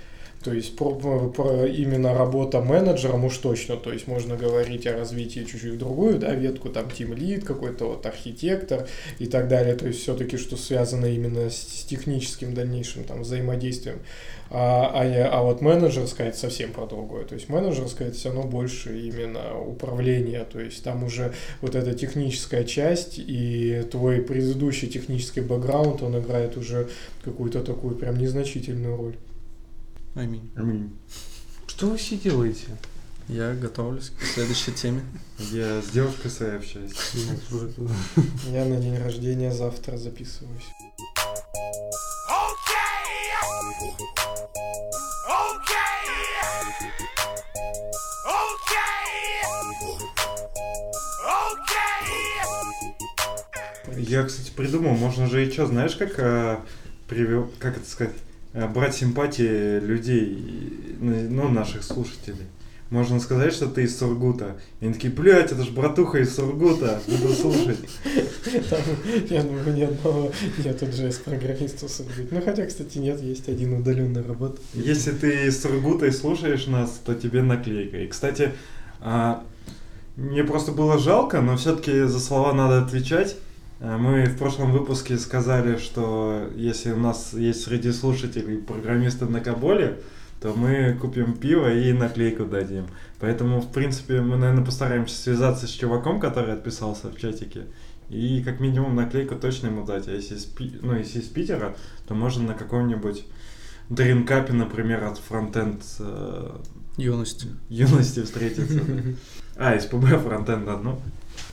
То 0.43 0.55
есть 0.55 0.74
про, 0.74 0.95
про 0.95 1.66
именно 1.66 2.14
работа 2.14 2.62
менеджером 2.62 3.26
уж 3.26 3.36
точно, 3.38 3.76
то 3.76 3.93
есть 3.93 4.07
можно 4.07 4.36
говорить 4.36 4.86
о 4.86 4.97
развитии 4.97 5.41
чуть-чуть 5.41 5.74
в 5.74 5.78
другую, 5.78 6.18
да, 6.18 6.34
ветку, 6.34 6.70
там, 6.70 6.91
тим 6.91 7.12
лид 7.12 7.45
какой-то, 7.45 7.86
вот, 7.86 8.07
архитектор 8.07 8.88
и 9.18 9.26
так 9.26 9.49
далее, 9.49 9.74
то 9.74 9.86
есть 9.86 10.01
все-таки 10.01 10.38
что 10.38 10.57
связано 10.57 11.05
именно 11.07 11.51
с, 11.51 11.57
с 11.57 11.84
техническим 11.84 12.55
дальнейшим 12.55 13.05
там 13.05 13.20
взаимодействием. 13.20 13.99
А, 14.53 14.91
а, 14.95 15.28
а 15.30 15.43
вот 15.43 15.61
менеджерское 15.61 16.28
это 16.28 16.38
совсем 16.38 16.72
про 16.72 16.86
другое. 16.86 17.24
То 17.24 17.34
есть 17.34 17.49
менеджерское 17.49 18.09
это 18.09 18.16
все 18.16 18.30
равно 18.30 18.45
больше 18.45 18.99
именно 18.99 19.57
управление. 19.61 20.45
То 20.45 20.59
есть 20.59 20.82
там 20.82 21.05
уже 21.05 21.34
вот 21.61 21.76
эта 21.76 21.95
техническая 21.95 22.64
часть 22.64 23.14
и 23.18 23.86
твой 23.91 24.22
предыдущий 24.22 24.88
технический 24.88 25.41
бэкграунд, 25.41 26.03
он 26.03 26.18
играет 26.18 26.57
уже 26.57 26.88
какую-то 27.22 27.62
такую 27.62 27.95
прям 27.95 28.18
незначительную 28.18 28.97
роль. 28.97 29.14
Аминь. 30.15 30.51
Аминь. 30.57 30.97
Что 31.67 31.87
вы 31.87 31.97
все 31.97 32.17
делаете? 32.17 32.77
Я 33.29 33.55
готовлюсь 33.55 34.11
к 34.11 34.25
следующей 34.25 34.73
теме. 34.73 35.03
Я 35.39 35.81
с 35.81 35.91
девушкой 35.91 36.31
своей 36.31 36.57
общаюсь. 36.57 36.93
Я 38.51 38.65
на 38.65 38.81
день 38.81 38.99
рождения 38.99 39.53
завтра 39.53 39.97
записываюсь. 39.97 40.67
Я, 53.97 54.25
кстати, 54.25 54.51
придумал, 54.51 54.97
можно 54.97 55.29
же 55.29 55.47
и 55.47 55.53
что, 55.53 55.67
знаешь, 55.67 55.95
как 55.95 56.19
а, 56.19 56.65
привел, 57.07 57.49
как 57.61 57.77
это 57.77 57.89
сказать, 57.89 58.15
брать 58.53 58.94
симпатии 58.94 59.78
людей, 59.80 60.96
ну, 61.01 61.48
наших 61.48 61.82
слушателей. 61.82 62.46
Можно 62.90 63.20
сказать, 63.20 63.53
что 63.53 63.66
ты 63.68 63.84
из 63.84 63.96
Сургута. 63.96 64.57
И 64.80 64.84
они 64.84 64.94
такие, 64.94 65.12
блядь, 65.12 65.53
это 65.53 65.62
ж 65.62 65.68
братуха 65.68 66.18
из 66.18 66.34
Сургута, 66.34 67.01
буду 67.07 67.32
слушать. 67.32 67.78
Там, 68.68 68.80
я 69.30 69.44
думаю, 69.44 69.74
ни 69.74 69.82
одного 69.82 70.32
нету 70.59 70.86
JS-программиста 70.86 71.86
в 71.86 71.90
Сургуте. 71.90 72.26
Ну, 72.32 72.42
хотя, 72.42 72.66
кстати, 72.66 72.98
нет, 72.98 73.22
есть 73.22 73.48
один 73.48 73.74
удаленный 73.74 74.22
работа. 74.22 74.61
Если 74.74 75.12
ты 75.12 75.46
из 75.46 75.62
Сургута 75.62 76.07
и 76.07 76.11
слушаешь 76.11 76.66
нас, 76.66 77.01
то 77.05 77.14
тебе 77.14 77.42
наклейка. 77.42 77.98
И, 77.98 78.09
кстати, 78.09 78.51
а, 79.01 79.44
мне 80.16 80.42
просто 80.42 80.72
было 80.72 80.98
жалко, 80.98 81.40
но 81.42 81.57
все-таки 81.57 82.03
за 82.03 82.18
слова 82.18 82.53
надо 82.53 82.82
отвечать. 82.82 83.36
А, 83.81 83.97
Мы 83.99 84.24
в 84.26 84.37
прошлом 84.39 84.72
выпуске 84.72 85.18
сказали, 85.18 85.76
что 85.78 86.49
если 86.55 86.93
у 86.93 86.99
нас 86.99 87.33
есть 87.33 87.64
среди 87.64 87.93
слушателей 87.93 88.59
программисты 88.59 89.26
на 89.26 89.41
Каболе, 89.41 90.01
то 90.41 90.55
мы 90.55 90.97
купим 91.01 91.35
пиво 91.37 91.72
и 91.72 91.93
наклейку 91.93 92.45
дадим. 92.45 92.87
Поэтому, 93.18 93.61
в 93.61 93.70
принципе, 93.72 94.20
мы, 94.22 94.37
наверное, 94.37 94.64
постараемся 94.64 95.16
связаться 95.20 95.66
с 95.66 95.70
чуваком, 95.70 96.18
который 96.20 96.55
отписался 96.55 97.09
в 97.11 97.18
чатике. 97.18 97.66
И 98.09 98.43
как 98.43 98.59
минимум 98.59 98.97
наклейку 98.97 99.37
точно 99.37 99.68
ему 99.68 99.85
дать. 99.85 100.09
А 100.09 100.12
если 100.12 100.35
из, 100.35 100.45
Пи- 100.45 100.78
ну, 100.83 100.97
если 100.97 101.20
из 101.20 101.28
Питера, 101.28 101.76
то 102.09 102.14
можно 102.14 102.49
на 102.49 102.55
каком-нибудь 102.55 103.24
дринкапе, 103.91 104.53
например, 104.53 105.05
от 105.05 105.18
фронтенд 105.18 105.83
э, 106.01 106.59
Юности. 106.97 107.49
юности 107.68 108.22
встретиться. 108.22 108.81
А, 109.57 109.74
из 109.74 109.85
ПБ 109.85 110.16
фронтенд, 110.22 110.66
ну. 110.83 111.03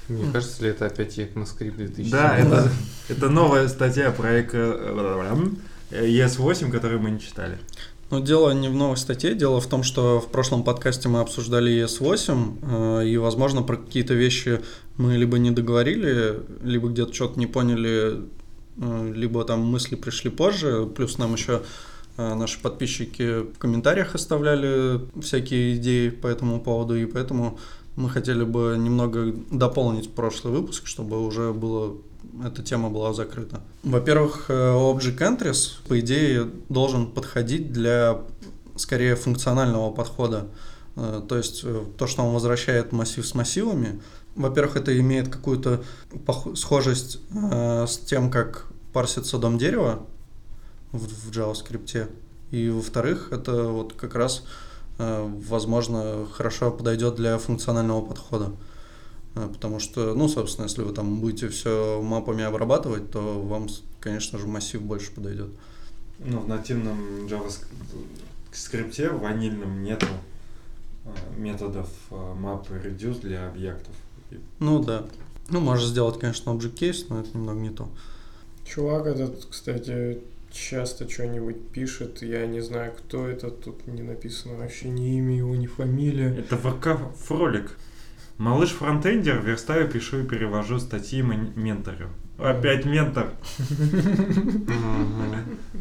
Мне 0.08 0.32
кажется 0.32 0.64
ли 0.64 0.70
это 0.70 0.86
опять 0.86 1.18
ECMAScript 1.18 1.76
2000? 1.76 2.12
Да, 2.12 2.38
это, 2.38 2.70
это 3.10 3.30
новая 3.30 3.68
статья 3.68 4.12
про 4.12 4.42
эко- 4.42 5.56
э, 5.92 6.08
ES8, 6.08 6.72
которую 6.72 7.02
мы 7.02 7.12
не 7.12 7.20
читали. 7.20 7.58
Ну, 8.10 8.22
дело 8.22 8.52
не 8.52 8.70
в 8.70 8.74
новой 8.74 8.96
статье, 8.96 9.36
дело 9.36 9.60
в 9.60 9.68
том, 9.68 9.84
что 9.84 10.22
в 10.22 10.28
прошлом 10.30 10.64
подкасте 10.64 11.10
мы 11.10 11.20
обсуждали 11.20 11.84
ES8, 11.84 13.02
э, 13.02 13.08
и, 13.08 13.18
возможно, 13.18 13.64
про 13.64 13.76
какие-то 13.76 14.14
вещи 14.14 14.62
мы 14.96 15.18
либо 15.18 15.38
не 15.38 15.52
договорили, 15.52 16.40
либо 16.64 16.88
где-то 16.88 17.14
что-то 17.14 17.38
не 17.38 17.48
поняли, 17.48 18.22
э, 18.78 19.12
либо 19.14 19.44
там 19.44 19.60
мысли 19.60 19.96
пришли 19.96 20.30
позже, 20.30 20.86
плюс 20.96 21.18
нам 21.18 21.34
еще 21.34 21.64
э, 22.16 22.34
наши 22.34 22.62
подписчики 22.62 23.42
в 23.42 23.58
комментариях 23.58 24.16
оставляли 24.16 25.02
всякие 25.22 25.76
идеи 25.76 26.08
по 26.08 26.28
этому 26.28 26.62
поводу, 26.62 26.96
и 26.96 27.06
поэтому 27.06 27.60
мы 27.98 28.10
хотели 28.10 28.44
бы 28.44 28.78
немного 28.80 29.34
дополнить 29.52 30.14
прошлый 30.14 30.54
выпуск, 30.54 30.86
чтобы 30.86 31.26
уже 31.26 31.52
было 31.52 31.98
эта 32.46 32.62
тема 32.62 32.90
была 32.90 33.14
закрыта. 33.14 33.62
Во-первых, 33.84 34.46
э, 34.50 34.54
Object 34.54 35.18
Entries, 35.18 35.72
по 35.88 36.00
идее, 36.00 36.48
должен 36.70 37.08
подходить 37.08 37.74
для 37.74 38.22
скорее 38.76 39.16
функционального 39.16 39.92
подхода. 39.92 40.48
Э, 40.96 41.22
то 41.28 41.38
есть 41.38 41.62
э, 41.64 41.86
то, 41.98 42.06
что 42.06 42.24
он 42.24 42.34
возвращает 42.34 42.92
массив 42.92 43.26
с 43.26 43.34
массивами, 43.34 44.00
во-первых, 44.36 44.76
это 44.76 44.98
имеет 45.00 45.30
какую-то 45.30 45.82
схожесть 46.54 47.20
с 47.34 47.98
тем, 48.06 48.30
как 48.30 48.68
парсится 48.94 49.40
дом 49.40 49.58
дерева 49.58 50.06
в 50.92 51.32
JavaScript. 51.32 52.08
И 52.52 52.70
во-вторых, 52.70 53.30
это 53.32 53.64
вот 53.64 53.94
как 53.94 54.14
раз, 54.14 54.44
возможно, 54.98 56.26
хорошо 56.32 56.72
подойдет 56.72 57.16
для 57.16 57.38
функционального 57.38 58.06
подхода. 58.06 58.52
А, 59.38 59.48
потому 59.48 59.80
что, 59.80 60.14
ну, 60.16 60.28
собственно, 60.28 60.66
если 60.66 60.82
вы 60.82 60.94
там 60.94 61.20
будете 61.20 61.50
все 61.50 62.02
мапами 62.02 62.44
обрабатывать, 62.44 63.12
то 63.12 63.42
вам, 63.42 63.68
конечно 64.00 64.40
же, 64.40 64.48
массив 64.48 64.82
больше 64.82 65.12
подойдет. 65.12 65.50
Ну, 66.20 66.40
в 66.40 66.48
нативном 66.48 67.28
JavaScript 67.28 69.18
ванильном 69.20 69.84
нету 69.84 70.08
а, 71.06 71.10
методов 71.38 71.90
map 72.10 72.68
reduce 72.70 73.22
для 73.22 73.48
объектов. 73.48 73.94
Ну 74.60 74.84
да. 74.84 75.06
Ну, 75.50 75.60
можешь 75.60 75.88
сделать, 75.88 76.20
конечно, 76.20 76.50
object 76.50 76.76
case, 76.76 77.06
но 77.10 77.22
это 77.22 77.30
немного 77.38 77.60
не 77.60 77.70
то. 77.70 77.88
Чувак 78.66 79.06
этот, 79.06 79.46
кстати, 79.46 80.20
часто 80.58 81.10
что-нибудь 81.10 81.70
пишет, 81.70 82.22
я 82.22 82.46
не 82.46 82.62
знаю, 82.62 82.94
кто 82.98 83.28
это, 83.28 83.50
тут 83.50 83.88
не 83.88 84.02
написано 84.02 84.56
вообще 84.56 84.90
ни 84.90 85.18
имя 85.18 85.38
его, 85.38 85.56
ни 85.56 85.68
фамилия. 85.68 86.36
Это 86.38 86.58
ВК 86.58 87.00
Фролик. 87.26 87.78
Малыш 88.38 88.70
фронтендер, 88.70 89.42
верстаю, 89.42 89.90
пишу 89.90 90.20
и 90.20 90.24
перевожу 90.24 90.80
статьи 90.80 91.22
менторю. 91.22 92.10
Опять 92.38 92.86
ментор. 92.86 93.32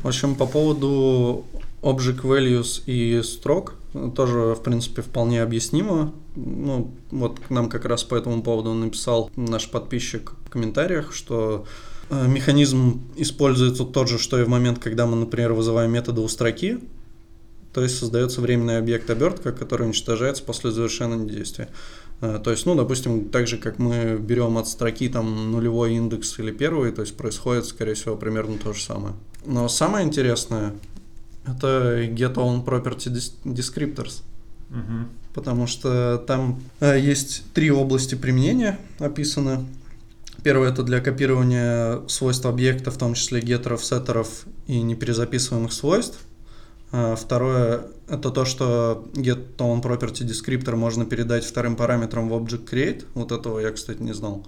В 0.03 0.09
общем, 0.09 0.35
по 0.35 0.47
поводу 0.47 1.45
Object 1.83 2.23
Values 2.23 2.83
и 2.87 3.23
строк 3.23 3.75
тоже, 4.15 4.55
в 4.55 4.63
принципе, 4.63 5.03
вполне 5.03 5.43
объяснимо. 5.43 6.15
Ну, 6.35 6.95
вот 7.11 7.51
нам 7.51 7.69
как 7.69 7.85
раз 7.85 8.05
по 8.05 8.15
этому 8.15 8.43
поводу 8.43 8.73
написал 8.73 9.31
наш 9.37 9.71
подписчик 9.71 10.33
в 10.47 10.51
комментариях, 10.51 11.13
что 11.13 11.67
механизм 12.11 13.03
используется 13.17 13.85
тот 13.85 14.09
же, 14.09 14.19
что 14.19 14.39
и 14.41 14.45
в 14.45 14.49
момент, 14.49 14.79
когда 14.79 15.07
мы, 15.07 15.17
например, 15.17 15.53
вызываем 15.53 15.93
методы 15.93 16.21
у 16.21 16.29
строки, 16.29 16.79
то 17.73 17.83
есть 17.83 17.99
создается 17.99 18.41
временный 18.41 18.79
объект 18.79 19.11
обертка, 19.11 19.53
который 19.53 19.87
уничтожается 19.87 20.43
после 20.43 20.71
завершения 20.71 21.29
действия. 21.29 21.69
Э, 22.21 22.41
то 22.43 22.51
есть, 22.51 22.65
ну, 22.65 22.75
допустим, 22.75 23.29
так 23.29 23.47
же, 23.47 23.59
как 23.59 23.79
мы 23.79 24.17
берем 24.19 24.57
от 24.57 24.69
строки 24.69 25.09
там 25.09 25.53
нулевой 25.53 25.95
индекс 25.95 26.39
или 26.39 26.53
первый, 26.53 26.93
то 26.93 27.03
есть 27.03 27.17
происходит, 27.17 27.67
скорее 27.67 27.95
всего, 27.95 28.17
примерно 28.17 28.57
то 28.59 28.73
же 28.73 28.83
самое. 28.83 29.15
Но 29.45 29.69
самое 29.69 30.07
интересное 30.07 30.73
это 31.47 32.05
get 32.05 32.35
on 32.35 32.65
property 32.65 33.13
descriptors. 33.45 34.23
Угу. 34.71 35.09
Потому 35.35 35.67
что 35.67 36.19
там 36.27 36.61
э, 36.81 36.99
есть 36.99 37.45
три 37.53 37.71
области 37.71 38.15
применения 38.15 38.79
описаны. 38.99 39.67
Первое 40.47 40.71
это 40.71 40.85
для 40.85 41.01
копирования 41.01 42.07
свойств 42.07 42.47
объекта, 42.47 42.93
в 42.93 42.97
том 42.97 43.15
числе 43.15 43.41
геттеров, 43.41 43.85
сеттеров 43.85 44.47
и 44.69 44.81
неперезаписываемых 44.81 45.73
свойств. 45.73 46.21
А, 46.93 47.17
второе– 47.17 47.89
это 48.09 48.31
то, 48.31 48.45
что 48.45 49.09
getToneProperty 49.15 50.25
descriptor 50.25 50.77
можно 50.77 51.05
передать 51.05 51.45
вторым 51.45 51.75
параметром 51.75 52.29
в 52.29 52.33
Object 52.35 52.65
Create. 52.71 53.07
Вот 53.15 53.33
этого 53.33 53.59
я, 53.59 53.73
кстати, 53.73 54.01
не 54.01 54.15
знал, 54.15 54.47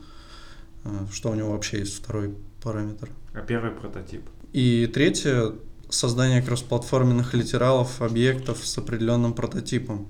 а, 0.84 1.08
что 1.12 1.30
у 1.30 1.34
него 1.34 1.50
вообще 1.50 1.80
есть 1.80 1.96
второй 1.96 2.32
параметр. 2.62 3.10
А 3.34 3.40
первый 3.40 3.72
прототип? 3.72 4.22
И 4.52 4.86
третье– 4.86 5.54
создание 5.88 6.42
кроссплатформенных 6.42 7.34
литералов 7.34 8.00
объектов 8.00 8.64
с 8.64 8.78
определенным 8.78 9.34
прототипом. 9.34 10.06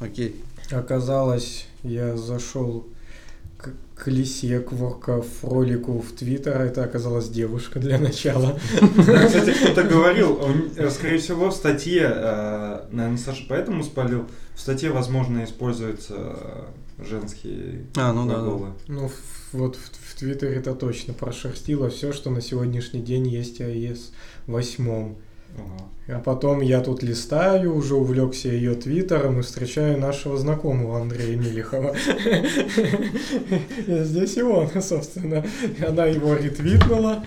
Окей. 0.00 0.42
Оказалось, 0.72 1.68
я 1.84 2.16
зашел 2.16 2.88
к 3.98 4.06
лисе, 4.06 4.60
к 4.60 4.72
ворка, 4.72 5.22
фролику 5.22 6.00
в 6.00 6.12
Твиттер, 6.12 6.60
это 6.60 6.84
оказалась 6.84 7.28
девушка 7.28 7.80
для 7.80 7.98
начала. 7.98 8.58
Кстати, 9.26 9.52
кто-то 9.52 9.82
говорил, 9.82 10.40
э, 10.76 10.90
скорее 10.90 11.18
всего, 11.18 11.50
в 11.50 11.54
статье, 11.54 12.10
э, 12.14 12.80
наверное, 12.92 13.18
Саша 13.18 13.44
поэтому 13.48 13.82
спалил, 13.82 14.26
в 14.54 14.60
статье, 14.60 14.90
возможно, 14.90 15.44
используются 15.44 16.68
женские 16.98 17.86
а, 17.96 18.12
ну 18.12 18.26
глаголы. 18.26 18.66
Да, 18.66 18.94
да. 18.94 19.00
Ну, 19.00 19.10
вот 19.52 19.76
в, 19.76 19.80
в 19.80 20.18
Твиттере 20.18 20.54
это 20.54 20.74
точно 20.74 21.14
прошерстило 21.14 21.90
все, 21.90 22.12
что 22.12 22.30
на 22.30 22.40
сегодняшний 22.40 23.00
день 23.00 23.26
есть 23.26 23.60
iOS 23.60 24.10
8. 24.46 25.14
А 26.10 26.20
потом 26.20 26.62
я 26.62 26.80
тут 26.80 27.02
листаю, 27.02 27.76
уже 27.76 27.94
увлекся 27.94 28.48
ее 28.48 28.74
твиттером 28.74 29.40
и 29.40 29.42
встречаю 29.42 29.98
нашего 29.98 30.38
знакомого 30.38 31.02
Андрея 31.02 31.36
Милихова. 31.36 31.94
Здесь 33.86 34.38
и 34.38 34.42
он, 34.42 34.70
собственно. 34.80 35.44
Она 35.86 36.06
его 36.06 36.34
ретвитнула. 36.34 37.24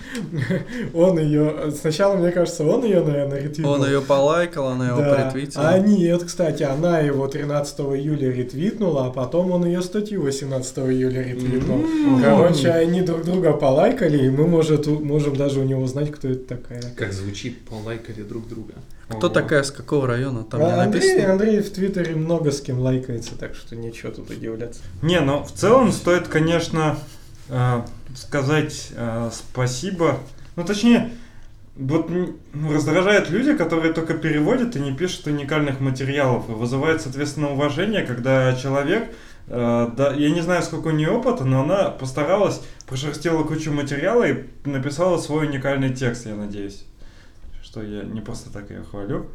Он 0.95 1.19
ее... 1.19 1.71
Сначала, 1.79 2.15
мне 2.15 2.31
кажется, 2.31 2.63
он 2.63 2.83
ее, 2.83 3.03
наверное, 3.03 3.41
ретвитнул. 3.41 3.73
Он 3.73 3.85
ее 3.85 4.01
полайкал, 4.01 4.69
она 4.69 4.87
его 4.89 4.97
да. 4.97 5.13
поретвитила. 5.13 5.69
А 5.69 5.77
нет, 5.77 6.23
кстати, 6.23 6.63
она 6.63 7.01
его 7.01 7.27
13 7.27 7.79
июля 7.81 8.31
ретвитнула, 8.31 9.05
а 9.05 9.09
потом 9.11 9.51
он 9.51 9.63
ее 9.63 9.83
статью 9.83 10.23
18 10.23 10.79
июля 10.79 11.21
ретвитнул. 11.21 11.83
Короче, 12.19 12.69
они 12.71 13.01
друг 13.03 13.25
друга 13.25 13.53
полайкали, 13.53 14.25
и 14.25 14.29
мы 14.31 14.47
может, 14.47 14.87
можем 14.87 15.35
даже 15.35 15.59
у 15.59 15.63
него 15.63 15.83
узнать, 15.83 16.09
кто 16.09 16.29
это 16.29 16.55
такая. 16.55 16.81
Как 16.95 17.13
звучит 17.13 17.59
полайкали 17.59 18.23
друг 18.23 18.47
друга. 18.47 18.70
Кто 19.17 19.27
Ого. 19.27 19.29
такая, 19.29 19.63
с 19.63 19.71
какого 19.71 20.07
района? 20.07 20.43
Там 20.43 20.61
а 20.61 20.65
не 20.65 20.71
Андрей, 20.71 21.01
написано. 21.01 21.31
Андрей 21.33 21.59
в 21.59 21.71
Твиттере 21.71 22.15
много 22.15 22.51
с 22.51 22.61
кем 22.61 22.79
лайкается, 22.79 23.37
так 23.37 23.55
что 23.55 23.75
ничего 23.75 24.11
тут 24.11 24.29
удивляться. 24.29 24.81
Не, 25.01 25.19
ну 25.19 25.43
в 25.43 25.51
целом 25.51 25.91
стоит, 25.91 26.27
конечно, 26.27 26.97
э, 27.49 27.81
сказать 28.15 28.91
э, 28.95 29.29
спасибо. 29.33 30.19
Ну, 30.55 30.63
точнее, 30.63 31.11
вот 31.75 32.09
ну, 32.09 32.35
раздражают 32.73 33.29
люди, 33.29 33.53
которые 33.53 33.93
только 33.93 34.13
переводят 34.13 34.75
и 34.75 34.79
не 34.79 34.93
пишут 34.93 35.27
уникальных 35.27 35.79
материалов. 35.79 36.49
И 36.49 36.53
вызывает, 36.53 37.01
соответственно, 37.01 37.51
уважение, 37.51 38.05
когда 38.05 38.55
человек, 38.55 39.09
э, 39.47 39.89
да, 39.95 40.13
я 40.13 40.29
не 40.31 40.41
знаю, 40.41 40.63
сколько 40.63 40.87
у 40.87 40.91
нее 40.91 41.09
опыта, 41.09 41.43
но 41.43 41.63
она 41.63 41.89
постаралась, 41.89 42.61
прошерстила 42.87 43.43
кучу 43.43 43.71
материала 43.71 44.25
и 44.27 44.45
написала 44.63 45.17
свой 45.17 45.47
уникальный 45.47 45.93
текст, 45.93 46.25
я 46.25 46.35
надеюсь 46.35 46.85
что 47.71 47.81
я 47.81 48.03
не 48.03 48.19
просто 48.19 48.51
так 48.51 48.69
ее 48.69 48.83
хвалю. 48.83 49.27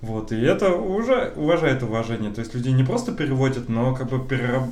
Вот, 0.00 0.32
и 0.32 0.40
это 0.40 0.74
уже 0.74 1.34
уважает 1.36 1.82
уважение. 1.82 2.32
То 2.32 2.40
есть 2.40 2.54
люди 2.54 2.70
не 2.70 2.82
просто 2.82 3.12
переводят, 3.12 3.68
но 3.68 3.94
как 3.94 4.08
бы 4.08 4.26
перераб... 4.26 4.70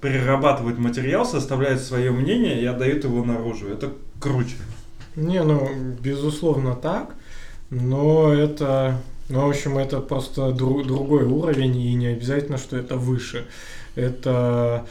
перерабатывают 0.00 0.78
материал, 0.78 1.26
составляют 1.26 1.82
свое 1.82 2.10
мнение 2.10 2.58
и 2.62 2.64
отдают 2.64 3.04
его 3.04 3.22
наружу. 3.22 3.68
Это 3.68 3.92
круче. 4.18 4.56
Не, 5.14 5.42
ну, 5.42 5.68
безусловно 6.00 6.74
так, 6.74 7.14
но 7.68 8.32
это, 8.32 8.96
ну, 9.28 9.46
в 9.46 9.50
общем, 9.50 9.76
это 9.76 10.00
просто 10.00 10.52
дру- 10.52 10.86
другой 10.86 11.24
уровень, 11.24 11.76
и 11.76 11.94
не 11.94 12.06
обязательно, 12.06 12.56
что 12.56 12.78
это 12.78 12.96
выше. 12.96 13.46
Это 13.94 14.86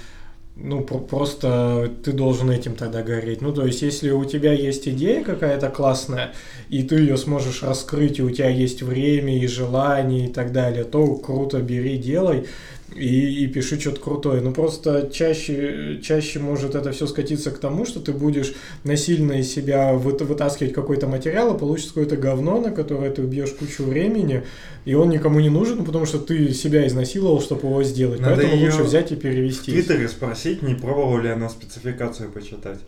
ну, 0.62 0.82
просто 0.82 1.92
ты 2.04 2.12
должен 2.12 2.52
этим 2.52 2.76
тогда 2.76 3.02
гореть. 3.02 3.42
Ну, 3.42 3.54
то 3.54 3.66
есть, 3.66 3.82
если 3.82 4.12
у 4.12 4.26
тебя 4.26 4.54
есть 4.54 4.88
идея 4.88 5.24
какая-то 5.24 5.70
классная, 5.70 6.34
и 6.70 6.84
ты 6.84 6.96
ее 6.96 7.18
сможешь 7.18 7.64
раскрыть, 7.64 8.20
и 8.20 8.24
у 8.24 8.30
тебя 8.30 8.50
есть 8.50 8.82
время 8.82 9.38
и 9.38 9.48
желание 9.48 10.28
и 10.28 10.34
так 10.34 10.52
далее, 10.52 10.84
то 10.84 11.16
круто, 11.16 11.60
бери, 11.60 11.98
делай 11.98 12.46
и, 12.96 13.44
и 13.44 13.48
пиши 13.48 13.80
что-то 13.80 14.00
крутое. 14.00 14.42
Но 14.42 14.52
просто 14.52 15.10
чаще, 15.12 16.00
чаще 16.04 16.40
может 16.40 16.76
это 16.76 16.92
все 16.92 17.08
скатиться 17.08 17.52
к 17.52 17.60
тому, 17.60 17.86
что 17.86 18.00
ты 18.00 18.12
будешь 18.12 18.54
насильно 18.84 19.34
из 19.34 19.52
себя 19.52 19.94
вытаскивать 19.94 20.74
какой-то 20.74 21.08
материал, 21.08 21.56
и 21.56 21.60
получится 21.60 21.94
какое-то 21.94 22.18
говно, 22.18 22.60
на 22.60 22.72
которое 22.72 23.12
ты 23.12 23.22
убьешь 23.22 23.52
кучу 23.52 23.84
времени, 23.84 24.44
и 24.86 24.94
он 24.94 25.10
никому 25.10 25.40
не 25.40 25.50
нужен, 25.50 25.86
потому 25.86 26.06
что 26.06 26.20
ты 26.20 26.54
себя 26.54 26.88
изнасиловал, 26.88 27.42
чтобы 27.42 27.68
его 27.68 27.84
сделать. 27.84 28.20
Надо 28.20 28.38
Поэтому 28.38 28.64
лучше 28.64 28.84
взять 28.84 29.12
и 29.12 29.16
перевести. 29.16 29.72
В 29.72 29.74
Твиттере 29.74 30.08
спросить, 30.08 30.62
не 30.62 30.76
пробовала 30.76 31.20
ли 31.22 31.30
она 31.30 31.50
спецификацию 31.50 32.32
почитать. 32.32 32.80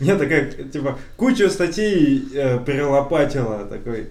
Я 0.00 0.16
такая, 0.16 0.50
типа, 0.50 0.98
кучу 1.16 1.48
статей 1.48 2.24
э, 2.34 2.58
перелопатила, 2.64 3.64
такой, 3.64 4.08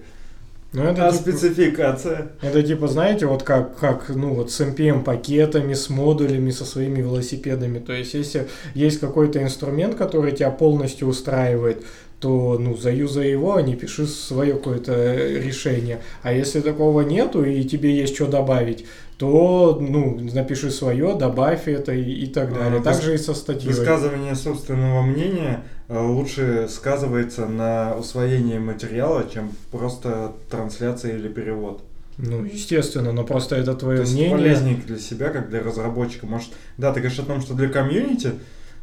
Ну, 0.74 0.82
это 0.82 1.06
А 1.08 1.12
типа- 1.12 1.22
спецификация? 1.22 2.32
Это 2.42 2.62
типа, 2.62 2.88
знаете, 2.88 3.26
вот 3.26 3.42
как, 3.44 3.78
как 3.78 4.08
ну 4.08 4.34
вот 4.34 4.50
с 4.50 4.60
NPM-пакетами, 4.60 5.72
с 5.74 5.88
модулями, 5.88 6.50
со 6.50 6.64
своими 6.64 7.00
велосипедами. 7.00 7.78
То 7.78 7.92
есть, 7.92 8.14
если 8.14 8.48
есть 8.74 9.00
какой-то 9.00 9.42
инструмент, 9.42 9.94
который 9.94 10.32
тебя 10.32 10.50
полностью 10.50 11.08
устраивает, 11.08 11.84
то, 12.20 12.56
ну, 12.58 12.76
заюзай 12.76 13.28
его, 13.30 13.54
а 13.56 13.62
не 13.62 13.74
пиши 13.76 14.06
свое 14.06 14.54
какое-то 14.54 15.14
решение. 15.14 16.00
А 16.22 16.32
если 16.32 16.60
такого 16.60 17.02
нету, 17.02 17.44
и 17.44 17.62
тебе 17.64 17.94
есть 17.94 18.14
что 18.14 18.26
добавить, 18.26 18.86
то, 19.18 19.78
ну, 19.80 20.18
напиши 20.32 20.70
свое, 20.70 21.14
добавь 21.14 21.68
это 21.68 21.92
и, 21.92 22.02
и 22.24 22.26
так 22.26 22.50
А, 22.50 22.54
далее. 22.54 22.80
выс- 22.80 22.84
Так 22.84 23.02
же 23.02 23.14
и 23.14 23.18
со 23.18 23.34
статьей. 23.34 23.68
Высказывание 23.72 24.34
собственного 24.34 25.02
мнения 25.02 25.60
э, 25.60 25.73
лучше 25.88 26.66
сказывается 26.70 27.46
на 27.46 27.94
усвоении 27.96 28.58
материала, 28.58 29.28
чем 29.32 29.52
просто 29.70 30.32
трансляция 30.50 31.16
или 31.16 31.28
перевод. 31.28 31.82
Ну, 32.16 32.44
естественно, 32.44 33.12
но 33.12 33.24
просто 33.24 33.56
это 33.56 33.72
То 33.72 33.80
твое 33.80 34.00
есть 34.00 34.12
мнение. 34.12 34.30
полезнее 34.30 34.76
для 34.76 34.98
себя, 34.98 35.30
как 35.30 35.50
для 35.50 35.62
разработчика. 35.62 36.26
Может, 36.26 36.50
да, 36.78 36.92
ты 36.92 37.00
говоришь 37.00 37.18
о 37.18 37.24
том, 37.24 37.40
что 37.40 37.54
для 37.54 37.68
комьюнити, 37.68 38.32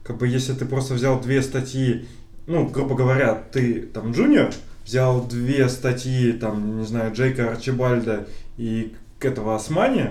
как 0.04 0.18
бы 0.18 0.28
если 0.28 0.54
ты 0.54 0.66
просто 0.66 0.95
взял 0.95 1.20
две 1.22 1.41
статьи, 1.41 2.06
ну, 2.47 2.68
грубо 2.68 2.95
говоря, 2.95 3.41
ты 3.52 3.84
там 3.84 4.12
джуниор, 4.12 4.52
взял 4.86 5.26
две 5.26 5.70
статьи, 5.70 6.34
там, 6.34 6.80
не 6.80 6.86
знаю, 6.86 7.14
Джейка 7.14 7.52
Арчибальда 7.52 8.28
и 8.58 8.93
этого 9.22 9.56
Османи, 9.56 10.10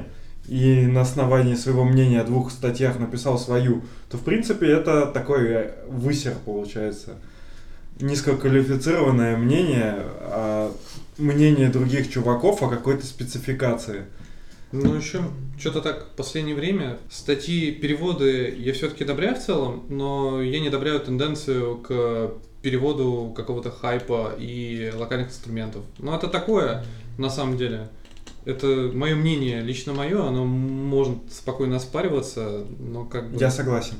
и 0.50 0.84
на 0.88 1.02
основании 1.02 1.54
своего 1.54 1.84
мнения 1.84 2.20
о 2.20 2.24
двух 2.24 2.50
статьях 2.50 2.98
написал 2.98 3.38
свою, 3.38 3.82
то, 4.10 4.16
в 4.16 4.22
принципе, 4.22 4.66
это 4.66 5.06
такой 5.06 5.46
э, 5.48 5.74
высер 5.86 6.34
получается. 6.44 7.14
Низкоквалифицированное 8.00 9.36
мнение, 9.36 9.94
а 10.22 10.72
мнение 11.18 11.68
других 11.68 12.10
чуваков 12.10 12.64
о 12.64 12.68
какой-то 12.68 13.06
спецификации. 13.06 14.06
Ну, 14.72 14.96
еще 14.96 15.22
что-то 15.56 15.82
так 15.82 16.06
в 16.06 16.16
последнее 16.16 16.56
время 16.56 16.98
статьи, 17.10 17.70
переводы 17.70 18.52
я 18.58 18.72
все-таки 18.72 19.04
одобряю 19.04 19.36
в 19.36 19.38
целом, 19.38 19.84
но 19.88 20.42
я 20.42 20.58
не 20.58 20.66
одобряю 20.66 20.98
тенденцию 20.98 21.76
к 21.76 22.32
переводу 22.60 23.32
какого-то 23.36 23.70
хайпа 23.70 24.34
и 24.36 24.92
локальных 24.96 25.28
инструментов. 25.28 25.82
Но 25.98 26.16
это 26.16 26.26
такое, 26.26 26.84
на 27.18 27.30
самом 27.30 27.56
деле. 27.56 27.88
Это 28.44 28.90
мое 28.94 29.14
мнение, 29.14 29.60
лично 29.60 29.92
мое, 29.92 30.26
оно 30.26 30.44
может 30.44 31.18
спокойно 31.30 31.76
оспариваться, 31.76 32.64
но 32.78 33.04
как 33.04 33.30
бы... 33.30 33.38
Я 33.38 33.50
согласен. 33.50 33.96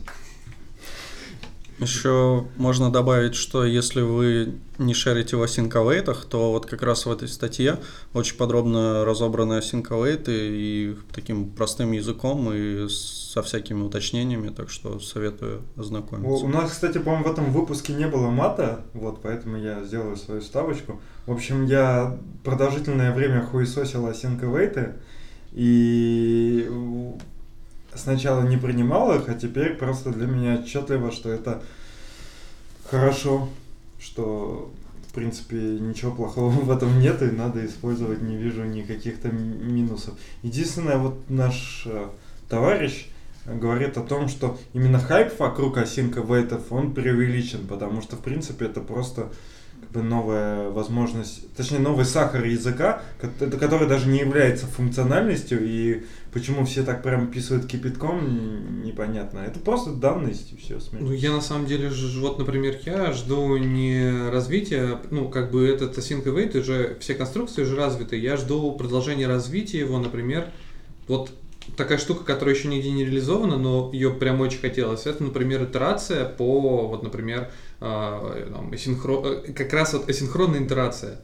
Еще 1.81 2.47
можно 2.57 2.91
добавить, 2.91 3.35
что 3.35 3.65
если 3.65 4.03
вы 4.03 4.55
не 4.79 4.95
шарите 4.95 5.37
в 5.37 5.43
асинковейтах, 5.43 6.27
то 6.27 6.53
вот 6.53 6.67
как 6.67 6.83
раз 6.83 7.07
в 7.07 7.11
этой 7.11 7.29
статье 7.29 7.79
очень 8.13 8.37
подробно 8.37 9.05
разобраны 9.05 9.55
асинковейты 9.55 10.33
и 10.33 10.97
таким 11.13 11.51
простым 11.51 11.93
языком 11.93 12.53
и 12.53 12.89
со 12.89 13.43
всякими 13.43 13.83
уточнениями, 13.83 14.51
так 14.51 14.71
что 14.71 14.99
советую 15.01 15.63
ознакомиться. 15.77 16.45
у 16.45 16.49
нас, 16.49 16.71
кстати, 16.71 16.99
по-моему, 16.99 17.25
в 17.29 17.33
этом 17.33 17.53
выпуске 17.53 17.95
не 17.95 18.07
было 18.07 18.29
мата, 18.29 18.85
вот, 18.93 19.23
поэтому 19.23 19.57
я 19.57 19.83
сделаю 19.85 20.17
свою 20.17 20.43
ставочку. 20.43 21.01
В 21.27 21.33
общем, 21.33 21.65
я 21.65 22.19
продолжительное 22.45 23.15
время 23.15 23.43
хуесосил 23.43 24.07
асинковейты, 24.07 24.95
и 25.53 26.69
сначала 27.95 28.43
не 28.43 28.57
принимал 28.57 29.15
их, 29.15 29.29
а 29.29 29.35
теперь 29.35 29.75
просто 29.75 30.11
для 30.11 30.27
меня 30.27 30.61
отчетливо, 30.61 31.11
что 31.11 31.31
это 31.31 31.63
хорошо, 32.91 33.49
что, 34.01 34.73
в 35.09 35.15
принципе, 35.15 35.57
ничего 35.57 36.13
плохого 36.13 36.51
в 36.51 36.71
этом 36.71 36.99
нет, 37.01 37.23
и 37.23 37.27
надо 37.27 37.65
использовать, 37.65 38.23
не 38.23 38.37
вижу 38.37 38.65
никаких-то 38.65 39.29
м- 39.29 39.75
минусов. 39.75 40.15
Единственное, 40.43 40.97
вот 40.97 41.29
наш 41.29 41.85
э, 41.87 42.07
товарищ 42.49 43.09
говорит 43.47 43.97
о 43.97 44.03
том, 44.03 44.29
что 44.29 44.59
именно 44.73 44.99
хайп 44.99 45.39
вокруг 45.39 45.79
осинка 45.79 46.21
вейтов, 46.21 46.71
он 46.71 46.93
преувеличен, 46.93 47.67
потому 47.67 48.03
что, 48.03 48.17
в 48.17 48.21
принципе, 48.21 48.67
это 48.67 48.81
просто 48.81 49.29
как 49.81 49.91
бы 49.91 50.03
новая 50.03 50.69
возможность, 50.69 51.53
точнее, 51.55 51.79
новый 51.79 52.05
сахар 52.05 52.45
языка, 52.45 53.03
который 53.39 53.89
даже 53.89 54.09
не 54.09 54.19
является 54.19 54.67
функциональностью, 54.67 55.59
и 55.63 56.05
почему 56.33 56.65
все 56.65 56.83
так 56.83 57.03
прям 57.03 57.31
писают 57.31 57.67
кипятком, 57.67 58.83
непонятно. 58.83 59.41
Это 59.41 59.59
просто 59.59 59.93
данность, 59.93 60.53
и 60.53 60.57
все, 60.57 60.79
Ну, 60.93 61.13
я 61.13 61.33
на 61.33 61.41
самом 61.41 61.67
деле, 61.67 61.91
вот, 62.19 62.39
например, 62.39 62.79
я 62.87 63.13
жду 63.13 63.57
не 63.57 64.31
развития, 64.31 65.01
ну, 65.11 65.29
как 65.29 65.51
бы 65.51 65.67
этот 65.67 65.97
Async 65.99 66.25
Await 66.25 66.59
уже, 66.59 66.97
все 67.01 67.15
конструкции 67.15 67.63
уже 67.63 67.77
развиты, 67.77 68.17
я 68.17 68.37
жду 68.37 68.73
продолжения 68.73 69.27
развития 69.27 69.81
его, 69.81 69.99
например, 69.99 70.51
вот 71.09 71.31
такая 71.77 71.99
штука, 71.99 72.25
которая 72.25 72.55
еще 72.55 72.69
нигде 72.69 72.91
не 72.91 73.05
реализована, 73.05 73.57
но 73.57 73.91
ее 73.93 74.11
прям 74.11 74.41
очень 74.41 74.61
хотелось, 74.61 75.07
это, 75.07 75.23
например, 75.23 75.65
итерация 75.65 76.25
по, 76.25 76.89
вот, 76.89 77.03
например, 77.03 77.51
а, 77.81 78.47
там, 78.53 78.71
асинхро- 78.73 79.45
э, 79.47 79.53
как 79.53 79.73
раз 79.73 79.93
вот 79.93 80.09
асинхронная 80.09 80.65
итерация. 80.65 81.21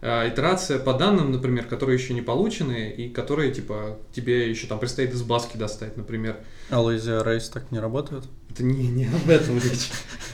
А, 0.00 0.28
Итерация 0.28 0.78
по 0.78 0.94
данным, 0.94 1.32
например, 1.32 1.66
которые 1.66 1.98
еще 1.98 2.14
не 2.14 2.22
получены 2.22 2.90
и 2.90 3.08
которые, 3.08 3.52
типа, 3.52 3.98
тебе 4.12 4.48
еще 4.48 4.66
там 4.66 4.78
предстоит 4.78 5.12
из 5.12 5.22
баски 5.22 5.56
достать, 5.56 5.96
например. 5.96 6.36
А 6.70 6.76
Lazy 6.76 7.22
Arrays 7.22 7.50
так 7.52 7.70
не 7.72 7.78
работает? 7.78 8.24
Это 8.50 8.62
не, 8.62 8.88
не 8.88 9.06
об 9.06 9.28
этом 9.28 9.56
речь. 9.56 9.90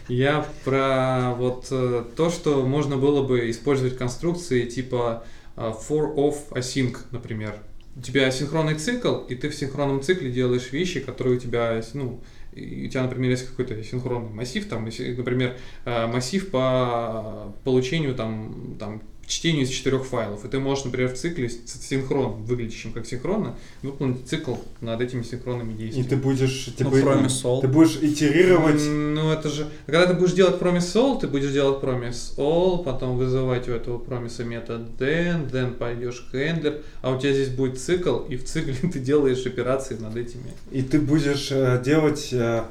Я 0.08 0.46
про 0.64 1.34
вот 1.36 1.68
э, 1.70 2.04
то, 2.16 2.30
что 2.30 2.64
можно 2.66 2.96
было 2.96 3.22
бы 3.22 3.50
использовать 3.50 3.96
конструкции 3.96 4.66
типа 4.66 5.24
э, 5.56 5.60
for 5.88 6.14
off 6.14 6.50
async, 6.50 6.98
например. 7.10 7.54
У 7.96 8.00
тебя 8.00 8.30
синхронный 8.30 8.74
цикл, 8.74 9.20
и 9.28 9.34
ты 9.34 9.48
в 9.48 9.54
синхронном 9.54 10.02
цикле 10.02 10.30
делаешь 10.30 10.72
вещи, 10.72 11.00
которые 11.00 11.36
у 11.36 11.40
тебя, 11.40 11.80
ну, 11.94 12.20
и 12.52 12.86
у 12.86 12.90
тебя, 12.90 13.02
например, 13.02 13.30
есть 13.30 13.48
какой-то 13.48 13.82
синхронный 13.82 14.30
массив, 14.30 14.68
там, 14.68 14.84
например, 14.84 15.56
э, 15.84 16.06
массив 16.06 16.50
по 16.50 17.54
получению 17.64 18.14
там, 18.14 18.76
там 18.78 19.02
чтению 19.27 19.64
из 19.64 19.70
четырех 19.70 20.05
файлов. 20.05 20.45
И 20.45 20.49
ты 20.49 20.59
можешь, 20.59 20.85
например, 20.85 21.11
в 21.11 21.14
цикле 21.14 21.49
с 21.49 21.55
с 21.55 21.87
синхроном, 21.87 22.45
выглядящим 22.45 22.93
как 22.93 23.07
синхронно, 23.07 23.57
выполнить 23.83 24.29
цикл 24.29 24.55
над 24.81 25.01
этими 25.01 25.22
синхронными 25.22 25.72
И 25.72 25.77
действиями. 25.77 26.09
ты 26.09 26.16
будешь, 26.16 26.64
типа, 26.77 26.91
Ну, 26.91 27.27
all. 27.27 27.61
ты 27.61 27.68
будешь 27.68 27.97
итерировать 28.01 28.83
Ну, 28.87 29.31
это 29.31 29.49
же... 29.49 29.66
Когда 29.87 30.07
ты 30.07 30.14
будешь 30.14 30.33
делать 30.33 30.61
all, 30.61 31.20
ты 31.20 31.27
будешь 31.29 31.53
делать 31.53 31.83
promise 31.83 32.37
all, 32.37 32.83
потом 32.83 33.16
вызывать 33.16 33.68
у 33.68 33.72
этого 33.72 33.99
промиса 33.99 34.45
метод 34.45 34.83
then, 34.99 35.51
then 35.51 35.72
пойдешь 35.75 36.27
handler, 36.33 36.83
а 37.03 37.14
у 37.14 37.18
тебя 37.18 37.33
здесь 37.33 37.49
будет 37.49 37.79
цикл, 37.79 38.20
и 38.20 38.37
в 38.37 38.45
цикле 38.45 38.75
ты 38.93 38.99
делаешь 38.99 39.47
операции 39.47 39.97
над 39.97 40.16
этими. 40.16 40.53
И 40.70 40.83
ты 40.83 41.01
будешь 41.01 41.49
э, 41.51 41.81
делать, 41.85 42.31
э, 42.33 42.64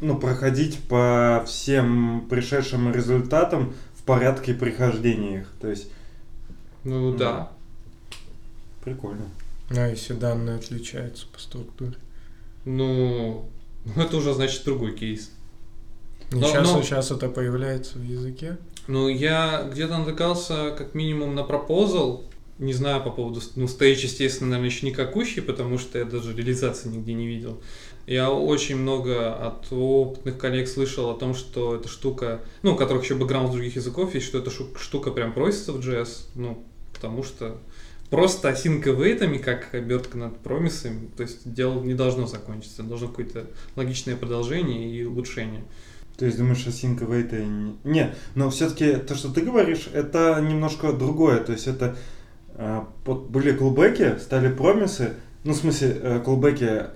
ну, 0.00 0.18
проходить 0.18 0.78
по 0.88 1.44
всем 1.46 2.26
пришедшим 2.30 2.92
результатам 2.92 3.74
порядке 4.08 4.54
прихождения 4.54 5.40
их. 5.40 5.48
То 5.60 5.68
есть, 5.68 5.88
Ну, 6.84 7.10
Мгм. 7.10 7.18
да. 7.18 7.50
прикольно. 8.84 9.26
А 9.70 9.86
если 9.88 10.14
данные 10.14 10.56
отличаются 10.56 11.26
по 11.32 11.38
структуре? 11.38 11.94
Ну, 12.64 13.48
ну, 13.84 14.02
это 14.02 14.16
уже, 14.16 14.32
значит, 14.34 14.64
другой 14.64 14.96
кейс. 14.96 15.30
Но- 16.32 16.46
сейчас, 16.46 16.66
но- 16.72 16.82
сейчас 16.82 17.10
это 17.10 17.28
появляется 17.28 17.98
в 17.98 18.02
языке. 18.02 18.56
Ну, 18.86 19.08
я 19.08 19.68
где-то 19.70 19.98
натыкался 19.98 20.74
как 20.76 20.94
минимум 20.94 21.34
на 21.34 21.42
пропозал, 21.42 22.24
не 22.58 22.72
знаю 22.72 23.02
по 23.02 23.10
поводу, 23.10 23.40
ну, 23.56 23.66
stage, 23.66 24.02
естественно, 24.04 24.50
наверное, 24.50 24.70
еще 24.70 24.86
никакущий, 24.86 25.42
потому 25.42 25.78
что 25.78 25.98
я 25.98 26.04
даже 26.04 26.32
реализации 26.34 26.88
нигде 26.88 27.12
не 27.14 27.26
видел. 27.26 27.60
Я 28.08 28.30
очень 28.30 28.76
много 28.76 29.34
от 29.34 29.70
опытных 29.70 30.38
коллег 30.38 30.66
слышал 30.66 31.10
о 31.10 31.14
том, 31.14 31.34
что 31.34 31.76
эта 31.76 31.88
штука, 31.88 32.40
ну, 32.62 32.72
у 32.72 32.76
которых 32.76 33.04
еще 33.04 33.16
бэкграунд 33.16 33.52
других 33.52 33.76
языков 33.76 34.14
есть, 34.14 34.24
что 34.24 34.38
эта 34.38 34.50
штука 34.50 35.10
прям 35.10 35.34
просится 35.34 35.72
в 35.72 35.80
JS, 35.80 36.28
ну, 36.34 36.64
потому 36.94 37.22
что 37.22 37.58
просто 38.08 38.48
асинковейтами, 38.48 39.36
как 39.36 39.74
обертка 39.74 40.16
над 40.16 40.38
промисами, 40.38 41.10
то 41.18 41.22
есть 41.22 41.52
дело 41.52 41.82
не 41.82 41.92
должно 41.92 42.26
закончиться, 42.26 42.82
должно 42.82 43.08
какое-то 43.08 43.44
логичное 43.76 44.16
продолжение 44.16 44.90
и 44.90 45.04
улучшение. 45.04 45.64
То 46.16 46.24
есть 46.24 46.38
думаешь, 46.38 46.66
осинка 46.66 47.04
это 47.12 47.36
не... 47.44 47.76
Не, 47.84 48.14
но 48.34 48.48
все-таки 48.48 48.94
то, 48.94 49.16
что 49.16 49.28
ты 49.28 49.42
говоришь, 49.42 49.86
это 49.92 50.40
немножко 50.40 50.94
другое. 50.94 51.40
То 51.40 51.52
есть 51.52 51.66
это 51.66 51.94
э, 52.54 52.80
вот 53.04 53.28
были 53.28 53.52
колбеки, 53.52 54.18
стали 54.18 54.50
промисы. 54.50 55.12
Ну, 55.44 55.52
в 55.52 55.56
смысле, 55.56 56.00
э, 56.02 56.20
колбеки, 56.24 56.86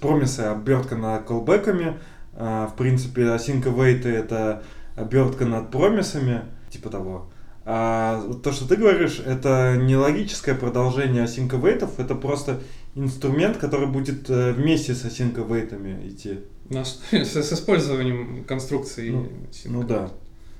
промисы 0.00 0.40
обертка 0.40 0.96
над 0.96 1.24
колбеками. 1.24 1.98
А, 2.34 2.66
в 2.66 2.76
принципе, 2.76 3.30
осинка 3.30 3.70
вейты 3.70 4.08
это 4.08 4.62
обертка 4.96 5.44
над 5.46 5.70
промисами, 5.70 6.42
типа 6.70 6.90
того. 6.90 7.30
А 7.66 8.22
то, 8.42 8.52
что 8.52 8.68
ты 8.68 8.76
говоришь, 8.76 9.22
это 9.24 9.76
не 9.80 9.96
логическое 9.96 10.54
продолжение 10.54 11.22
осинка 11.24 11.56
вейтов, 11.56 11.98
это 11.98 12.14
просто 12.14 12.60
инструмент, 12.94 13.56
который 13.56 13.86
будет 13.86 14.28
э, 14.28 14.52
вместе 14.52 14.94
с 14.94 15.04
осинка 15.04 15.40
вейтами 15.42 16.06
идти. 16.08 16.40
На 16.68 16.84
с, 16.84 17.00
с 17.12 17.52
использованием 17.52 18.44
конструкции. 18.44 19.10
Ну. 19.10 19.28
Ну 19.66 19.82
да. 19.82 20.10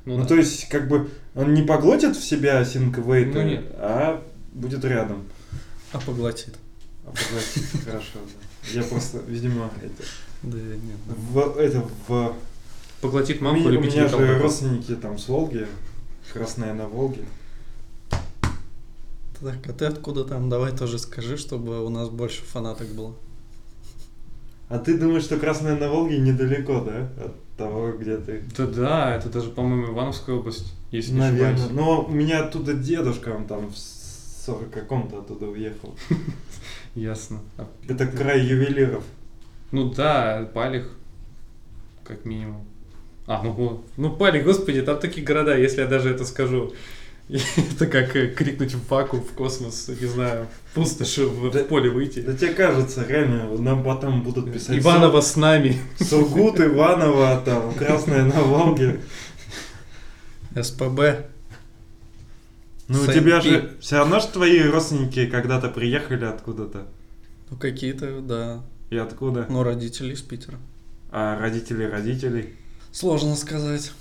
Ну, 0.06 0.18
да. 0.18 0.26
то 0.26 0.34
есть, 0.34 0.68
как 0.68 0.88
бы, 0.88 1.10
он 1.34 1.54
не 1.54 1.62
поглотит 1.62 2.16
в 2.16 2.24
себя 2.24 2.62
синк-вейт, 2.64 3.34
Ну, 3.34 3.42
нет. 3.42 3.64
а 3.78 4.22
будет 4.52 4.84
рядом. 4.84 5.24
А 5.92 5.98
поглотит. 5.98 6.54
А 7.06 7.10
поглотит, 7.10 7.64
хорошо. 7.84 8.04
да. 8.14 8.43
Я 8.72 8.82
просто, 8.82 9.18
видимо, 9.26 9.70
это, 9.82 10.04
Да 10.42 10.58
нет. 10.58 10.96
в, 11.06 11.58
это, 11.58 11.88
в... 12.08 12.34
Поглотит 13.00 13.40
У 13.40 13.44
мамку 13.44 13.60
меня, 13.60 13.68
у 13.68 13.72
любителей 13.72 14.00
меня 14.00 14.08
же 14.08 14.38
родственники 14.38 14.94
там 14.96 15.18
с 15.18 15.28
Волги, 15.28 15.66
красная 16.32 16.72
на 16.72 16.88
Волге. 16.88 17.24
Так, 19.40 19.66
а 19.66 19.72
ты 19.72 19.84
откуда 19.84 20.24
там? 20.24 20.48
Давай 20.48 20.72
тоже 20.72 20.98
скажи, 20.98 21.36
чтобы 21.36 21.84
у 21.84 21.90
нас 21.90 22.08
больше 22.08 22.42
фанаток 22.44 22.88
было. 22.88 23.14
А 24.68 24.78
ты 24.78 24.96
думаешь, 24.96 25.24
что 25.24 25.36
красная 25.36 25.76
на 25.76 25.90
Волге 25.90 26.18
недалеко, 26.18 26.80
да, 26.80 27.10
от 27.22 27.34
того, 27.58 27.92
где 27.92 28.16
ты? 28.16 28.42
Да 28.56 28.66
да, 28.66 29.16
это 29.16 29.28
даже, 29.28 29.50
по-моему, 29.50 29.92
Ивановская 29.92 30.36
область, 30.36 30.72
если 30.90 31.12
не 31.12 31.18
Наверное. 31.20 31.52
ошибаюсь. 31.54 31.76
Но 31.76 32.04
у 32.04 32.10
меня 32.10 32.44
оттуда 32.44 32.72
дедушка, 32.72 33.28
он 33.30 33.46
там 33.46 33.70
в 33.70 33.76
40 34.46 34.70
каком-то 34.70 35.18
оттуда 35.18 35.46
уехал. 35.46 35.94
Ясно. 36.94 37.40
А, 37.58 37.66
Это 37.88 38.06
край 38.06 38.40
ювелиров. 38.40 39.04
Ну 39.72 39.92
да, 39.92 40.48
Палих, 40.54 40.90
как 42.04 42.24
минимум. 42.24 42.64
А, 43.26 43.42
ну, 43.42 43.52
го- 43.52 43.84
ну 43.96 44.14
Палих, 44.14 44.44
господи, 44.44 44.82
там 44.82 44.98
такие 44.98 45.24
города, 45.26 45.56
если 45.56 45.80
я 45.80 45.86
даже 45.86 46.10
это 46.10 46.24
скажу. 46.24 46.72
Это 47.30 47.86
как 47.86 48.14
э, 48.16 48.28
крикнуть 48.28 48.74
в 48.74 48.86
вакуум, 48.90 49.22
в 49.24 49.32
космос, 49.32 49.88
не 49.88 50.06
знаю, 50.06 50.46
в 50.70 50.74
пустошь, 50.74 51.16
в, 51.16 51.50
Да- 51.50 51.64
поле 51.64 51.88
выйти. 51.88 52.20
Да 52.20 52.36
тебе 52.36 52.52
кажется, 52.52 53.02
реально, 53.08 53.46
нам 53.56 53.82
потом 53.82 54.22
будут 54.22 54.52
писать... 54.52 54.78
Иванова 54.78 55.22
с 55.22 55.34
нами. 55.36 55.78
Сур- 55.98 56.06
Сургут, 56.28 56.60
Иваново, 56.60 57.40
там, 57.42 57.72
Красная 57.72 58.24
на 58.26 58.42
Волге. 58.42 59.00
СПБ. 60.54 61.00
Ну, 62.88 63.02
у 63.02 63.06
тебя 63.06 63.40
же... 63.40 63.76
Все 63.80 63.96
равно 63.96 64.20
же 64.20 64.26
твои 64.28 64.60
родственники 64.62 65.26
когда-то 65.26 65.68
приехали 65.68 66.24
откуда-то. 66.24 66.86
Ну, 67.50 67.56
какие-то, 67.56 68.20
да. 68.20 68.62
И 68.90 68.96
откуда? 68.96 69.46
Ну, 69.48 69.62
родители 69.62 70.12
из 70.12 70.20
Питера. 70.20 70.58
А 71.10 71.38
родители 71.38 71.84
родителей? 71.84 72.54
Сложно 72.92 73.36
сказать. 73.36 73.92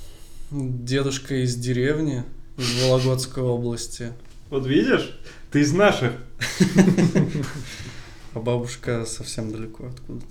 Дедушка 0.52 1.44
из 1.44 1.56
деревни, 1.56 2.24
из 2.58 2.84
Вологодской 2.84 3.42
области, 3.42 4.14
Вот 4.50 4.68
видишь? 4.68 5.18
Ты 5.52 5.62
из 5.62 5.74
наших. 5.74 6.12
а 8.34 8.40
бабушка 8.40 9.06
совсем 9.06 9.52
далеко 9.52 9.88
откуда-то. 9.88 10.28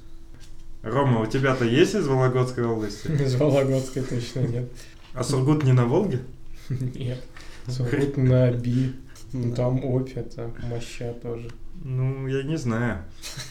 Рома, 0.82 1.20
у 1.20 1.26
тебя-то 1.26 1.64
есть 1.64 1.94
из 1.94 2.06
Вологодской 2.06 2.64
области? 2.64 3.06
Из 3.06 3.34
Вологодской 3.36 4.02
точно 4.02 4.40
нет. 4.40 4.68
А 5.14 5.24
Сургут 5.24 5.62
не 5.64 5.72
на 5.72 5.86
Волге? 5.86 6.20
Нет. 6.68 7.22
Сургут 7.68 8.16
на 8.16 8.50
Би. 8.50 8.92
Ну. 9.32 9.54
Там 9.54 9.82
Обь, 9.84 10.12
это 10.14 10.50
Моща 10.68 11.14
тоже. 11.22 11.50
Ну, 11.84 12.26
я 12.28 12.42
не 12.42 12.56
знаю. 12.56 13.04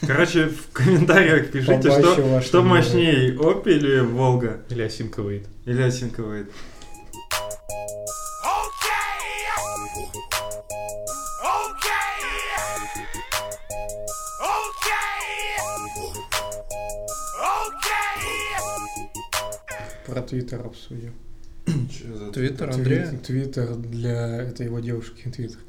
Короче, 0.06 0.48
в 0.48 0.72
комментариях 0.72 1.52
пишите, 1.52 1.90
Побачу 1.90 2.14
что, 2.14 2.42
что 2.42 2.62
мощнее, 2.62 3.38
Опь 3.40 3.68
или 3.68 4.00
Волга? 4.00 4.62
Или 4.70 4.84
Осинковый. 4.84 5.44
Или 5.66 5.82
Осинковый? 5.82 6.46
Про 20.06 20.22
Твиттер 20.22 20.66
обсудим. 20.66 21.14
Твиттер 22.34 22.68
Твит- 22.68 22.76
Андрея? 22.76 23.20
Твиттер 23.26 23.76
для... 23.76 24.42
Это 24.44 24.64
его 24.64 24.80
девушки, 24.80 25.30
Твиттер. 25.30 25.60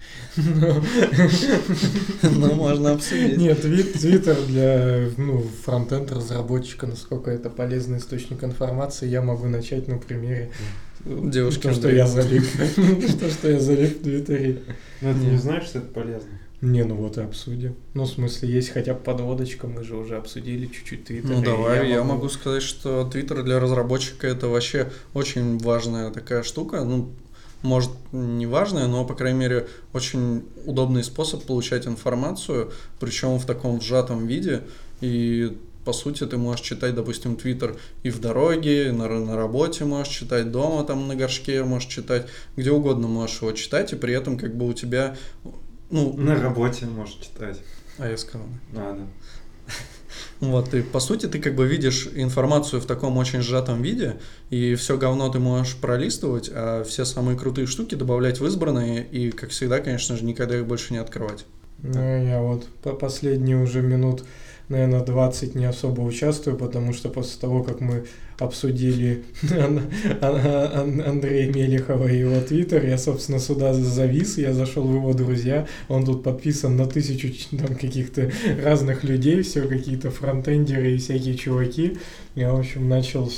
Ну, 2.22 2.54
можно 2.54 2.92
обсудить. 2.92 3.36
Нет, 3.36 3.60
твит- 3.62 3.92
Твиттер 3.94 4.36
для 4.46 5.08
ну, 5.16 5.42
фронтенд 5.64 6.12
разработчика, 6.12 6.86
насколько 6.86 7.30
это 7.30 7.50
полезный 7.50 7.98
источник 7.98 8.44
информации, 8.44 9.08
я 9.08 9.22
могу 9.22 9.46
начать 9.48 9.88
на 9.88 9.98
примере 9.98 10.50
Девушки 11.04 11.62
то, 11.62 11.72
что 11.72 11.90
я 11.90 12.06
залип. 12.06 12.44
То, 13.20 13.28
что 13.30 13.50
я 13.50 13.60
залип 13.60 13.98
в 13.98 14.02
Твиттере. 14.02 14.62
Ну, 15.00 15.12
ты 15.12 15.20
не 15.20 15.36
знаешь, 15.36 15.64
что 15.64 15.78
это 15.78 15.88
полезно? 15.88 16.30
Не, 16.60 16.84
ну 16.84 16.94
вот 16.94 17.18
и 17.18 17.22
обсудим. 17.22 17.74
Ну, 17.94 18.04
в 18.04 18.08
смысле, 18.08 18.48
есть 18.48 18.70
хотя 18.70 18.94
бы 18.94 19.00
подводочка, 19.00 19.66
мы 19.66 19.82
же 19.82 19.96
уже 19.96 20.16
обсудили 20.16 20.66
чуть-чуть 20.66 21.04
Твиттер. 21.06 21.30
Ну 21.30 21.42
давай, 21.42 21.90
я 21.90 22.04
могу 22.04 22.28
сказать, 22.28 22.62
что 22.62 23.04
Твиттер 23.04 23.42
для 23.42 23.58
разработчика 23.58 24.28
это 24.28 24.46
вообще 24.46 24.92
очень 25.12 25.58
важная 25.58 26.12
такая 26.12 26.44
штука. 26.44 26.84
Ну, 26.84 27.10
может, 27.62 27.90
не 28.12 28.46
важная, 28.46 28.86
но, 28.86 29.04
по 29.04 29.14
крайней 29.14 29.40
мере, 29.40 29.66
очень 29.92 30.44
удобный 30.64 31.02
способ 31.02 31.44
получать 31.44 31.88
информацию, 31.88 32.70
причем 33.00 33.38
в 33.38 33.44
таком 33.44 33.80
сжатом 33.80 34.28
виде. 34.28 34.62
И 35.00 35.58
по 35.84 35.92
сути, 35.92 36.26
ты 36.26 36.36
можешь 36.36 36.64
читать, 36.64 36.94
допустим, 36.94 37.36
Твиттер 37.36 37.76
и 38.02 38.10
в 38.10 38.20
дороге, 38.20 38.92
на, 38.92 39.08
на 39.08 39.36
работе 39.36 39.84
можешь 39.84 40.12
читать, 40.12 40.50
дома 40.50 40.84
там 40.84 41.08
на 41.08 41.16
горшке 41.16 41.64
можешь 41.64 41.88
читать, 41.88 42.26
где 42.56 42.70
угодно 42.70 43.08
можешь 43.08 43.40
его 43.42 43.52
читать, 43.52 43.92
и 43.92 43.96
при 43.96 44.14
этом 44.14 44.38
как 44.38 44.54
бы 44.56 44.68
у 44.68 44.72
тебя, 44.72 45.16
ну, 45.90 46.12
На 46.16 46.40
работе 46.40 46.86
можешь 46.86 47.16
читать. 47.16 47.58
а 47.98 48.08
я 48.08 48.16
сказал, 48.16 48.46
Надо. 48.72 49.02
Вот, 50.40 50.74
и 50.74 50.82
по 50.82 51.00
сути 51.00 51.26
ты 51.26 51.38
как 51.38 51.54
бы 51.54 51.66
видишь 51.66 52.08
информацию 52.14 52.80
в 52.80 52.86
таком 52.86 53.16
очень 53.16 53.40
сжатом 53.42 53.80
виде, 53.80 54.16
и 54.50 54.74
все 54.74 54.98
говно 54.98 55.28
ты 55.28 55.38
можешь 55.38 55.76
пролистывать, 55.76 56.50
а 56.52 56.84
все 56.84 57.04
самые 57.04 57.38
крутые 57.38 57.66
штуки 57.66 57.94
добавлять 57.94 58.40
в 58.40 58.46
избранные, 58.46 59.04
и, 59.04 59.30
как 59.30 59.50
всегда, 59.50 59.78
конечно 59.78 60.16
же, 60.16 60.24
никогда 60.24 60.56
их 60.56 60.66
больше 60.66 60.92
не 60.92 60.98
открывать. 60.98 61.44
Ну, 61.78 62.24
я 62.26 62.40
вот 62.40 62.66
по 62.82 62.92
последние 62.92 63.56
уже 63.56 63.82
минут, 63.82 64.24
наверное, 64.72 65.00
20 65.04 65.54
не 65.54 65.66
особо 65.66 66.00
участвую, 66.00 66.56
потому 66.56 66.92
что 66.92 67.08
после 67.08 67.40
того, 67.40 67.62
как 67.62 67.80
мы 67.80 68.04
обсудили 68.38 69.22
Ан- 69.50 69.82
Ан- 70.20 70.46
Ан- 70.74 71.00
Андрея 71.00 71.52
Мелехова 71.52 72.08
и 72.08 72.18
его 72.18 72.40
твиттер, 72.40 72.84
я, 72.86 72.98
собственно, 72.98 73.38
сюда 73.38 73.72
завис, 73.74 74.38
я 74.38 74.52
зашел 74.52 74.84
в 74.84 74.94
его 74.94 75.12
друзья, 75.12 75.66
он 75.88 76.04
тут 76.04 76.24
подписан 76.24 76.76
на 76.76 76.86
тысячу 76.86 77.28
там 77.56 77.76
каких-то 77.76 78.32
разных 78.64 79.04
людей, 79.04 79.42
все 79.42 79.62
какие-то 79.62 80.10
фронтендеры 80.10 80.92
и 80.92 80.98
всякие 80.98 81.34
чуваки. 81.34 81.98
Я, 82.34 82.52
в 82.52 82.58
общем, 82.58 82.88
начал 82.88 83.30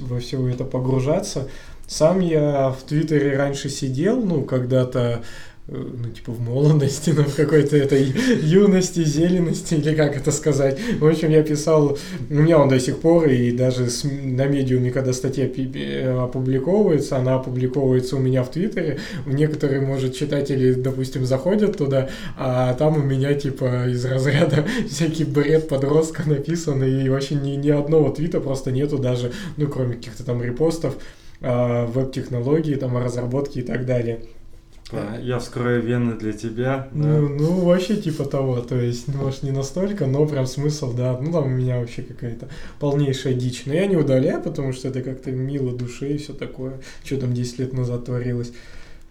во 0.00 0.18
все 0.18 0.46
это 0.48 0.64
погружаться. 0.64 1.48
Сам 1.86 2.20
я 2.20 2.70
в 2.70 2.82
Твиттере 2.82 3.36
раньше 3.36 3.68
сидел, 3.68 4.20
ну, 4.24 4.42
когда-то 4.42 5.22
ну, 5.66 6.10
типа 6.10 6.30
в 6.32 6.40
молодости, 6.40 7.10
ну, 7.16 7.22
в 7.24 7.34
какой-то 7.34 7.74
этой 7.76 8.12
юности, 8.42 9.02
зелености, 9.02 9.74
или 9.74 9.94
как 9.94 10.14
это 10.14 10.30
сказать. 10.30 10.78
В 11.00 11.06
общем, 11.06 11.30
я 11.30 11.42
писал, 11.42 11.96
у 12.28 12.34
меня 12.34 12.58
он 12.58 12.68
до 12.68 12.78
сих 12.78 12.98
пор, 12.98 13.28
и 13.28 13.50
даже 13.50 13.88
с- 13.88 14.04
на 14.04 14.44
медиуме, 14.46 14.90
когда 14.90 15.14
статья 15.14 15.46
э, 15.46 16.18
опубликовывается, 16.22 17.16
она 17.16 17.36
опубликовывается 17.36 18.16
у 18.16 18.18
меня 18.18 18.42
в 18.42 18.50
Твиттере, 18.50 18.98
некоторые, 19.24 19.80
может, 19.80 20.14
читатели, 20.14 20.74
допустим, 20.74 21.24
заходят 21.24 21.78
туда, 21.78 22.10
а 22.36 22.74
там 22.74 22.96
у 22.96 23.02
меня, 23.02 23.32
типа, 23.32 23.88
из 23.88 24.04
разряда 24.04 24.66
всякий 24.90 25.24
бред 25.24 25.68
подростка 25.68 26.28
написан, 26.28 26.84
и 26.84 27.08
вообще 27.08 27.36
ни, 27.36 27.52
ни 27.52 27.70
одного 27.70 28.10
твита 28.10 28.38
просто 28.40 28.70
нету 28.70 28.98
даже, 28.98 29.32
ну, 29.56 29.66
кроме 29.68 29.94
каких-то 29.94 30.24
там 30.24 30.42
репостов, 30.42 30.94
а, 31.40 31.86
веб-технологии, 31.86 32.74
там, 32.74 32.96
разработки 32.96 33.60
и 33.60 33.62
так 33.62 33.86
далее. 33.86 34.20
Типа, 34.94 35.20
Я 35.20 35.38
вскрою 35.38 35.82
вены 35.82 36.16
для 36.18 36.32
тебя. 36.32 36.88
Ну, 36.92 37.28
да. 37.28 37.34
ну, 37.42 37.60
вообще 37.64 37.96
типа 37.96 38.24
того, 38.24 38.60
то 38.60 38.76
есть, 38.80 39.08
ну, 39.08 39.22
может, 39.22 39.42
не 39.42 39.50
настолько, 39.50 40.06
но 40.06 40.26
прям 40.26 40.46
смысл, 40.46 40.92
да, 40.92 41.18
ну, 41.20 41.32
там 41.32 41.44
у 41.44 41.48
меня 41.48 41.78
вообще 41.78 42.02
какая-то 42.02 42.48
полнейшая 42.78 43.34
дичь. 43.34 43.62
Но 43.66 43.74
я 43.74 43.86
не 43.86 43.96
удаляю, 43.96 44.42
потому 44.42 44.72
что 44.72 44.88
это 44.88 45.02
как-то 45.02 45.30
мило 45.30 45.76
душе 45.76 46.14
и 46.14 46.18
все 46.18 46.32
такое, 46.32 46.80
что 47.04 47.18
там 47.18 47.34
10 47.34 47.58
лет 47.58 47.72
назад 47.72 48.04
творилось. 48.06 48.52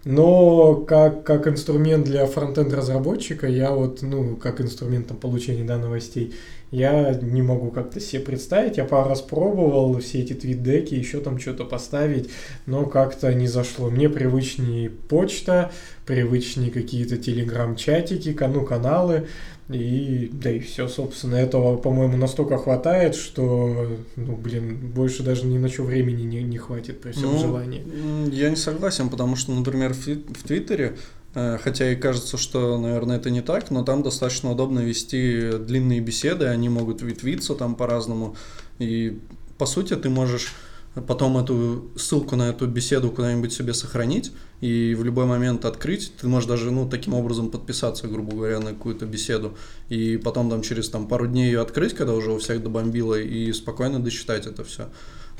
Но 0.05 0.75
как, 0.75 1.23
как 1.23 1.47
инструмент 1.47 2.05
для 2.05 2.25
фронтенд-разработчика, 2.25 3.47
я 3.47 3.71
вот, 3.71 4.01
ну, 4.01 4.35
как 4.35 4.59
инструмент 4.59 5.07
там, 5.07 5.17
получения 5.17 5.63
да, 5.63 5.77
новостей, 5.77 6.33
я 6.71 7.13
не 7.21 7.41
могу 7.41 7.69
как-то 7.69 7.99
себе 7.99 8.21
представить. 8.21 8.77
Я 8.77 8.85
пару 8.85 9.07
раз 9.07 9.21
пробовал 9.21 9.97
все 9.99 10.21
эти 10.21 10.33
твит-деки, 10.33 10.95
еще 10.95 11.19
там 11.19 11.39
что-то 11.39 11.65
поставить, 11.65 12.31
но 12.65 12.85
как-то 12.85 13.33
не 13.33 13.47
зашло. 13.47 13.89
Мне 13.89 14.09
привычнее 14.09 14.89
почта, 14.89 15.71
привычнее 16.05 16.71
какие-то 16.71 17.17
телеграм-чатики, 17.17 18.35
ну, 18.47 18.65
каналы, 18.65 19.27
и 19.69 20.29
да 20.33 20.51
и 20.51 20.59
все, 20.59 20.87
собственно, 20.87 21.35
этого, 21.35 21.77
по-моему, 21.77 22.17
настолько 22.17 22.57
хватает, 22.57 23.15
что, 23.15 23.87
ну, 24.17 24.35
блин, 24.35 24.91
больше 24.93 25.23
даже 25.23 25.45
ни 25.45 25.57
на 25.57 25.69
что 25.69 25.83
времени 25.83 26.23
не, 26.23 26.43
не 26.43 26.57
хватит 26.57 26.99
при 27.01 27.11
всем 27.11 27.31
Ну, 27.31 27.39
желании. 27.39 27.83
Я 28.33 28.49
не 28.49 28.57
согласен, 28.57 29.09
потому 29.09 29.35
что, 29.35 29.53
например, 29.53 29.93
в, 29.93 30.05
в 30.05 30.43
Твиттере, 30.45 30.97
э, 31.35 31.57
хотя 31.61 31.91
и 31.91 31.95
кажется, 31.95 32.37
что, 32.37 32.77
наверное, 32.77 33.17
это 33.17 33.29
не 33.29 33.41
так, 33.41 33.71
но 33.71 33.83
там 33.83 34.03
достаточно 34.03 34.51
удобно 34.51 34.79
вести 34.79 35.51
длинные 35.57 36.01
беседы, 36.01 36.45
они 36.47 36.67
могут 36.67 37.01
ветвиться 37.01 37.55
там 37.55 37.75
по-разному, 37.75 38.35
и 38.79 39.17
по 39.57 39.65
сути 39.65 39.95
ты 39.95 40.09
можешь 40.09 40.53
потом 41.01 41.37
эту 41.37 41.89
ссылку 41.95 42.35
на 42.35 42.49
эту 42.49 42.67
беседу 42.67 43.09
куда-нибудь 43.09 43.51
себе 43.51 43.73
сохранить 43.73 44.31
и 44.61 44.95
в 44.95 45.03
любой 45.03 45.25
момент 45.25 45.65
открыть. 45.65 46.13
Ты 46.19 46.27
можешь 46.27 46.47
даже, 46.47 46.71
ну, 46.71 46.87
таким 46.87 47.15
образом 47.15 47.49
подписаться, 47.49 48.07
грубо 48.07 48.35
говоря, 48.35 48.59
на 48.59 48.71
какую-то 48.71 49.05
беседу. 49.05 49.57
И 49.89 50.17
потом 50.17 50.49
там 50.49 50.61
через 50.61 50.89
там, 50.89 51.07
пару 51.07 51.27
дней 51.27 51.47
ее 51.47 51.61
открыть, 51.61 51.93
когда 51.93 52.13
уже 52.13 52.31
у 52.31 52.37
всех 52.37 52.61
добомбило, 52.61 53.15
и 53.15 53.51
спокойно 53.53 53.99
досчитать 53.99 54.45
это 54.45 54.63
все. 54.63 54.89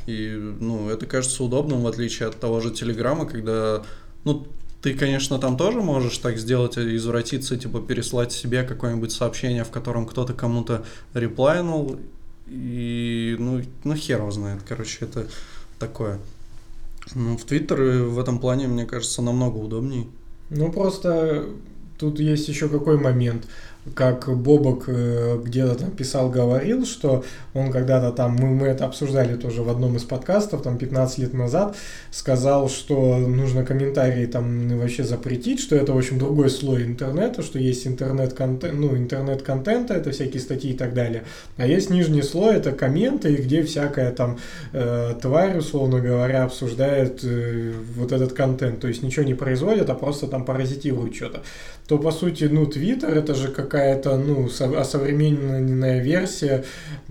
И, 0.08 0.36
ну, 0.60 0.90
это 0.90 1.06
кажется 1.06 1.44
удобным, 1.44 1.84
в 1.84 1.88
отличие 1.88 2.30
от 2.30 2.40
того 2.40 2.60
же 2.60 2.72
Телеграма, 2.72 3.26
когда, 3.26 3.84
ну, 4.26 4.48
ты, 4.82 4.94
конечно, 4.96 5.40
там 5.40 5.56
тоже 5.56 5.82
можешь 5.82 6.18
так 6.18 6.38
сделать, 6.38 6.78
извратиться, 6.78 7.58
типа 7.58 7.80
переслать 7.80 8.34
себе 8.34 8.64
какое-нибудь 8.64 9.14
сообщение, 9.14 9.64
в 9.64 9.72
котором 9.72 10.06
кто-то 10.06 10.34
кому-то 10.34 10.84
реплайнул, 11.14 12.00
и, 12.48 13.36
ну, 13.40 13.62
ну, 13.84 13.96
хер 13.96 14.20
его 14.20 14.32
знает, 14.32 14.62
короче, 14.68 15.06
это 15.06 15.28
такое. 15.80 16.20
Ну, 17.16 17.38
в 17.38 17.44
Твиттер 17.44 17.82
в 17.82 18.20
этом 18.20 18.40
плане, 18.40 18.68
мне 18.68 18.86
кажется, 18.86 19.22
намного 19.22 19.58
удобнее. 19.58 20.08
Ну, 20.50 20.72
просто 20.72 21.50
тут 21.98 22.20
есть 22.20 22.48
еще 22.48 22.70
какой 22.70 22.98
момент 22.98 23.48
как 23.96 24.30
Бобок 24.36 24.86
э, 24.88 25.40
где-то 25.44 25.76
там 25.76 25.92
писал, 25.92 26.30
говорил, 26.30 26.86
что 26.86 27.24
он 27.54 27.72
когда-то 27.72 28.12
там, 28.12 28.36
мы, 28.36 28.50
мы 28.50 28.68
это 28.68 28.86
обсуждали 28.86 29.36
тоже 29.36 29.62
в 29.62 29.70
одном 29.70 29.98
из 29.98 30.04
подкастов, 30.04 30.62
там 30.62 30.78
15 30.78 31.18
лет 31.20 31.34
назад, 31.34 31.76
сказал, 32.10 32.70
что 32.70 33.18
нужно 33.18 33.66
комментарии 33.66 34.26
там 34.26 34.80
вообще 34.80 35.04
запретить, 35.04 35.60
что 35.60 35.76
это, 35.76 35.94
в 35.94 35.98
общем, 35.98 36.18
другой 36.18 36.50
слой 36.50 36.84
интернета, 36.84 37.42
что 37.42 37.60
есть 37.60 37.86
интернет-контент, 37.86 38.74
ну, 38.74 38.96
интернет-контента, 38.96 39.94
это 39.94 40.12
всякие 40.12 40.42
статьи 40.42 40.72
и 40.72 40.78
так 40.78 40.94
далее, 40.94 41.24
а 41.58 41.68
есть 41.68 41.90
нижний 41.90 42.22
слой, 42.22 42.56
это 42.56 42.72
комменты, 42.72 43.36
где 43.36 43.64
всякая 43.64 44.12
там 44.12 44.38
э, 44.72 45.16
тварь, 45.22 45.58
условно 45.58 46.00
говоря, 46.00 46.46
обсуждает 46.46 47.20
э, 47.24 47.74
вот 47.98 48.14
этот 48.14 48.34
контент, 48.34 48.80
то 48.80 48.88
есть 48.88 49.04
ничего 49.04 49.26
не 49.26 49.34
производит, 49.34 49.90
а 49.90 49.96
просто 49.96 50.28
там 50.28 50.46
паразитирует 50.46 51.14
что-то 51.14 51.44
то 51.88 51.98
по 51.98 52.12
сути, 52.12 52.46
ну, 52.46 52.66
Твиттер 52.66 53.18
это 53.18 53.36
же 53.36 53.50
какая-то, 53.50 54.18
ну, 54.18 54.48
современная 54.48 56.02
версия 56.02 56.64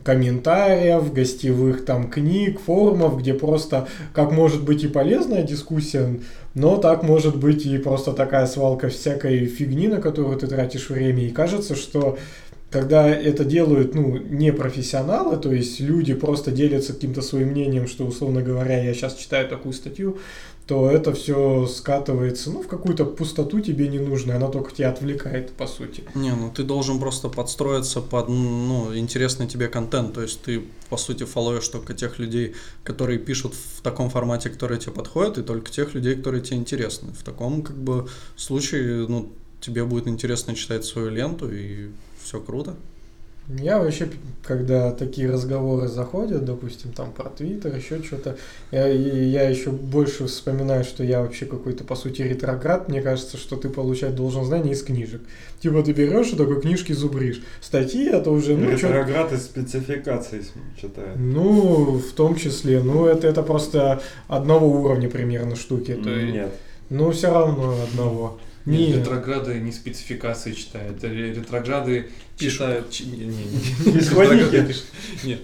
комментариев, 0.02 1.12
гостевых 1.12 1.84
там 1.84 2.10
книг, 2.10 2.58
форумов, 2.60 3.18
где 3.18 3.34
просто 3.34 3.86
как 4.14 4.32
может 4.32 4.64
быть 4.64 4.82
и 4.82 4.88
полезная 4.88 5.42
дискуссия, 5.42 6.20
но 6.54 6.76
так 6.76 7.02
может 7.02 7.36
быть 7.36 7.66
и 7.66 7.78
просто 7.78 8.12
такая 8.12 8.46
свалка 8.46 8.88
всякой 8.88 9.46
фигни, 9.46 9.88
на 9.88 10.00
которую 10.00 10.38
ты 10.38 10.46
тратишь 10.46 10.90
время. 10.90 11.24
И 11.24 11.30
кажется, 11.30 11.76
что 11.76 12.18
когда 12.72 13.08
это 13.08 13.44
делают, 13.44 13.94
ну, 13.94 14.16
не 14.16 14.52
профессионалы, 14.52 15.36
то 15.36 15.52
есть 15.52 15.78
люди 15.78 16.14
просто 16.14 16.50
делятся 16.50 16.94
каким-то 16.94 17.20
своим 17.20 17.48
мнением, 17.48 17.86
что, 17.86 18.06
условно 18.06 18.42
говоря, 18.42 18.82
я 18.82 18.94
сейчас 18.94 19.14
читаю 19.14 19.46
такую 19.46 19.74
статью, 19.74 20.18
то 20.66 20.88
это 20.88 21.12
все 21.12 21.66
скатывается, 21.66 22.50
ну, 22.50 22.62
в 22.62 22.68
какую-то 22.68 23.04
пустоту 23.04 23.60
тебе 23.60 23.88
не 23.88 23.98
нужно, 23.98 24.36
она 24.36 24.48
только 24.48 24.72
тебя 24.72 24.90
отвлекает, 24.90 25.52
по 25.52 25.66
сути. 25.66 26.04
Не, 26.14 26.30
ну 26.30 26.50
ты 26.50 26.62
должен 26.62 26.98
просто 26.98 27.28
подстроиться 27.28 28.00
под, 28.00 28.28
ну, 28.28 28.96
интересный 28.96 29.46
тебе 29.46 29.68
контент, 29.68 30.14
то 30.14 30.22
есть 30.22 30.40
ты, 30.40 30.62
по 30.88 30.96
сути, 30.96 31.24
фолловишь 31.24 31.68
только 31.68 31.92
тех 31.94 32.18
людей, 32.18 32.54
которые 32.84 33.18
пишут 33.18 33.54
в 33.54 33.82
таком 33.82 34.08
формате, 34.08 34.48
который 34.48 34.78
тебе 34.78 34.92
подходит, 34.92 35.38
и 35.38 35.42
только 35.42 35.70
тех 35.70 35.94
людей, 35.94 36.14
которые 36.14 36.42
тебе 36.42 36.56
интересны. 36.56 37.12
В 37.12 37.22
таком, 37.22 37.62
как 37.62 37.76
бы, 37.76 38.06
случае, 38.36 39.06
ну, 39.08 39.30
тебе 39.60 39.84
будет 39.84 40.06
интересно 40.06 40.54
читать 40.54 40.84
свою 40.84 41.10
ленту, 41.10 41.50
и 41.52 41.90
все 42.32 42.40
круто. 42.40 42.74
Я 43.48 43.80
вообще, 43.80 44.08
когда 44.42 44.92
такие 44.92 45.28
разговоры 45.28 45.88
заходят, 45.88 46.44
допустим, 46.44 46.92
там 46.92 47.12
про 47.12 47.28
Твиттер, 47.28 47.74
еще 47.76 48.02
что-то, 48.02 48.38
я, 48.70 48.86
я 48.86 49.50
еще 49.50 49.70
больше 49.70 50.26
вспоминаю, 50.26 50.84
что 50.84 51.02
я 51.02 51.20
вообще 51.20 51.44
какой-то, 51.44 51.82
по 51.84 51.96
сути, 51.96 52.22
ретроград. 52.22 52.88
Мне 52.88 53.02
кажется, 53.02 53.36
что 53.36 53.56
ты 53.56 53.68
получать 53.68 54.14
должен 54.14 54.44
знания 54.44 54.72
из 54.72 54.82
книжек. 54.82 55.20
Типа 55.60 55.82
ты 55.82 55.92
берешь 55.92 56.28
и 56.28 56.36
такой 56.36 56.60
книжки 56.60 56.92
зубришь. 56.92 57.42
Статьи 57.60 58.08
это 58.08 58.30
уже... 58.30 58.56
Ну, 58.56 58.70
ретроград 58.70 59.30
чё... 59.30 59.36
из 59.36 59.42
спецификации 59.42 60.44
читает. 60.80 61.16
Ну, 61.16 61.98
в 61.98 62.12
том 62.12 62.36
числе. 62.36 62.80
Ну, 62.80 63.06
это, 63.06 63.26
это 63.26 63.42
просто 63.42 64.00
одного 64.28 64.68
уровня 64.68 65.10
примерно 65.10 65.56
штуки. 65.56 65.90
Нет. 65.90 66.52
Ну, 66.90 67.10
все 67.10 67.30
равно 67.32 67.74
одного. 67.82 68.38
Нет, 68.64 68.88
Нет, 68.88 68.98
ретрограды 68.98 69.58
не 69.60 69.72
спецификации 69.72 70.52
читают, 70.52 71.02
ретрограды 71.02 72.10
читают... 72.36 72.90
Исходники? 72.92 74.76
Нет, 75.24 75.40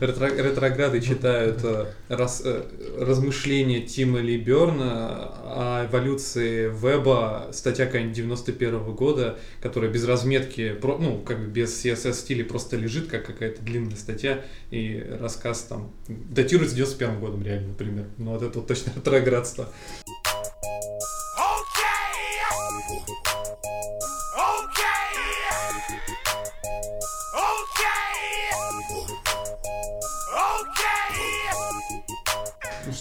ретрограды 0.00 1.00
читают 1.00 1.60
э, 1.62 1.86
э, 2.08 2.62
размышления 2.98 3.82
Тима 3.82 4.18
Ли 4.20 4.36
Берна 4.36 5.32
о 5.44 5.86
эволюции 5.88 6.68
веба, 6.68 7.48
статья 7.52 7.86
какая-нибудь 7.86 8.16
91 8.16 8.92
года, 8.94 9.38
которая 9.60 9.90
без 9.90 10.04
разметки, 10.04 10.76
ну, 10.82 11.18
как 11.18 11.38
бы 11.40 11.46
без 11.46 11.84
CSS 11.84 12.14
стиля 12.14 12.44
просто 12.44 12.76
лежит, 12.76 13.08
как 13.08 13.26
какая-то 13.26 13.62
длинная 13.62 13.96
статья, 13.96 14.44
и 14.70 15.04
рассказ 15.20 15.62
там 15.62 15.92
датируется 16.08 16.74
91 16.74 17.20
годом 17.20 17.44
реально, 17.44 17.68
например. 17.68 18.06
Ну, 18.18 18.32
вот 18.32 18.42
это 18.42 18.58
вот 18.58 18.66
точно 18.66 18.92
ретроградство. 18.96 19.68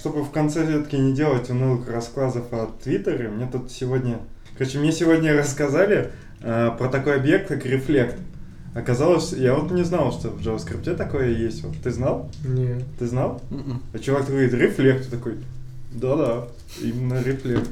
Чтобы 0.05 0.23
в 0.23 0.29
конце 0.29 0.65
все-таки 0.65 0.99
не 0.99 1.13
делать 1.13 1.49
унылых 1.49 1.89
рассказов 1.89 2.45
о 2.51 2.69
Твиттере, 2.83 3.27
мне 3.27 3.47
тут 3.51 3.71
сегодня... 3.71 4.19
Короче, 4.55 4.77
мне 4.77 4.91
сегодня 4.91 5.35
рассказали 5.35 6.11
э, 6.41 6.71
про 6.77 6.89
такой 6.89 7.15
объект, 7.15 7.47
как 7.47 7.65
рефлект. 7.65 8.15
Оказалось, 8.75 9.33
я 9.33 9.55
вот 9.55 9.71
не 9.71 9.83
знал, 9.83 10.11
что 10.11 10.29
в 10.29 10.45
JavaScript 10.45 10.95
такое 10.95 11.31
есть. 11.31 11.63
Вот 11.63 11.75
ты 11.83 11.89
знал? 11.89 12.29
Нет. 12.45 12.83
Ты 12.99 13.07
знал? 13.07 13.41
Mm-mm. 13.49 13.61
М-м. 13.61 13.83
А 13.93 13.99
чувак 13.99 14.27
говорит, 14.27 14.53
рефлект. 14.53 15.09
такой, 15.09 15.37
да-да, 15.91 16.47
именно 16.81 17.21
рефлект. 17.23 17.67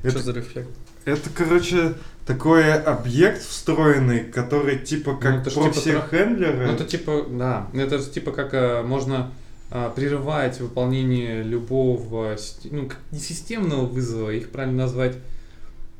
Что 0.00 0.08
это, 0.08 0.22
за 0.22 0.32
рефлект? 0.32 0.68
Это, 1.06 1.30
короче, 1.32 1.94
такой 2.26 2.74
объект 2.74 3.40
встроенный, 3.40 4.24
который 4.24 4.78
типа 4.78 5.12
ну, 5.12 5.18
как 5.18 5.46
ну, 5.46 5.50
прокси-хендлеры. 5.52 6.58
Типа, 6.58 6.66
ну, 6.66 6.72
это 6.72 6.84
типа, 6.84 7.26
да, 7.30 7.68
это 7.72 8.02
типа 8.02 8.32
как 8.32 8.50
а, 8.52 8.82
можно 8.82 9.30
а, 9.70 9.90
прерывать 9.90 10.60
выполнение 10.60 11.44
любого, 11.44 12.36
ну, 12.64 12.90
не 13.12 13.18
системного 13.20 13.86
вызова, 13.86 14.30
их 14.30 14.50
правильно 14.50 14.78
назвать, 14.78 15.14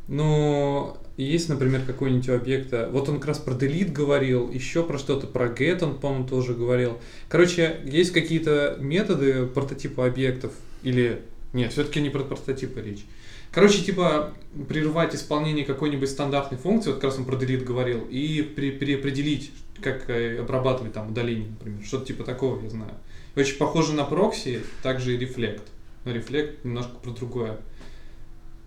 но 0.09 1.00
есть, 1.16 1.48
например, 1.48 1.82
какой-нибудь 1.86 2.28
у 2.28 2.34
объекта, 2.34 2.88
вот 2.92 3.09
он 3.09 3.16
как 3.18 3.28
раз 3.28 3.38
про 3.38 3.54
delete 3.54 3.92
говорил, 3.92 4.50
еще 4.50 4.82
про 4.82 4.98
что-то, 4.98 5.28
про 5.28 5.46
get 5.46 5.84
он, 5.84 6.00
по-моему, 6.00 6.26
тоже 6.26 6.54
говорил. 6.54 6.98
Короче, 7.28 7.76
есть 7.84 8.12
какие-то 8.12 8.76
методы 8.80 9.46
прототипа 9.46 10.07
объектов, 10.07 10.52
или, 10.82 11.22
нет, 11.52 11.72
все-таки 11.72 12.00
не 12.00 12.11
про 12.11 12.24
прототипы 12.24 12.80
речь. 12.80 13.07
Короче, 13.53 13.82
типа, 13.82 14.34
прервать 14.68 15.14
исполнение 15.14 15.64
какой-нибудь 15.64 16.11
стандартной 16.11 16.59
функции, 16.59 16.90
вот 16.90 16.97
как 16.97 17.05
раз 17.05 17.18
он 17.18 17.24
про 17.24 17.36
delete 17.36 17.64
говорил, 17.64 18.07
и 18.11 18.42
при, 18.42 18.70
переопределить, 18.70 19.53
как 19.80 20.09
э, 20.11 20.38
обрабатывать 20.40 20.92
там 20.92 21.09
удаление, 21.09 21.49
например, 21.51 21.84
что-то 21.84 22.07
типа 22.07 22.24
такого, 22.24 22.62
я 22.62 22.70
знаю. 22.70 22.92
Очень 23.34 23.57
похоже 23.57 23.92
на 23.92 24.05
прокси, 24.05 24.62
также 24.82 25.14
и 25.14 25.18
рефлект. 25.18 25.62
Но 26.05 26.12
рефлект 26.12 26.64
немножко 26.64 26.97
про 27.03 27.11
другое. 27.11 27.59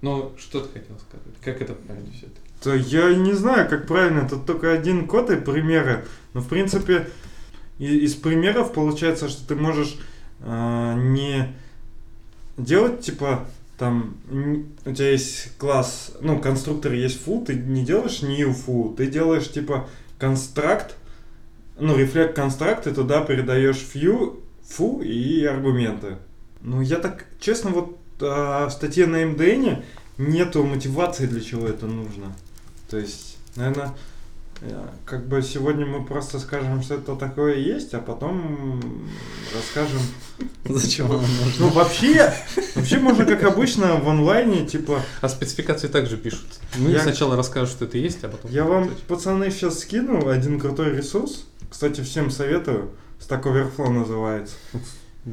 Но 0.01 0.33
что 0.37 0.61
ты 0.61 0.79
хотел 0.79 0.97
сказать? 0.99 1.35
Как 1.43 1.61
это 1.61 1.73
правильно 1.73 2.11
все-таки? 2.11 2.39
Да 2.63 2.75
я 2.75 3.15
не 3.15 3.33
знаю, 3.33 3.69
как 3.69 3.87
правильно. 3.87 4.27
Тут 4.29 4.45
только 4.45 4.71
один 4.71 5.07
код 5.07 5.29
и 5.29 5.37
примеры. 5.37 6.05
Но 6.33 6.41
в 6.41 6.47
принципе 6.47 7.09
из 7.79 8.15
примеров 8.15 8.73
получается, 8.73 9.29
что 9.29 9.47
ты 9.47 9.55
можешь 9.55 9.97
э, 10.41 10.93
не 10.97 11.55
делать 12.57 13.01
типа 13.01 13.47
там 13.79 14.17
у 14.85 14.91
тебя 14.91 15.09
есть 15.09 15.57
класс, 15.57 16.11
ну 16.21 16.39
конструктор 16.39 16.93
есть 16.93 17.25
foo, 17.25 17.43
ты 17.43 17.55
не 17.55 17.83
делаешь 17.83 18.21
new 18.21 18.53
foo, 18.53 18.95
ты 18.95 19.07
делаешь 19.07 19.51
типа 19.51 19.87
констракт, 20.19 20.95
ну 21.79 21.97
reflect 21.97 22.33
констракт 22.33 22.85
и 22.87 22.93
туда 22.93 23.21
передаешь 23.21 23.77
few 23.77 24.39
фу 24.69 25.01
и 25.01 25.43
аргументы. 25.45 26.17
Ну, 26.61 26.81
я 26.81 26.97
так, 26.97 27.25
честно, 27.39 27.71
вот 27.71 27.97
а, 28.21 28.67
в 28.67 28.71
статье 28.71 29.07
на 29.07 29.25
МДН 29.25 29.81
нету 30.17 30.63
мотивации, 30.63 31.25
для 31.25 31.41
чего 31.41 31.67
это 31.67 31.87
нужно. 31.87 32.35
То 32.89 32.97
есть, 32.97 33.37
наверное, 33.55 33.95
как 35.05 35.27
бы 35.27 35.41
сегодня 35.41 35.85
мы 35.85 36.05
просто 36.05 36.39
скажем, 36.39 36.81
что 36.81 36.95
это 36.95 37.15
такое 37.15 37.55
есть, 37.55 37.93
а 37.93 37.99
потом 37.99 38.81
расскажем. 39.55 40.01
Зачем 40.65 41.05
оно 41.07 41.21
нужно? 41.21 41.53
Ну, 41.59 41.69
вообще, 41.69 42.33
вообще 42.75 42.99
можно, 42.99 43.25
как 43.25 43.43
обычно, 43.43 43.95
в 43.95 44.07
онлайне, 44.09 44.65
типа... 44.65 45.01
А 45.21 45.29
спецификации 45.29 45.87
также 45.87 46.17
пишут. 46.17 46.47
Мы 46.77 46.91
я... 46.91 46.99
сначала 46.99 47.35
расскажем, 47.35 47.69
что 47.69 47.85
это 47.85 47.97
есть, 47.97 48.23
а 48.23 48.29
потом... 48.29 48.51
Я 48.51 48.65
вам, 48.65 48.91
пацаны, 49.07 49.49
сейчас 49.51 49.79
скину 49.79 50.27
один 50.27 50.59
крутой 50.59 50.95
ресурс. 50.95 51.45
Кстати, 51.69 52.01
всем 52.01 52.29
советую. 52.29 52.91
Stack 53.19 53.43
Overflow 53.43 53.89
называется. 53.89 54.55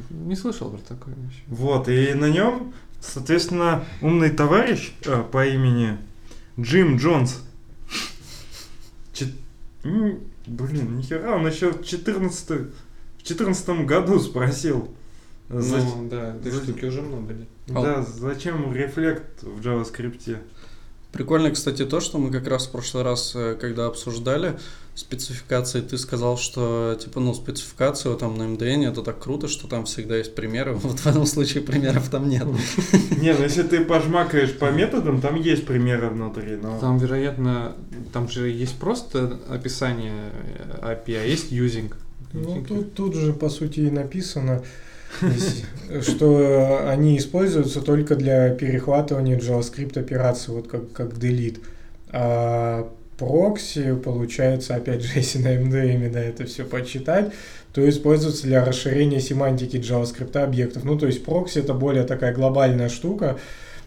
Не 0.09 0.35
слышал 0.35 0.69
про 0.69 0.79
такое 0.79 1.15
еще. 1.15 1.41
Вот, 1.47 1.89
и 1.89 2.13
на 2.13 2.29
нем, 2.29 2.73
соответственно, 3.01 3.85
умный 4.01 4.29
товарищ 4.29 4.93
э, 5.05 5.23
по 5.31 5.45
имени 5.45 5.97
Джим 6.59 6.97
Джонс. 6.97 7.41
М, 9.87 10.19
Блин, 10.45 10.97
нихера, 10.97 11.31
он 11.35 11.47
еще 11.47 11.71
в 11.71 11.83
14 11.83 12.67
в 13.17 13.23
14 13.23 13.85
году 13.85 14.19
спросил. 14.19 14.89
за- 15.49 15.77
Ну, 15.77 16.07
да, 16.09 16.35
этой 16.35 16.51
за- 16.51 16.63
штуки 16.63 16.85
уже 16.85 17.01
много. 17.01 17.35
Да, 17.67 18.01
зачем 18.01 18.73
рефлект 18.73 19.43
в 19.43 19.59
JavaScript? 19.61 20.37
Прикольно, 21.17 21.49
кстати, 21.49 21.83
то, 21.83 21.99
что 21.99 22.19
мы 22.19 22.31
как 22.31 22.47
раз 22.47 22.67
в 22.67 22.71
прошлый 22.71 23.03
раз, 23.03 23.31
э, 23.33 23.57
когда 23.59 23.87
обсуждали 23.87 24.59
спецификации, 24.93 25.81
ты 25.81 25.97
сказал, 25.97 26.37
что, 26.37 26.95
типа, 26.99 27.19
ну, 27.19 27.33
спецификацию 27.33 28.15
там 28.17 28.37
на 28.37 28.43
MDN 28.43 28.91
это 28.91 29.01
так 29.01 29.17
круто, 29.19 29.47
что 29.47 29.67
там 29.67 29.85
всегда 29.85 30.15
есть 30.17 30.35
примеры. 30.35 30.73
Вот 30.83 30.99
в 30.99 31.07
этом 31.07 31.25
случае 31.25 31.63
примеров 31.63 32.09
там 32.09 32.29
нет. 32.29 32.45
Не, 33.19 33.33
ну 33.33 33.41
если 33.41 33.63
ты 33.63 33.83
пожмакаешь 33.83 34.55
по 34.55 34.69
методам, 34.69 35.19
там 35.19 35.33
есть 35.41 35.65
примеры 35.65 36.09
внутри, 36.09 36.55
но... 36.55 36.77
Там, 36.77 36.99
вероятно, 36.99 37.75
там 38.13 38.29
же 38.29 38.49
есть 38.49 38.77
просто 38.77 39.39
описание 39.49 40.31
API, 40.83 41.19
а 41.19 41.25
есть 41.25 41.51
using. 41.51 41.91
Ну, 42.31 42.63
тут, 42.63 42.93
тут 42.93 43.15
же, 43.15 43.33
по 43.33 43.49
сути, 43.49 43.79
и 43.79 43.89
написано, 43.89 44.63
что 46.01 46.89
они 46.89 47.17
используются 47.17 47.81
только 47.81 48.15
для 48.15 48.49
перехватывания 48.49 49.37
JavaScript 49.37 49.99
операций, 49.99 50.53
вот 50.53 50.67
как, 50.67 50.91
как 50.91 51.13
delete. 51.13 51.59
А 52.09 52.89
прокси, 53.17 53.95
получается, 53.95 54.75
опять 54.75 55.01
же, 55.01 55.11
если 55.15 55.39
на 55.39 55.55
MDN 55.55 56.11
да, 56.11 56.19
это 56.19 56.45
все 56.45 56.65
почитать, 56.65 57.31
то 57.73 57.87
используется 57.87 58.43
для 58.43 58.63
расширения 58.63 59.19
семантики 59.19 59.77
JavaScript 59.77 60.37
объектов. 60.37 60.83
Ну, 60.83 60.97
то 60.97 61.07
есть 61.07 61.23
прокси 61.23 61.59
это 61.59 61.73
более 61.73 62.03
такая 62.03 62.33
глобальная 62.33 62.89
штука, 62.89 63.37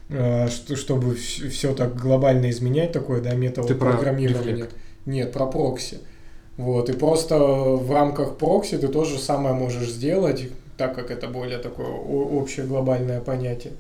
что, 0.09 0.77
чтобы 0.77 1.15
все 1.15 1.75
так 1.75 1.97
глобально 1.97 2.51
изменять, 2.51 2.93
такое, 2.93 3.21
да, 3.21 3.35
метод 3.35 3.67
программирования. 3.79 4.51
Reflect? 4.51 4.75
Нет, 5.07 5.33
про 5.33 5.47
прокси. 5.47 5.99
Вот, 6.57 6.91
и 6.91 6.93
просто 6.93 7.39
в 7.39 7.91
рамках 7.91 8.37
прокси 8.37 8.77
ты 8.77 8.89
то 8.89 9.05
же 9.05 9.19
самое 9.19 9.55
можешь 9.55 9.89
сделать, 9.89 10.51
так 10.81 10.95
как 10.95 11.11
это 11.11 11.29
более 11.29 11.59
такое 11.59 11.89
общее 11.89 12.65
глобальное 12.65 13.21
понятие. 13.21 13.75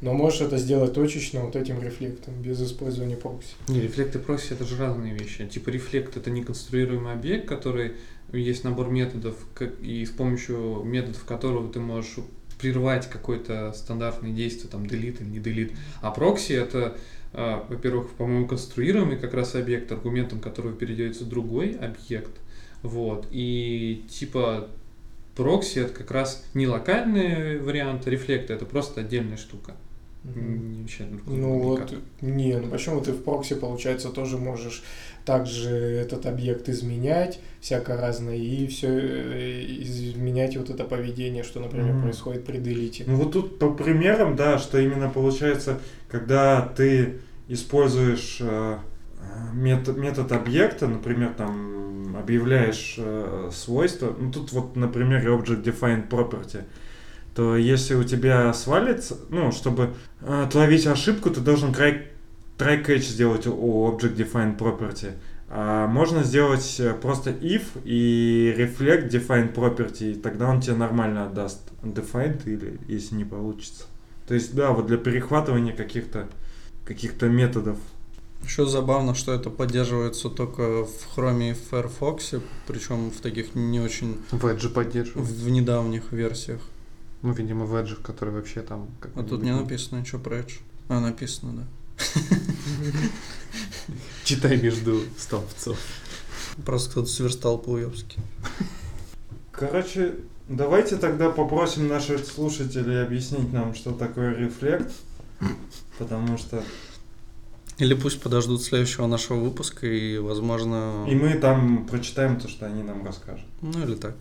Но 0.00 0.14
можешь 0.14 0.40
это 0.40 0.56
сделать 0.56 0.94
точечно 0.94 1.40
вот 1.40 1.54
этим 1.54 1.82
рефлектом, 1.82 2.32
без 2.40 2.62
использования 2.62 3.16
прокси. 3.16 3.50
Не, 3.68 3.82
рефлект 3.82 4.16
и 4.16 4.18
прокси 4.18 4.54
это 4.54 4.64
же 4.64 4.78
разные 4.78 5.12
вещи. 5.12 5.46
Типа 5.46 5.68
рефлект 5.68 6.16
это 6.16 6.30
неконструируемый 6.30 7.12
объект, 7.12 7.46
который 7.46 7.92
есть 8.32 8.64
набор 8.64 8.88
методов, 8.88 9.36
и 9.82 10.06
с 10.06 10.10
помощью 10.10 10.82
методов 10.82 11.24
которого 11.24 11.70
ты 11.70 11.78
можешь 11.78 12.16
прервать 12.58 13.06
какое-то 13.10 13.74
стандартное 13.74 14.32
действие, 14.32 14.70
там 14.70 14.84
delete 14.84 15.20
или 15.20 15.28
не 15.28 15.38
delete. 15.38 15.76
А 16.00 16.10
прокси 16.10 16.52
это, 16.54 16.96
а, 17.34 17.66
во-первых, 17.68 18.12
по-моему, 18.12 18.46
конструируемый 18.46 19.18
как 19.18 19.34
раз 19.34 19.54
объект, 19.54 19.92
аргументом 19.92 20.40
которого 20.40 20.72
передается 20.72 21.26
другой 21.26 21.72
объект. 21.72 22.32
Вот. 22.82 23.26
И 23.30 24.06
типа 24.08 24.70
прокси 25.36 25.80
это 25.80 25.92
как 25.92 26.10
раз 26.10 26.44
не 26.54 26.66
локальный 26.66 27.58
вариант 27.58 28.06
рефлекта, 28.06 28.54
это 28.54 28.64
просто 28.64 29.02
отдельная 29.02 29.36
штука. 29.36 29.74
Не 30.34 30.82
вообще 30.82 31.06
Ну 31.26 31.58
вот, 31.58 31.94
не, 32.20 32.56
ну 32.56 32.68
почему 32.68 33.00
ты 33.00 33.12
в 33.12 33.22
прокси, 33.22 33.54
получается, 33.54 34.08
тоже 34.08 34.38
можешь 34.38 34.82
также 35.24 35.70
этот 35.70 36.26
объект 36.26 36.68
изменять, 36.68 37.38
всякое 37.60 38.00
разное, 38.00 38.36
и 38.36 38.66
все 38.66 38.88
изменять 39.82 40.56
вот 40.56 40.70
это 40.70 40.84
поведение, 40.84 41.44
что, 41.44 41.60
например, 41.60 41.92
Мгм. 41.92 42.02
происходит 42.02 42.44
при 42.44 42.58
делите. 42.58 43.04
Ну 43.06 43.16
вот 43.16 43.32
тут 43.32 43.58
по 43.58 43.70
примерам, 43.70 44.34
да, 44.34 44.58
что 44.58 44.78
именно 44.78 45.08
получается, 45.08 45.80
когда 46.08 46.72
ты 46.76 47.20
используешь 47.48 48.38
э, 48.40 48.78
метод, 49.52 49.96
метод 49.96 50.32
объекта, 50.32 50.86
например, 50.86 51.34
там 51.36 52.16
объявляешь 52.16 52.96
э, 52.98 53.50
свойства, 53.52 54.14
ну 54.18 54.30
тут 54.30 54.52
вот 54.52 54.76
на 54.76 54.88
примере 54.88 55.28
Object 55.28 55.62
Defined 55.62 56.08
Property, 56.08 56.64
то 57.34 57.56
если 57.56 57.94
у 57.94 58.04
тебя 58.04 58.52
свалится, 58.54 59.16
ну, 59.28 59.52
чтобы 59.52 59.94
э, 60.20 60.48
ошибку, 60.86 61.30
ты 61.30 61.40
должен 61.40 61.70
try, 61.70 62.06
try 62.58 62.84
catch 62.84 63.00
сделать 63.00 63.46
у 63.46 63.90
Object 63.90 64.16
Defined 64.16 64.58
Property. 64.58 65.12
А 65.48 65.86
можно 65.86 66.24
сделать 66.24 66.76
э, 66.80 66.92
просто 66.94 67.30
if 67.30 67.62
и 67.84 68.52
reflect 68.58 69.10
defined 69.10 69.54
property, 69.54 70.12
и 70.12 70.14
тогда 70.14 70.48
он 70.48 70.60
тебе 70.60 70.74
нормально 70.74 71.26
отдаст 71.26 71.60
defined 71.82 72.42
или 72.46 72.80
если 72.88 73.14
не 73.14 73.24
получится. 73.24 73.84
То 74.26 74.34
есть, 74.34 74.56
да, 74.56 74.72
вот 74.72 74.86
для 74.86 74.96
перехватывания 74.96 75.72
каких-то 75.72 76.26
каких-то 76.84 77.28
методов. 77.28 77.78
Еще 78.46 78.64
забавно, 78.64 79.14
что 79.16 79.32
это 79.34 79.50
поддерживается 79.50 80.30
только 80.30 80.84
в 80.84 81.16
Chrome 81.16 81.50
и 81.50 81.52
в 81.52 81.58
Firefox, 81.68 82.34
причем 82.68 83.10
в 83.10 83.20
таких 83.20 83.56
не 83.56 83.80
очень 83.80 84.18
Wedge 84.30 84.68
поддерживает. 84.68 85.28
в 85.28 85.48
недавних 85.50 86.12
версиях. 86.12 86.60
Ну, 87.22 87.32
видимо, 87.32 87.66
Wedge, 87.66 88.00
который 88.02 88.32
вообще 88.32 88.62
там... 88.62 88.88
А 89.16 89.24
тут 89.24 89.42
не 89.42 89.52
написано 89.52 89.98
ничего 89.98 90.20
про 90.20 90.38
Edge. 90.38 90.60
А, 90.88 91.00
написано, 91.00 91.66
да. 91.96 92.22
Читай 94.24 94.60
между 94.62 95.00
столбцов. 95.18 95.78
Просто 96.64 96.90
кто-то 96.92 97.08
сверстал 97.08 97.58
по-уебски. 97.58 98.20
Короче, 99.50 100.14
давайте 100.48 100.96
тогда 100.98 101.30
попросим 101.30 101.88
наших 101.88 102.24
слушателей 102.24 103.02
объяснить 103.02 103.52
нам, 103.52 103.74
что 103.74 103.90
такое 103.90 104.36
рефлект. 104.36 104.92
Потому 105.98 106.38
что 106.38 106.62
Или 107.78 107.94
пусть 107.94 108.20
подождут 108.22 108.62
следующего 108.62 109.06
нашего 109.06 109.38
выпуска 109.38 109.86
и, 109.86 110.18
возможно... 110.18 111.06
и 111.08 111.14
мы 111.14 111.34
там 111.34 111.86
прочитаем 111.86 112.40
то, 112.40 112.48
что 112.48 112.66
они 112.66 112.82
нам 112.82 113.04
расскажут. 113.04 113.44
Ну 113.60 113.82
или 113.84 113.94
так. 113.94 114.14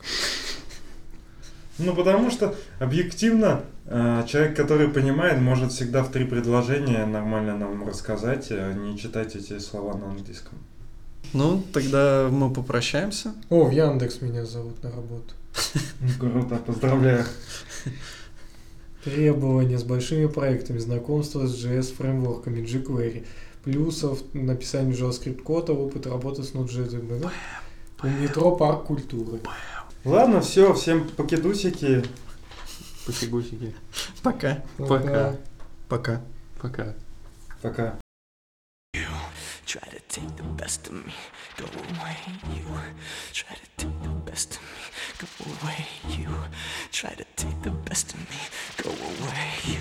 Ну, 1.77 1.93
потому 1.93 2.31
что 2.31 2.55
объективно 2.79 3.63
э, 3.85 4.23
человек, 4.27 4.55
который 4.55 4.87
понимает, 4.87 5.41
может 5.41 5.71
всегда 5.71 6.03
в 6.03 6.11
три 6.11 6.25
предложения 6.25 7.05
нормально 7.05 7.57
нам 7.57 7.85
рассказать, 7.87 8.47
а 8.51 8.73
не 8.73 8.97
читать 8.97 9.35
эти 9.35 9.59
слова 9.59 9.97
на 9.97 10.07
английском. 10.07 10.57
Ну, 11.33 11.63
тогда 11.73 12.29
мы 12.31 12.53
попрощаемся. 12.53 13.33
О, 13.49 13.65
в 13.65 13.71
Яндекс 13.71 14.21
меня 14.21 14.45
зовут 14.45 14.81
на 14.83 14.91
работу. 14.91 15.33
Круто, 16.19 16.55
поздравляю. 16.55 17.25
Требования 19.03 19.77
с 19.77 19.83
большими 19.83 20.27
проектами, 20.27 20.79
знакомство 20.79 21.45
с 21.45 21.63
JS-фреймворками, 21.63 22.65
jQuery, 22.65 23.25
плюсов 23.65 24.19
написанию 24.33 24.95
JavaScript-кода, 24.95 25.73
опыт 25.73 26.05
работы 26.07 26.43
с 26.43 26.53
Node.js. 26.53 27.29
У 28.03 28.07
метро 28.07 28.55
парк 28.55 28.85
культуры. 28.85 29.41
Ладно, 30.05 30.39
все, 30.41 30.73
всем 30.73 31.09
покедусики. 31.09 32.03
Пофигусики. 33.05 33.75
Пока. 34.21 34.63
Пока. 34.77 35.35
Пока. 35.89 36.21
Пока. 36.61 36.93
Пока. 37.61 37.99
Try 39.65 39.81
to 39.89 39.99
take 40.09 40.35
the 40.35 40.43
best 40.43 40.87
of 40.87 40.93
me, 40.93 41.11
go 41.57 41.65
away, 41.65 42.17
you. 42.53 42.63
Try 43.33 43.55
to 43.55 43.67
take 43.77 44.03
the 44.03 44.09
best 44.09 44.55
of 44.55 44.61
me, 44.61 44.67
go 45.17 45.27
away, 45.65 45.85
you. 46.19 46.29
Try 46.91 47.09
to 47.15 47.25
take 47.35 47.61
the 47.63 47.71
best 47.71 48.13
of 48.13 48.19
me, 48.19 48.37
go 48.77 48.89
away, 48.91 49.49
you. 49.65 49.79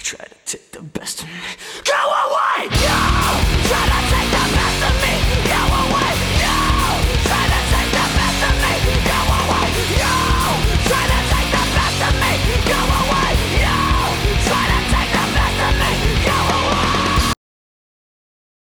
Try 0.00 0.26
to 0.26 0.34
take 0.44 0.70
the 0.72 0.82
best 0.82 1.22
of 1.22 1.28
me, 1.28 1.34
go 1.84 1.94
away, 1.94 2.64
you. 2.64 2.68
Try 3.68 3.86
to 3.88 4.14
take 4.14 4.35